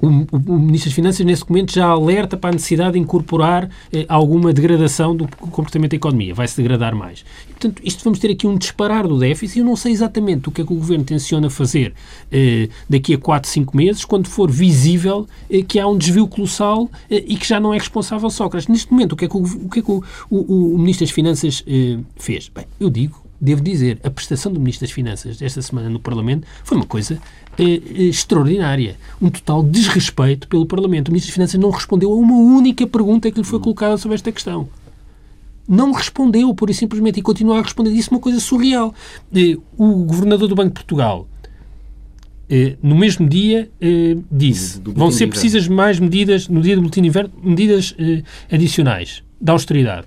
o, 0.00 0.08
o, 0.08 0.58
Ministro 0.58 0.90
das 0.90 0.94
Finanças, 0.94 1.24
nesse 1.24 1.48
momento, 1.48 1.72
já 1.72 1.86
alerta 1.86 2.36
para 2.36 2.50
a 2.50 2.52
necessidade 2.52 2.92
de 2.92 2.98
incorporar 2.98 3.68
eh, 3.92 4.04
alguma 4.08 4.52
degradação 4.52 5.16
do 5.16 5.26
comportamento 5.28 5.92
da 5.92 5.96
economia. 5.96 6.34
Vai-se 6.34 6.56
degradar 6.56 6.94
mais. 6.94 7.24
E, 7.48 7.52
portanto, 7.52 7.80
isto 7.84 8.04
vamos 8.04 8.18
ter 8.18 8.30
aqui 8.30 8.46
um 8.46 8.56
disparar 8.56 9.06
do 9.06 9.18
déficit. 9.18 9.60
Eu 9.60 9.64
não 9.64 9.76
sei 9.76 9.92
exatamente 9.92 10.48
o 10.48 10.52
que 10.52 10.62
é 10.62 10.64
que 10.64 10.72
o 10.72 10.76
Governo 10.76 11.04
tenciona 11.04 11.48
fazer 11.48 11.94
eh, 12.30 12.68
daqui 12.88 13.14
a 13.14 13.18
4, 13.18 13.50
5 13.50 13.76
meses, 13.76 14.04
quando 14.04 14.28
for 14.28 14.50
visível 14.50 15.26
eh, 15.50 15.62
que 15.62 15.78
há 15.78 15.86
um 15.86 15.96
desvio 15.96 16.26
colossal 16.28 16.90
eh, 17.10 17.24
e 17.26 17.36
que 17.36 17.46
já 17.46 17.58
não 17.58 17.72
é 17.72 17.78
responsável 17.78 18.28
Sócrates. 18.30 18.68
Neste 18.68 18.90
momento, 18.92 19.12
o 19.12 19.16
que 19.16 19.24
é 19.24 19.28
que 19.28 19.36
o, 19.36 19.42
o, 19.42 19.68
que 19.68 19.80
é 19.80 19.82
que 19.82 19.90
o, 19.90 20.02
o 20.30 20.78
Ministro 20.78 21.06
das 21.06 21.14
Finanças 21.14 21.64
eh, 21.66 21.98
fez? 22.16 22.50
Bem, 22.54 22.66
eu 22.78 22.90
digo 22.90 23.25
devo 23.40 23.62
dizer, 23.62 23.98
a 24.02 24.10
prestação 24.10 24.52
do 24.52 24.58
Ministro 24.58 24.86
das 24.86 24.92
Finanças 24.92 25.40
esta 25.40 25.60
semana 25.62 25.88
no 25.88 26.00
Parlamento 26.00 26.46
foi 26.64 26.76
uma 26.76 26.86
coisa 26.86 27.20
eh, 27.58 27.64
eh, 27.64 28.02
extraordinária. 28.04 28.96
Um 29.20 29.30
total 29.30 29.62
desrespeito 29.62 30.48
pelo 30.48 30.66
Parlamento. 30.66 31.08
O 31.08 31.10
Ministro 31.12 31.30
das 31.30 31.34
Finanças 31.34 31.60
não 31.60 31.70
respondeu 31.70 32.12
a 32.12 32.16
uma 32.16 32.36
única 32.36 32.86
pergunta 32.86 33.30
que 33.30 33.38
lhe 33.38 33.46
foi 33.46 33.60
colocada 33.60 33.96
sobre 33.96 34.14
esta 34.14 34.32
questão. 34.32 34.68
Não 35.68 35.92
respondeu, 35.92 36.54
por 36.54 36.70
e 36.70 36.74
simplesmente, 36.74 37.18
e 37.18 37.22
continua 37.22 37.58
a 37.58 37.62
responder. 37.62 37.92
Disse 37.92 38.10
uma 38.10 38.20
coisa 38.20 38.38
surreal. 38.40 38.94
Eh, 39.34 39.56
o 39.76 40.04
Governador 40.04 40.48
do 40.48 40.54
Banco 40.54 40.68
de 40.68 40.74
Portugal, 40.74 41.26
eh, 42.48 42.76
no 42.80 42.94
mesmo 42.94 43.28
dia, 43.28 43.68
eh, 43.80 44.16
disse 44.30 44.80
vão 44.84 45.10
ser 45.10 45.26
precisas 45.26 45.66
mais 45.66 45.98
medidas, 45.98 46.48
no 46.48 46.60
dia 46.60 46.76
do 46.76 46.82
boletim 46.82 47.02
de 47.02 47.08
inverno, 47.08 47.32
medidas 47.42 47.94
eh, 47.98 48.22
adicionais 48.50 49.22
da 49.40 49.52
austeridade. 49.52 50.06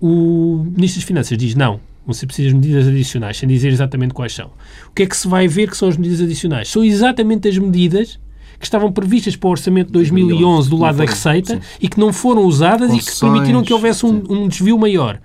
O 0.00 0.64
Ministro 0.76 1.00
das 1.00 1.04
Finanças 1.04 1.38
diz 1.38 1.54
não, 1.54 1.80
vão 2.08 2.14
ser 2.14 2.26
precisas 2.26 2.54
medidas 2.54 2.88
adicionais, 2.88 3.36
sem 3.36 3.46
dizer 3.46 3.68
exatamente 3.68 4.14
quais 4.14 4.32
são. 4.32 4.46
O 4.88 4.92
que 4.94 5.02
é 5.02 5.06
que 5.06 5.14
se 5.14 5.28
vai 5.28 5.46
ver 5.46 5.68
que 5.68 5.76
são 5.76 5.88
as 5.88 5.96
medidas 5.98 6.22
adicionais? 6.22 6.68
São 6.68 6.82
exatamente 6.82 7.46
as 7.46 7.58
medidas 7.58 8.18
que 8.58 8.64
estavam 8.64 8.90
previstas 8.90 9.36
para 9.36 9.46
o 9.46 9.50
orçamento 9.50 9.88
de 9.88 9.92
2011 9.92 10.70
do 10.70 10.78
lado 10.78 10.96
da 10.96 11.04
Receita 11.04 11.56
sim. 11.56 11.60
e 11.82 11.86
que 11.86 12.00
não 12.00 12.12
foram 12.12 12.42
usadas 12.42 12.92
e 12.94 12.98
que 12.98 13.20
permitiram 13.20 13.62
que 13.62 13.72
houvesse 13.74 14.06
um, 14.06 14.22
um 14.28 14.48
desvio 14.48 14.78
maior 14.78 15.20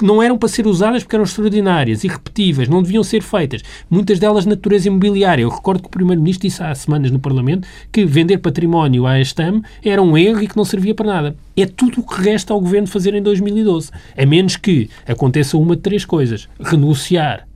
que 0.00 0.06
não 0.06 0.22
eram 0.22 0.38
para 0.38 0.48
ser 0.48 0.66
usadas 0.66 1.02
porque 1.02 1.14
eram 1.14 1.24
extraordinárias, 1.24 2.04
irrepetíveis, 2.04 2.70
não 2.70 2.82
deviam 2.82 3.04
ser 3.04 3.22
feitas. 3.22 3.62
Muitas 3.90 4.18
delas 4.18 4.44
de 4.44 4.48
natureza 4.48 4.88
imobiliária. 4.88 5.42
Eu 5.42 5.50
recordo 5.50 5.82
que 5.82 5.88
o 5.88 5.90
Primeiro-Ministro 5.90 6.48
disse 6.48 6.62
há 6.62 6.74
semanas 6.74 7.10
no 7.10 7.18
Parlamento 7.18 7.68
que 7.92 8.06
vender 8.06 8.38
património 8.38 9.06
à 9.06 9.20
Estam 9.20 9.60
era 9.84 10.00
um 10.00 10.16
erro 10.16 10.42
e 10.42 10.48
que 10.48 10.56
não 10.56 10.64
servia 10.64 10.94
para 10.94 11.06
nada. 11.06 11.36
É 11.54 11.66
tudo 11.66 12.00
o 12.00 12.02
que 12.02 12.22
resta 12.22 12.54
ao 12.54 12.60
Governo 12.62 12.86
fazer 12.86 13.14
em 13.14 13.22
2012. 13.22 13.90
A 14.16 14.24
menos 14.24 14.56
que 14.56 14.88
aconteça 15.06 15.58
uma 15.58 15.76
de 15.76 15.82
três 15.82 16.06
coisas. 16.06 16.48
Renunciar 16.58 17.46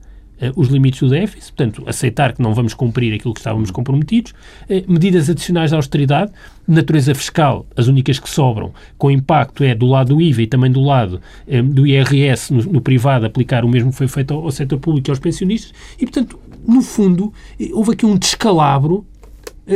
os 0.55 0.67
limites 0.67 0.99
do 0.99 1.09
déficit, 1.09 1.53
portanto, 1.53 1.83
aceitar 1.87 2.33
que 2.33 2.41
não 2.41 2.53
vamos 2.53 2.73
cumprir 2.73 3.13
aquilo 3.13 3.33
que 3.33 3.39
estávamos 3.39 3.71
comprometidos, 3.71 4.31
uh, 4.31 4.91
medidas 4.91 5.29
adicionais 5.29 5.71
de 5.71 5.75
austeridade, 5.75 6.31
natureza 6.67 7.13
fiscal, 7.15 7.65
as 7.75 7.87
únicas 7.87 8.19
que 8.19 8.29
sobram, 8.29 8.73
com 8.97 9.09
impacto 9.09 9.63
é 9.63 9.73
do 9.73 9.85
lado 9.85 10.15
do 10.15 10.21
IVA 10.21 10.41
e 10.41 10.47
também 10.47 10.71
do 10.71 10.81
lado 10.81 11.21
um, 11.47 11.69
do 11.69 11.87
IRS 11.87 12.53
no, 12.53 12.63
no, 12.63 12.81
privado, 12.81 13.25
aplicar 13.25 13.63
o 13.63 13.69
mesmo 13.69 13.91
que 13.91 13.97
foi 13.97 14.07
feito 14.07 14.33
ao, 14.33 14.43
ao 14.43 14.51
setor 14.51 14.79
público 14.79 15.09
e 15.09 15.11
aos 15.11 15.19
pensionistas, 15.19 15.73
e, 15.99 16.05
portanto, 16.05 16.39
no 16.67 16.81
fundo, 16.81 17.31
houve 17.73 17.93
aqui 17.93 18.05
um 18.05 18.17
descalabro 18.17 19.05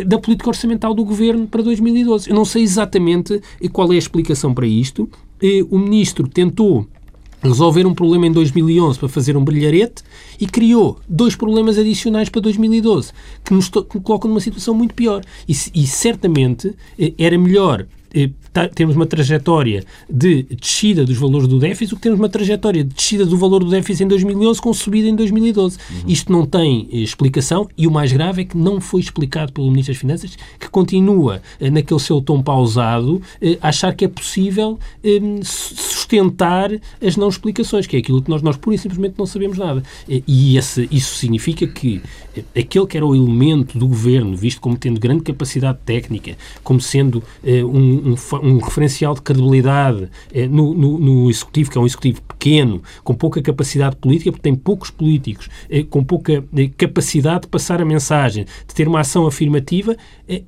da 0.06 0.20
política 0.20 0.50
orçamental 0.50 0.94
do 0.94 1.04
governo 1.04 1.48
para 1.48 1.64
2012. 1.64 2.30
Eu 2.30 2.36
não 2.36 2.46
sei 2.46 2.64
exatamente 2.64 3.42
qual 3.72 3.92
é 3.92 3.96
a 3.96 4.00
explicação 4.00 4.54
para 4.54 4.68
isto. 4.68 5.10
O 5.70 5.80
ministro 5.80 6.28
tentou 6.28 6.88
resolver 7.42 7.86
um 7.86 7.94
problema 7.94 8.28
em 8.28 8.32
2011 8.32 9.00
para 9.00 9.10
fazer 9.10 9.38
um 9.38 9.44
brilharete 9.44 10.04
e 10.40 10.46
criou 10.46 11.00
dois 11.08 11.36
problemas 11.36 11.78
adicionais 11.78 12.30
para 12.30 12.42
2012 12.42 13.12
que 13.44 13.54
nos, 13.54 13.70
colocam 13.70 14.30
numa 14.30 14.42
situação 14.42 14.74
muito 14.74 14.94
pior. 14.94 15.24
E, 15.48 15.54
e 15.74 15.88
certamente 15.88 16.76
eh, 16.98 17.14
era 17.18 17.38
melhor 17.38 17.86
temos 18.74 18.96
uma 18.96 19.06
trajetória 19.06 19.84
de 20.10 20.44
descida 20.44 21.06
dos 21.06 21.18
valores 21.18 21.48
do 21.48 21.60
déficit, 21.60 21.94
o 21.94 21.98
que 21.98 22.04
temos 22.04 22.20
uma 22.20 22.30
trajetória 22.30 22.84
de 22.84 22.94
descida 22.94 23.26
do 23.26 23.38
valor 23.38 23.64
do 23.64 23.70
déficit 23.70 24.04
em 24.04 24.08
2011 24.08 24.62
com 24.62 24.74
subida 24.74 25.08
em 25.08 25.16
2012. 25.16 25.78
Uhum. 25.78 25.98
Isto 26.08 26.32
não 26.32 26.46
tem 26.46 26.88
eh, 26.92 26.98
explicação 26.98 27.70
e 27.78 27.88
o 27.88 27.92
mais 27.92 28.12
grave 28.12 28.42
é 28.42 28.46
que 28.46 28.58
não 28.58 28.82
foi 28.82 29.02
explicado 29.02 29.54
pelo 29.54 29.70
Ministro 29.70 29.94
das 29.94 30.02
Finanças, 30.02 30.38
que 30.60 30.70
continua, 30.70 31.42
eh, 31.60 31.70
naquele 31.70 32.00
seu 32.00 32.22
tom 32.22 32.42
pausado, 32.42 33.22
a 33.62 33.70
achar 33.70 33.94
que 33.94 34.06
é 34.06 34.08
possível 34.08 34.80
sustentar 35.44 36.72
as 37.02 37.16
não 37.16 37.30
explicações, 37.30 37.86
que 37.86 37.96
é 37.96 38.00
aquilo 38.00 38.22
que 38.22 38.30
nós, 38.30 38.42
nós 38.42 38.58
pura 38.58 38.76
e 38.76 38.80
simplesmente 38.80 39.16
não 39.18 39.26
sabemos 39.26 39.58
nada. 39.58 39.84
E 40.08 40.58
esse, 40.58 40.88
isso 40.92 41.16
significa 41.16 41.68
que 41.68 42.02
aquele 42.56 42.88
que 42.88 42.98
era 42.98 43.06
o 43.06 43.16
elemento 43.16 43.78
do 43.78 43.88
governo, 43.88 44.36
visto 44.36 44.60
como 44.60 44.78
tendo 44.78 45.00
grande 45.00 45.24
capacidade 45.24 45.78
técnica, 45.86 46.36
como 46.64 46.80
sendo 46.82 47.24
um 47.44 47.99
um, 48.00 48.16
um, 48.44 48.58
referencial 48.60 49.14
de 49.14 49.22
credibilidade 49.22 50.10
eh, 50.34 50.48
no, 50.48 50.74
no, 50.74 51.00
no, 51.00 51.30
Executivo, 51.30 51.72
que 51.72 51.78
é 51.78 51.82
um 51.82 51.86
Executivo 51.86 52.22
pequeno, 52.22 52.82
com 53.04 53.14
pouca 53.14 53.42
capacidade 53.42 53.96
política, 53.96 54.32
porque 54.32 54.44
tem 54.44 54.56
poucos 54.56 54.90
políticos, 54.90 55.50
eh, 55.70 55.84
com 55.84 56.04
pouca 56.04 56.44
eh, 56.56 56.70
capacidade 56.78 57.42
de 57.42 57.48
passar 57.48 57.82
a 57.82 57.86
mensagem, 57.86 58.46
de 58.68 58.74
ter 58.74 58.88
uma 58.88 59.02
ação 59.02 59.28
afirmativa, 59.28 59.96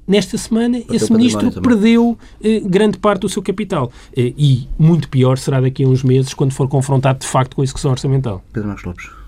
nesta 0.08 0.38
semana 0.38 0.80
Bateu 0.80 0.96
esse 0.96 1.12
ministro 1.12 1.52
perdeu 1.62 2.18
grande 2.66 2.98
parte 3.00 3.22
do 3.22 3.30
seu 3.30 3.42
capital. 3.42 3.92
E 4.16 4.68
muito 4.78 5.10
pior 5.10 5.38
será 5.38 5.60
daqui 5.60 5.84
a 5.84 5.88
uns 5.88 6.04
meses, 6.04 6.34
quando 6.34 6.54
for 6.54 6.68
confrontado 6.68 7.20
de 7.20 7.28
facto 7.28 7.56
com 7.56 7.62
a 7.62 7.66
execução 7.66 7.92
orçamental. 7.92 8.44
Pedro 8.54 8.70
Marcos 8.70 8.86
Lopes. 8.86 9.22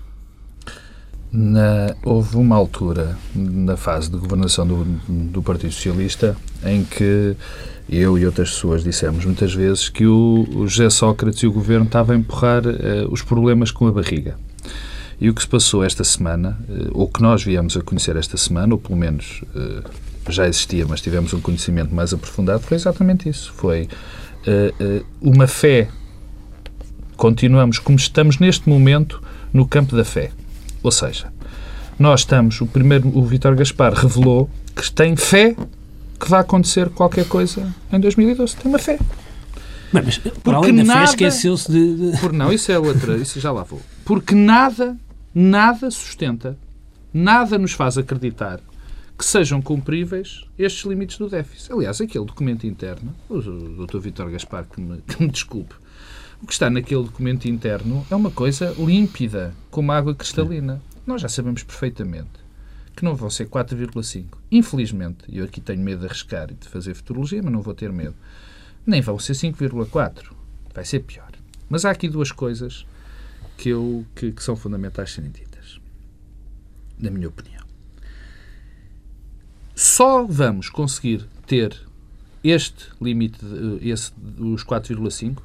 Na, 1.36 1.96
houve 2.04 2.36
uma 2.36 2.54
altura 2.54 3.18
na 3.34 3.76
fase 3.76 4.08
de 4.08 4.16
governação 4.16 4.64
do, 4.64 4.84
do 5.08 5.42
Partido 5.42 5.72
Socialista 5.72 6.36
em 6.64 6.84
que 6.84 7.34
eu 7.88 8.18
e 8.18 8.26
outras 8.26 8.50
pessoas 8.50 8.82
dissemos 8.82 9.24
muitas 9.24 9.54
vezes 9.54 9.88
que 9.88 10.06
o, 10.06 10.66
José 10.66 10.88
Sócrates 10.90 11.42
e 11.42 11.46
o 11.46 11.52
governo 11.52 11.84
estavam 11.84 12.14
a 12.14 12.18
empurrar 12.18 12.66
uh, 12.66 12.72
os 13.10 13.22
problemas 13.22 13.70
com 13.70 13.86
a 13.86 13.92
barriga. 13.92 14.36
E 15.20 15.30
o 15.30 15.34
que 15.34 15.42
se 15.42 15.48
passou 15.48 15.84
esta 15.84 16.02
semana, 16.02 16.58
uh, 16.68 16.90
ou 16.92 17.08
que 17.08 17.22
nós 17.22 17.42
viemos 17.42 17.76
a 17.76 17.82
conhecer 17.82 18.16
esta 18.16 18.36
semana, 18.36 18.74
ou 18.74 18.80
pelo 18.80 18.96
menos 18.96 19.42
uh, 19.54 19.82
já 20.28 20.48
existia, 20.48 20.86
mas 20.86 21.00
tivemos 21.00 21.32
um 21.34 21.40
conhecimento 21.40 21.94
mais 21.94 22.12
aprofundado, 22.12 22.62
foi 22.62 22.76
exatamente 22.76 23.28
isso. 23.28 23.52
Foi 23.54 23.88
uma 25.20 25.46
fé. 25.46 25.88
Continuamos 27.16 27.78
como 27.78 27.96
estamos 27.96 28.38
neste 28.38 28.68
momento 28.68 29.22
no 29.52 29.66
campo 29.66 29.96
da 29.96 30.04
fé 30.04 30.30
ou 30.84 30.90
seja, 30.90 31.32
nós 31.98 32.20
estamos, 32.20 32.60
o 32.60 32.66
primeiro, 32.66 33.08
o 33.16 33.24
Vítor 33.24 33.56
Gaspar 33.56 33.94
revelou 33.94 34.50
que 34.76 34.92
tem 34.92 35.16
fé 35.16 35.56
que 36.18 36.28
vai 36.28 36.40
acontecer 36.40 36.88
qualquer 36.90 37.26
coisa 37.26 37.74
em 37.92 38.00
2012. 38.00 38.56
Tem 38.56 38.70
uma 38.70 38.78
fé. 38.78 38.98
mas 39.92 40.18
por 40.18 40.54
além 40.54 40.74
da 40.74 40.84
nada, 40.84 41.04
esqueceu-se 41.04 41.70
de, 41.70 42.12
de... 42.12 42.20
Por, 42.20 42.32
não, 42.32 42.52
isso 42.52 42.70
é 42.70 42.78
outra, 42.78 43.16
isso 43.16 43.40
já 43.40 43.52
lá 43.52 43.62
vou. 43.62 43.80
Porque 44.04 44.34
nada, 44.34 44.96
nada 45.34 45.90
sustenta, 45.90 46.56
nada 47.12 47.58
nos 47.58 47.72
faz 47.72 47.98
acreditar 47.98 48.60
que 49.16 49.24
sejam 49.24 49.62
cumpríveis 49.62 50.44
estes 50.58 50.84
limites 50.84 51.18
do 51.18 51.28
déficit. 51.28 51.72
Aliás, 51.72 52.00
aquele 52.00 52.24
documento 52.24 52.66
interno, 52.66 53.14
o 53.28 53.40
Dr. 53.40 53.98
Vítor 53.98 54.30
Gaspar, 54.30 54.64
que 54.64 54.80
me, 54.80 55.00
que 55.02 55.22
me 55.22 55.28
desculpe, 55.28 55.74
o 56.42 56.46
que 56.46 56.52
está 56.52 56.68
naquele 56.68 57.04
documento 57.04 57.46
interno 57.46 58.04
é 58.10 58.16
uma 58.16 58.30
coisa 58.30 58.74
límpida, 58.76 59.54
como 59.70 59.92
água 59.92 60.14
cristalina. 60.14 60.82
Nós 61.06 61.22
já 61.22 61.28
sabemos 61.28 61.62
perfeitamente 61.62 62.43
que 62.94 63.04
não 63.04 63.14
vão 63.14 63.28
ser 63.28 63.48
4,5. 63.48 64.38
Infelizmente, 64.50 65.24
eu 65.28 65.44
aqui 65.44 65.60
tenho 65.60 65.82
medo 65.82 66.00
de 66.00 66.06
arriscar 66.06 66.50
e 66.50 66.54
de 66.54 66.68
fazer 66.68 66.94
futurologia, 66.94 67.42
mas 67.42 67.52
não 67.52 67.60
vou 67.60 67.74
ter 67.74 67.92
medo. 67.92 68.14
Nem 68.86 69.00
vão 69.00 69.18
ser 69.18 69.32
5,4. 69.32 70.32
Vai 70.72 70.84
ser 70.84 71.00
pior. 71.00 71.30
Mas 71.68 71.84
há 71.84 71.90
aqui 71.90 72.08
duas 72.08 72.30
coisas 72.30 72.86
que, 73.56 73.70
eu, 73.70 74.04
que, 74.14 74.32
que 74.32 74.42
são 74.42 74.54
fundamentais 74.54 75.12
serem 75.12 75.30
ditas. 75.30 75.80
Na 76.98 77.10
minha 77.10 77.28
opinião. 77.28 77.64
Só 79.74 80.24
vamos 80.24 80.68
conseguir 80.68 81.26
ter 81.46 81.76
este 82.44 82.90
limite, 83.00 83.38
esse, 83.80 84.12
os 84.38 84.64
4,5, 84.64 85.38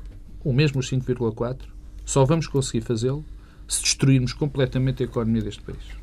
ou 0.43 0.54
mesmo 0.54 0.80
os 0.80 0.89
5,4, 0.91 1.62
só 2.06 2.26
vamos 2.26 2.45
conseguir 2.47 2.82
fazê-lo 2.82 3.26
se 3.68 3.82
destruirmos 3.82 4.34
completamente 4.34 5.02
a 5.02 5.06
economia 5.06 5.41
deste 5.41 5.62
país. 5.62 6.00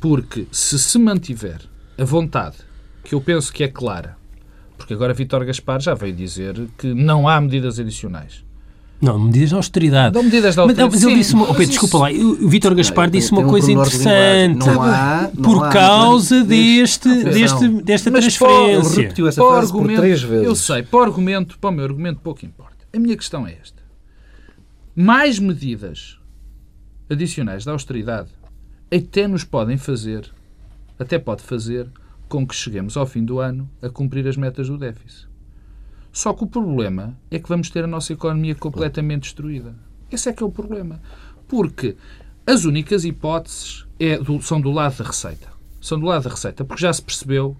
Porque 0.00 0.46
se 0.50 0.78
se 0.78 0.98
mantiver 0.98 1.60
a 1.98 2.04
vontade, 2.04 2.56
que 3.02 3.14
eu 3.14 3.20
penso 3.20 3.52
que 3.52 3.64
é 3.64 3.68
clara, 3.68 4.16
porque 4.76 4.92
agora 4.92 5.14
Vítor 5.14 5.44
Gaspar 5.44 5.80
já 5.80 5.94
veio 5.94 6.14
dizer 6.14 6.68
que 6.76 6.92
não 6.92 7.28
há 7.28 7.40
medidas 7.40 7.78
adicionais. 7.78 8.44
Não, 9.00 9.18
medidas 9.18 9.50
de 9.50 9.54
austeridade. 9.54 10.14
Não, 10.14 10.22
medidas 10.22 10.54
de 10.54 10.60
austeridade. 10.60 10.94
Mas, 10.94 11.02
mas 11.02 11.10
ele 11.10 11.20
disse 11.20 11.34
uma, 11.34 11.44
oh, 11.44 11.54
Pedro, 11.54 11.68
desculpa 11.68 11.98
lá, 11.98 12.10
o 12.10 12.48
Vítor 12.48 12.74
Gaspar 12.74 13.10
disse 13.10 13.30
uma 13.30 13.44
coisa 13.44 13.70
interessante. 13.70 14.66
Não 14.66 14.82
há, 14.82 15.30
não 15.34 15.42
por 15.42 15.64
há, 15.64 15.68
causa 15.68 16.42
deste, 16.42 17.08
deste, 17.24 17.68
desta 17.82 18.10
mas 18.10 18.24
transferência. 18.24 18.94
Ele 18.94 19.02
repetiu 19.02 19.28
essa 19.28 19.42
frase 19.42 19.72
por 19.72 19.86
três 19.86 20.22
vezes. 20.22 20.46
Eu 20.46 20.54
sei, 20.54 20.82
para 20.82 20.98
o 20.98 21.02
argumento, 21.02 21.58
para 21.58 21.70
o 21.70 21.72
meu 21.72 21.84
argumento, 21.84 22.20
pouco 22.20 22.44
importa. 22.46 22.86
A 22.94 22.98
minha 22.98 23.16
questão 23.16 23.46
é 23.46 23.52
esta. 23.60 23.82
Mais 24.94 25.38
medidas 25.38 26.18
adicionais 27.10 27.66
da 27.66 27.72
austeridade 27.72 28.30
até 28.90 29.26
nos 29.26 29.44
podem 29.44 29.76
fazer, 29.76 30.30
até 30.98 31.18
pode 31.18 31.42
fazer, 31.42 31.90
com 32.28 32.46
que 32.46 32.54
cheguemos 32.54 32.96
ao 32.96 33.06
fim 33.06 33.24
do 33.24 33.38
ano 33.38 33.68
a 33.82 33.88
cumprir 33.88 34.26
as 34.26 34.36
metas 34.36 34.68
do 34.68 34.78
déficit. 34.78 35.28
Só 36.12 36.32
que 36.32 36.44
o 36.44 36.46
problema 36.46 37.16
é 37.30 37.38
que 37.38 37.48
vamos 37.48 37.68
ter 37.70 37.84
a 37.84 37.86
nossa 37.86 38.12
economia 38.12 38.54
completamente 38.54 39.24
destruída. 39.24 39.74
Esse 40.10 40.28
é 40.28 40.32
que 40.32 40.42
é 40.42 40.46
o 40.46 40.50
problema. 40.50 41.00
Porque 41.46 41.96
as 42.46 42.64
únicas 42.64 43.04
hipóteses 43.04 43.86
é 43.98 44.18
do, 44.18 44.40
são 44.40 44.60
do 44.60 44.70
lado 44.70 44.96
da 44.96 45.04
receita. 45.04 45.48
São 45.80 46.00
do 46.00 46.06
lado 46.06 46.24
da 46.24 46.30
receita, 46.30 46.64
porque 46.64 46.82
já 46.82 46.92
se 46.92 47.02
percebeu 47.02 47.56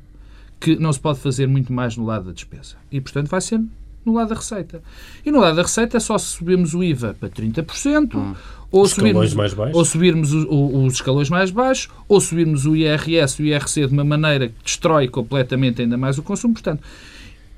que 0.58 0.76
não 0.76 0.92
se 0.92 0.98
pode 0.98 1.18
fazer 1.18 1.46
muito 1.46 1.72
mais 1.72 1.96
no 1.96 2.04
lado 2.04 2.26
da 2.26 2.32
despesa. 2.32 2.76
E, 2.90 3.00
portanto, 3.00 3.28
vai 3.28 3.40
ser 3.40 3.60
no 4.06 4.14
lado 4.14 4.28
da 4.28 4.36
receita. 4.36 4.82
E 5.24 5.30
no 5.30 5.40
lado 5.40 5.56
da 5.56 5.62
receita 5.62 5.96
é 5.96 6.00
só 6.00 6.16
se 6.16 6.26
subirmos 6.26 6.72
o 6.72 6.82
IVA 6.82 7.14
para 7.18 7.28
30%, 7.28 8.14
hum. 8.14 8.34
ou, 8.70 8.86
subirmos, 8.86 9.34
ou 9.74 9.84
subirmos 9.84 10.32
o, 10.32 10.48
o, 10.48 10.84
os 10.84 10.94
escalões 10.94 11.28
mais 11.28 11.50
baixos, 11.50 11.88
ou 12.08 12.20
subirmos 12.20 12.64
o 12.64 12.76
IRS 12.76 13.42
e 13.42 13.44
o 13.44 13.46
IRC 13.46 13.88
de 13.88 13.92
uma 13.92 14.04
maneira 14.04 14.48
que 14.48 14.62
destrói 14.62 15.08
completamente 15.08 15.82
ainda 15.82 15.96
mais 15.96 16.16
o 16.16 16.22
consumo. 16.22 16.54
Portanto, 16.54 16.82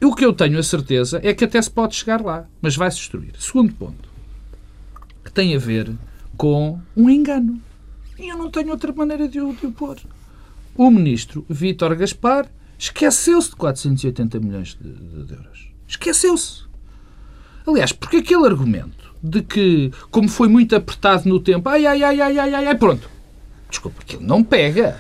o 0.03 0.15
que 0.15 0.25
eu 0.25 0.33
tenho 0.33 0.59
a 0.59 0.63
certeza 0.63 1.21
é 1.23 1.35
que 1.35 1.45
até 1.45 1.61
se 1.61 1.71
pode 1.71 1.95
chegar 1.95 2.21
lá, 2.23 2.47
mas 2.63 2.75
vai-se 2.75 2.97
destruir. 2.97 3.33
Segundo 3.39 3.73
ponto, 3.75 4.09
que 5.25 5.31
tem 5.31 5.55
a 5.55 5.59
ver 5.59 5.93
com 6.37 6.81
um 6.97 7.11
engano. 7.11 7.61
E 8.19 8.29
eu 8.29 8.39
não 8.39 8.51
tenho 8.51 8.71
outra 8.71 8.93
maneira 8.93 9.29
de 9.29 9.41
o, 9.41 9.53
de 9.53 9.67
o 9.67 9.73
pôr. 9.73 9.99
O 10.75 10.91
ministro 10.91 11.45
Vítor 11.49 11.95
Gaspar 11.97 12.49
esqueceu-se 12.79 13.51
de 13.51 13.57
480 13.57 14.39
milhões 14.39 14.79
de, 14.81 15.25
de 15.25 15.35
euros. 15.35 15.68
Esqueceu-se. 15.89 16.65
Aliás, 17.67 17.93
porque 17.93 18.19
aquele 18.19 18.47
argumento 18.47 19.13
de 19.23 19.43
que, 19.43 19.91
como 20.11 20.29
foi 20.29 20.49
muito 20.49 20.77
apertado 20.77 21.29
no 21.29 21.41
tempo, 21.41 21.69
ai, 21.69 21.87
ai, 21.87 22.03
ai, 22.03 22.21
ai, 22.21 22.39
ai, 22.39 22.67
ai, 22.67 22.75
pronto. 22.77 23.09
Desculpa, 23.69 24.03
aquilo 24.03 24.23
não 24.23 24.45
pega. 24.45 24.99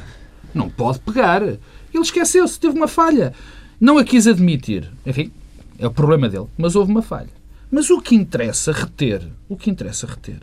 Não 0.54 0.68
pode 0.68 0.98
pegar. 1.00 1.42
Ele 1.42 1.58
esqueceu-se, 1.94 2.58
teve 2.58 2.76
uma 2.76 2.88
falha. 2.88 3.34
Não 3.80 3.98
a 3.98 4.04
quis 4.04 4.26
admitir. 4.26 4.90
Enfim, 5.06 5.30
é 5.78 5.86
o 5.86 5.90
problema 5.90 6.28
dele. 6.28 6.46
Mas 6.56 6.74
houve 6.74 6.90
uma 6.90 7.02
falha. 7.02 7.30
Mas 7.70 7.90
o 7.90 8.00
que 8.00 8.14
interessa 8.14 8.72
reter, 8.72 9.28
o 9.48 9.56
que 9.56 9.70
interessa 9.70 10.06
reter, 10.06 10.40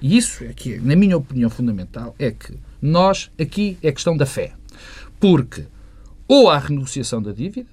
e 0.00 0.16
isso 0.16 0.44
é 0.44 0.52
que, 0.52 0.78
na 0.78 0.94
minha 0.94 1.16
opinião 1.16 1.50
fundamental, 1.50 2.14
é 2.18 2.30
que 2.30 2.56
nós, 2.80 3.30
aqui, 3.38 3.76
é 3.82 3.90
questão 3.90 4.16
da 4.16 4.24
fé. 4.24 4.52
Porque 5.18 5.64
ou 6.28 6.50
há 6.50 6.58
renegociação 6.58 7.20
da 7.20 7.32
dívida, 7.32 7.68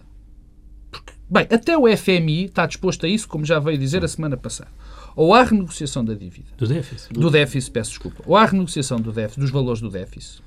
Bem, 1.29 1.47
até 1.51 1.75
o 1.77 1.85
FMI 1.97 2.45
está 2.45 2.65
disposto 2.65 3.05
a 3.05 3.09
isso, 3.09 3.27
como 3.27 3.43
já 3.45 3.57
veio 3.59 3.77
dizer 3.77 4.03
a 4.03 4.07
semana 4.07 4.37
passada. 4.37 4.69
ou 5.15 5.33
há 5.33 5.43
renegociação 5.43 6.03
da 6.03 6.13
dívida, 6.13 6.47
Do 6.57 6.67
déficit. 6.67 7.13
do 7.13 7.29
déficit, 7.31 7.71
peço 7.71 7.91
desculpa, 7.91 8.21
ou 8.25 8.35
há 8.35 8.45
renegociação 8.45 8.99
do 8.99 9.13
déficit, 9.13 9.39
dos 9.39 9.49
valores 9.49 9.79
do 9.81 9.89
déficit, 9.89 10.41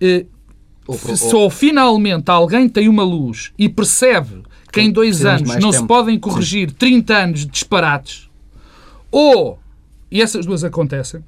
eh, 0.00 0.26
Ou 0.86 0.98
pro- 0.98 1.16
só 1.16 1.48
finalmente 1.48 2.28
alguém 2.30 2.68
tem 2.68 2.88
uma 2.90 3.02
luz 3.02 3.52
e 3.58 3.68
percebe 3.70 4.42
que 4.70 4.82
em 4.82 4.92
dois 4.92 5.24
anos 5.24 5.56
não 5.56 5.72
se 5.72 5.78
tempo. 5.78 5.88
podem 5.88 6.18
corrigir 6.20 6.70
30 6.72 7.16
anos 7.16 7.40
de 7.40 7.46
disparates, 7.46 8.28
ou, 9.10 9.58
e 10.10 10.20
essas 10.20 10.44
duas 10.44 10.62
acontecem, 10.62 11.24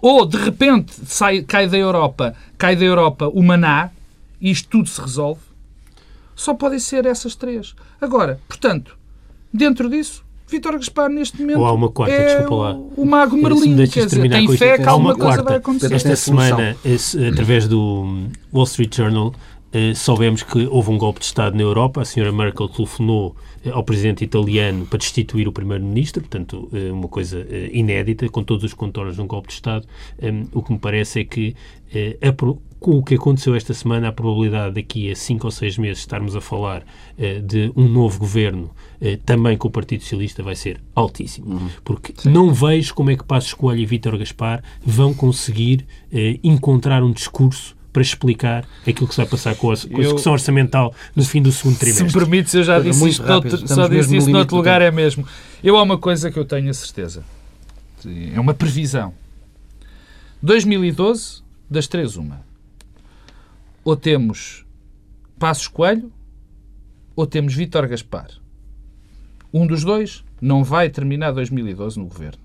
ou 0.00 0.24
de 0.24 0.36
repente 0.36 0.92
sai, 1.04 1.42
cai 1.42 1.66
da 1.66 1.76
Europa, 1.76 2.32
cai 2.56 2.76
da 2.76 2.84
Europa 2.84 3.26
o 3.26 3.42
maná 3.42 3.90
e 4.40 4.50
isto 4.52 4.68
tudo 4.68 4.88
se 4.88 5.00
resolve, 5.00 5.40
só 6.38 6.54
podem 6.54 6.78
ser 6.78 7.04
essas 7.04 7.34
três. 7.34 7.74
Agora, 8.00 8.40
portanto, 8.46 8.96
dentro 9.52 9.90
disso, 9.90 10.24
Vítor 10.48 10.74
Gaspar 10.78 11.10
neste 11.10 11.40
momento 11.40 11.58
Ou 11.58 11.66
há 11.66 11.72
uma 11.72 11.90
quarta, 11.90 12.14
é 12.14 12.36
desculpa 12.38 12.54
lá. 12.54 12.74
o, 12.96 13.04
mago 13.04 13.36
Merlin, 13.36 13.76
quer 13.88 14.06
dizer, 14.06 14.30
tem 14.30 14.56
fé 14.56 14.78
que 14.78 14.84
há 14.84 14.90
alguma 14.90 15.10
uma 15.10 15.18
coisa 15.18 15.36
quarta. 15.38 15.48
vai 15.50 15.58
acontecer. 15.58 15.92
Esta 15.92 16.12
é 16.12 16.16
semana, 16.16 16.76
esse, 16.84 17.26
através 17.26 17.66
do 17.66 18.28
Wall 18.52 18.64
Street 18.64 18.94
Journal, 18.96 19.34
eh, 19.70 19.94
soubemos 19.94 20.42
que 20.42 20.66
houve 20.66 20.90
um 20.90 20.96
golpe 20.96 21.20
de 21.20 21.26
Estado 21.26 21.54
na 21.54 21.62
Europa. 21.62 22.00
A 22.00 22.04
senhora 22.04 22.32
Merkel 22.32 22.68
telefonou 22.68 23.36
eh, 23.64 23.70
ao 23.70 23.82
presidente 23.84 24.24
italiano 24.24 24.86
para 24.86 24.98
destituir 24.98 25.46
o 25.46 25.52
primeiro-ministro, 25.52 26.22
portanto, 26.22 26.68
eh, 26.72 26.90
uma 26.90 27.08
coisa 27.08 27.46
inédita, 27.72 28.28
com 28.28 28.42
todos 28.42 28.64
os 28.64 28.72
contornos 28.72 29.16
de 29.16 29.20
um 29.20 29.26
golpe 29.26 29.48
de 29.48 29.54
Estado. 29.54 29.86
Um, 30.22 30.46
o 30.52 30.62
que 30.62 30.72
me 30.72 30.78
parece 30.78 31.20
é 31.20 31.24
que, 31.24 31.54
com 32.78 32.98
o 32.98 33.02
que 33.02 33.14
aconteceu 33.14 33.54
esta 33.54 33.74
semana, 33.74 34.08
a 34.08 34.12
probabilidade 34.12 34.74
daqui 34.74 35.10
a 35.10 35.16
cinco 35.16 35.46
ou 35.46 35.50
seis 35.50 35.76
meses 35.78 35.98
estarmos 35.98 36.36
a 36.36 36.40
falar 36.40 36.84
de 37.44 37.72
um 37.74 37.88
novo 37.88 38.18
governo, 38.18 38.70
também 39.24 39.56
com 39.56 39.68
o 39.68 39.70
Partido 39.70 40.02
Socialista, 40.02 40.42
vai 40.42 40.54
ser 40.54 40.80
altíssimo. 40.94 41.70
Porque 41.82 42.12
não 42.28 42.52
vejo 42.52 42.94
como 42.94 43.10
é 43.10 43.16
que 43.16 43.24
Passos 43.24 43.54
Coelho 43.54 43.80
e 43.80 43.86
Vítor 43.86 44.18
Gaspar 44.18 44.62
vão 44.84 45.14
conseguir 45.14 45.86
encontrar 46.42 47.02
um 47.02 47.10
discurso 47.10 47.77
para 47.92 48.02
explicar 48.02 48.66
aquilo 48.86 49.08
que 49.08 49.14
se 49.14 49.20
vai 49.20 49.26
passar 49.26 49.54
com 49.56 49.70
a, 49.72 49.76
com 49.76 49.86
a 49.88 49.90
Eu- 49.98 50.00
execução 50.00 50.32
orçamental 50.32 50.94
no 51.16 51.24
fim 51.24 51.40
do 51.42 51.50
segundo 51.50 51.76
Se 51.78 51.86
me 51.86 51.92
trimestre. 51.94 52.20
permites, 52.20 52.54
eu 52.54 52.62
já 52.62 52.78
disse 52.80 53.08
isto, 53.08 53.24
noutro, 53.26 53.48
estamos 53.48 53.70
só 53.74 53.88
disse 53.88 54.16
isso 54.16 54.30
noutro 54.30 54.56
lugar, 54.56 54.80
tempo. 54.80 54.88
é 54.88 54.90
mesmo. 54.90 55.26
Eu 55.64 55.76
há 55.76 55.82
uma 55.82 55.98
coisa 55.98 56.30
que 56.30 56.38
eu 56.38 56.44
tenho 56.44 56.70
a 56.70 56.74
certeza. 56.74 57.24
É 58.34 58.38
uma 58.38 58.54
previsão. 58.54 59.12
2012, 60.42 61.42
das 61.70 61.86
três, 61.86 62.16
uma. 62.16 62.40
Ou 63.84 63.96
temos 63.96 64.64
Passos 65.38 65.68
Coelho, 65.68 66.12
ou 67.16 67.26
temos 67.26 67.54
Vítor 67.54 67.86
Gaspar. 67.88 68.28
Um 69.52 69.66
dos 69.66 69.82
dois 69.82 70.24
não 70.40 70.62
vai 70.62 70.88
terminar 70.90 71.32
2012 71.32 71.98
no 71.98 72.06
governo. 72.06 72.38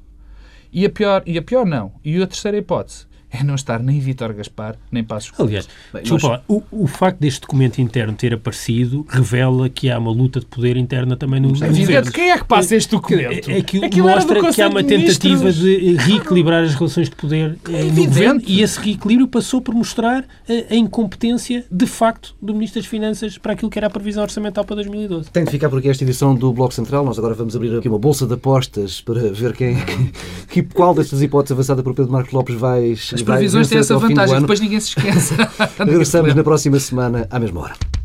E 0.71 0.85
a 0.85 0.89
pior, 0.89 1.21
e 1.25 1.37
a 1.37 1.41
pior 1.41 1.65
não. 1.65 1.93
E 2.03 2.19
a 2.21 2.25
terceira 2.25 2.57
hipótese 2.57 3.05
é 3.33 3.43
não 3.43 3.55
estar 3.55 3.79
nem 3.81 3.99
Vítor 3.99 4.31
Gaspar, 4.33 4.75
nem 4.91 5.03
Passos 5.03 5.31
Coelho. 5.31 5.47
Aliás, 5.49 5.67
Bem, 5.91 6.03
desculpa 6.03 6.27
nós- 6.27 6.37
lá, 6.37 6.43
o, 6.47 6.63
o 6.71 6.87
facto 6.87 7.19
deste 7.19 7.41
documento 7.41 7.79
interno 7.81 8.13
ter 8.13 8.33
aparecido 8.33 9.05
revela 9.09 9.67
que 9.69 9.89
há 9.89 9.97
uma 9.97 10.11
luta 10.11 10.39
de 10.39 10.45
poder 10.45 10.77
interna 10.77 11.17
também 11.17 11.39
no, 11.39 11.49
no 11.49 11.55
Evidente, 11.55 11.79
governo. 11.85 12.11
quem 12.11 12.31
é 12.31 12.37
que 12.37 12.45
passa 12.45 12.75
este 12.75 12.91
documento? 12.91 13.49
É, 13.49 13.57
é 13.57 13.61
que 13.63 13.83
Aquilo 13.83 14.07
do 14.07 14.13
mostra 14.13 14.51
que 14.53 14.61
há 14.61 14.67
uma 14.69 14.83
de 14.83 14.89
tentativa 14.89 15.51
de 15.51 15.95
reequilibrar 15.95 16.63
as 16.63 16.75
relações 16.75 17.09
de 17.09 17.15
poder 17.15 17.57
eh, 17.67 17.71
no 17.71 17.77
evidente. 17.79 18.07
governo 18.07 18.41
e 18.45 18.61
esse 18.61 18.79
reequilíbrio 18.79 19.27
passou 19.27 19.61
por 19.61 19.73
mostrar 19.73 20.23
eh, 20.47 20.67
a 20.69 20.75
incompetência 20.75 21.65
de 21.71 21.85
facto 21.87 22.35
do 22.41 22.53
Ministro 22.53 22.81
das 22.81 22.87
Finanças 22.89 23.37
para 23.37 23.53
aquilo 23.53 23.69
que 23.71 23.79
era 23.79 23.87
a 23.87 23.89
previsão 23.89 24.21
orçamental 24.23 24.63
para 24.63 24.75
2012. 24.77 25.31
Tem 25.31 25.43
de 25.43 25.51
ficar 25.51 25.69
por 25.69 25.79
aqui 25.79 25.89
esta 25.89 26.03
edição 26.03 26.35
do 26.35 26.53
Bloco 26.53 26.73
Central. 26.73 27.03
Nós 27.03 27.17
agora 27.17 27.33
vamos 27.33 27.55
abrir 27.55 27.75
aqui 27.77 27.89
uma 27.89 27.99
bolsa 27.99 28.27
de 28.27 28.33
apostas 28.35 29.01
para 29.01 29.31
ver 29.31 29.53
quem, 29.53 29.75
que, 30.49 30.61
qual 30.61 30.93
destas 30.93 31.21
hipóteses 31.21 31.51
avançada 31.53 31.81
por 31.81 31.93
Pedro 31.95 32.11
Marcos 32.11 32.31
Lopes 32.31 32.55
vai 32.55 32.95
previsões 33.23 33.67
têm 33.67 33.79
essa 33.79 33.97
vantagem, 33.97 34.39
depois 34.39 34.59
ninguém 34.59 34.79
se 34.79 34.89
esquece. 34.89 35.35
Regressamos 35.77 36.33
na 36.35 36.43
próxima 36.43 36.79
semana, 36.79 37.27
à 37.29 37.39
mesma 37.39 37.61
hora. 37.61 38.02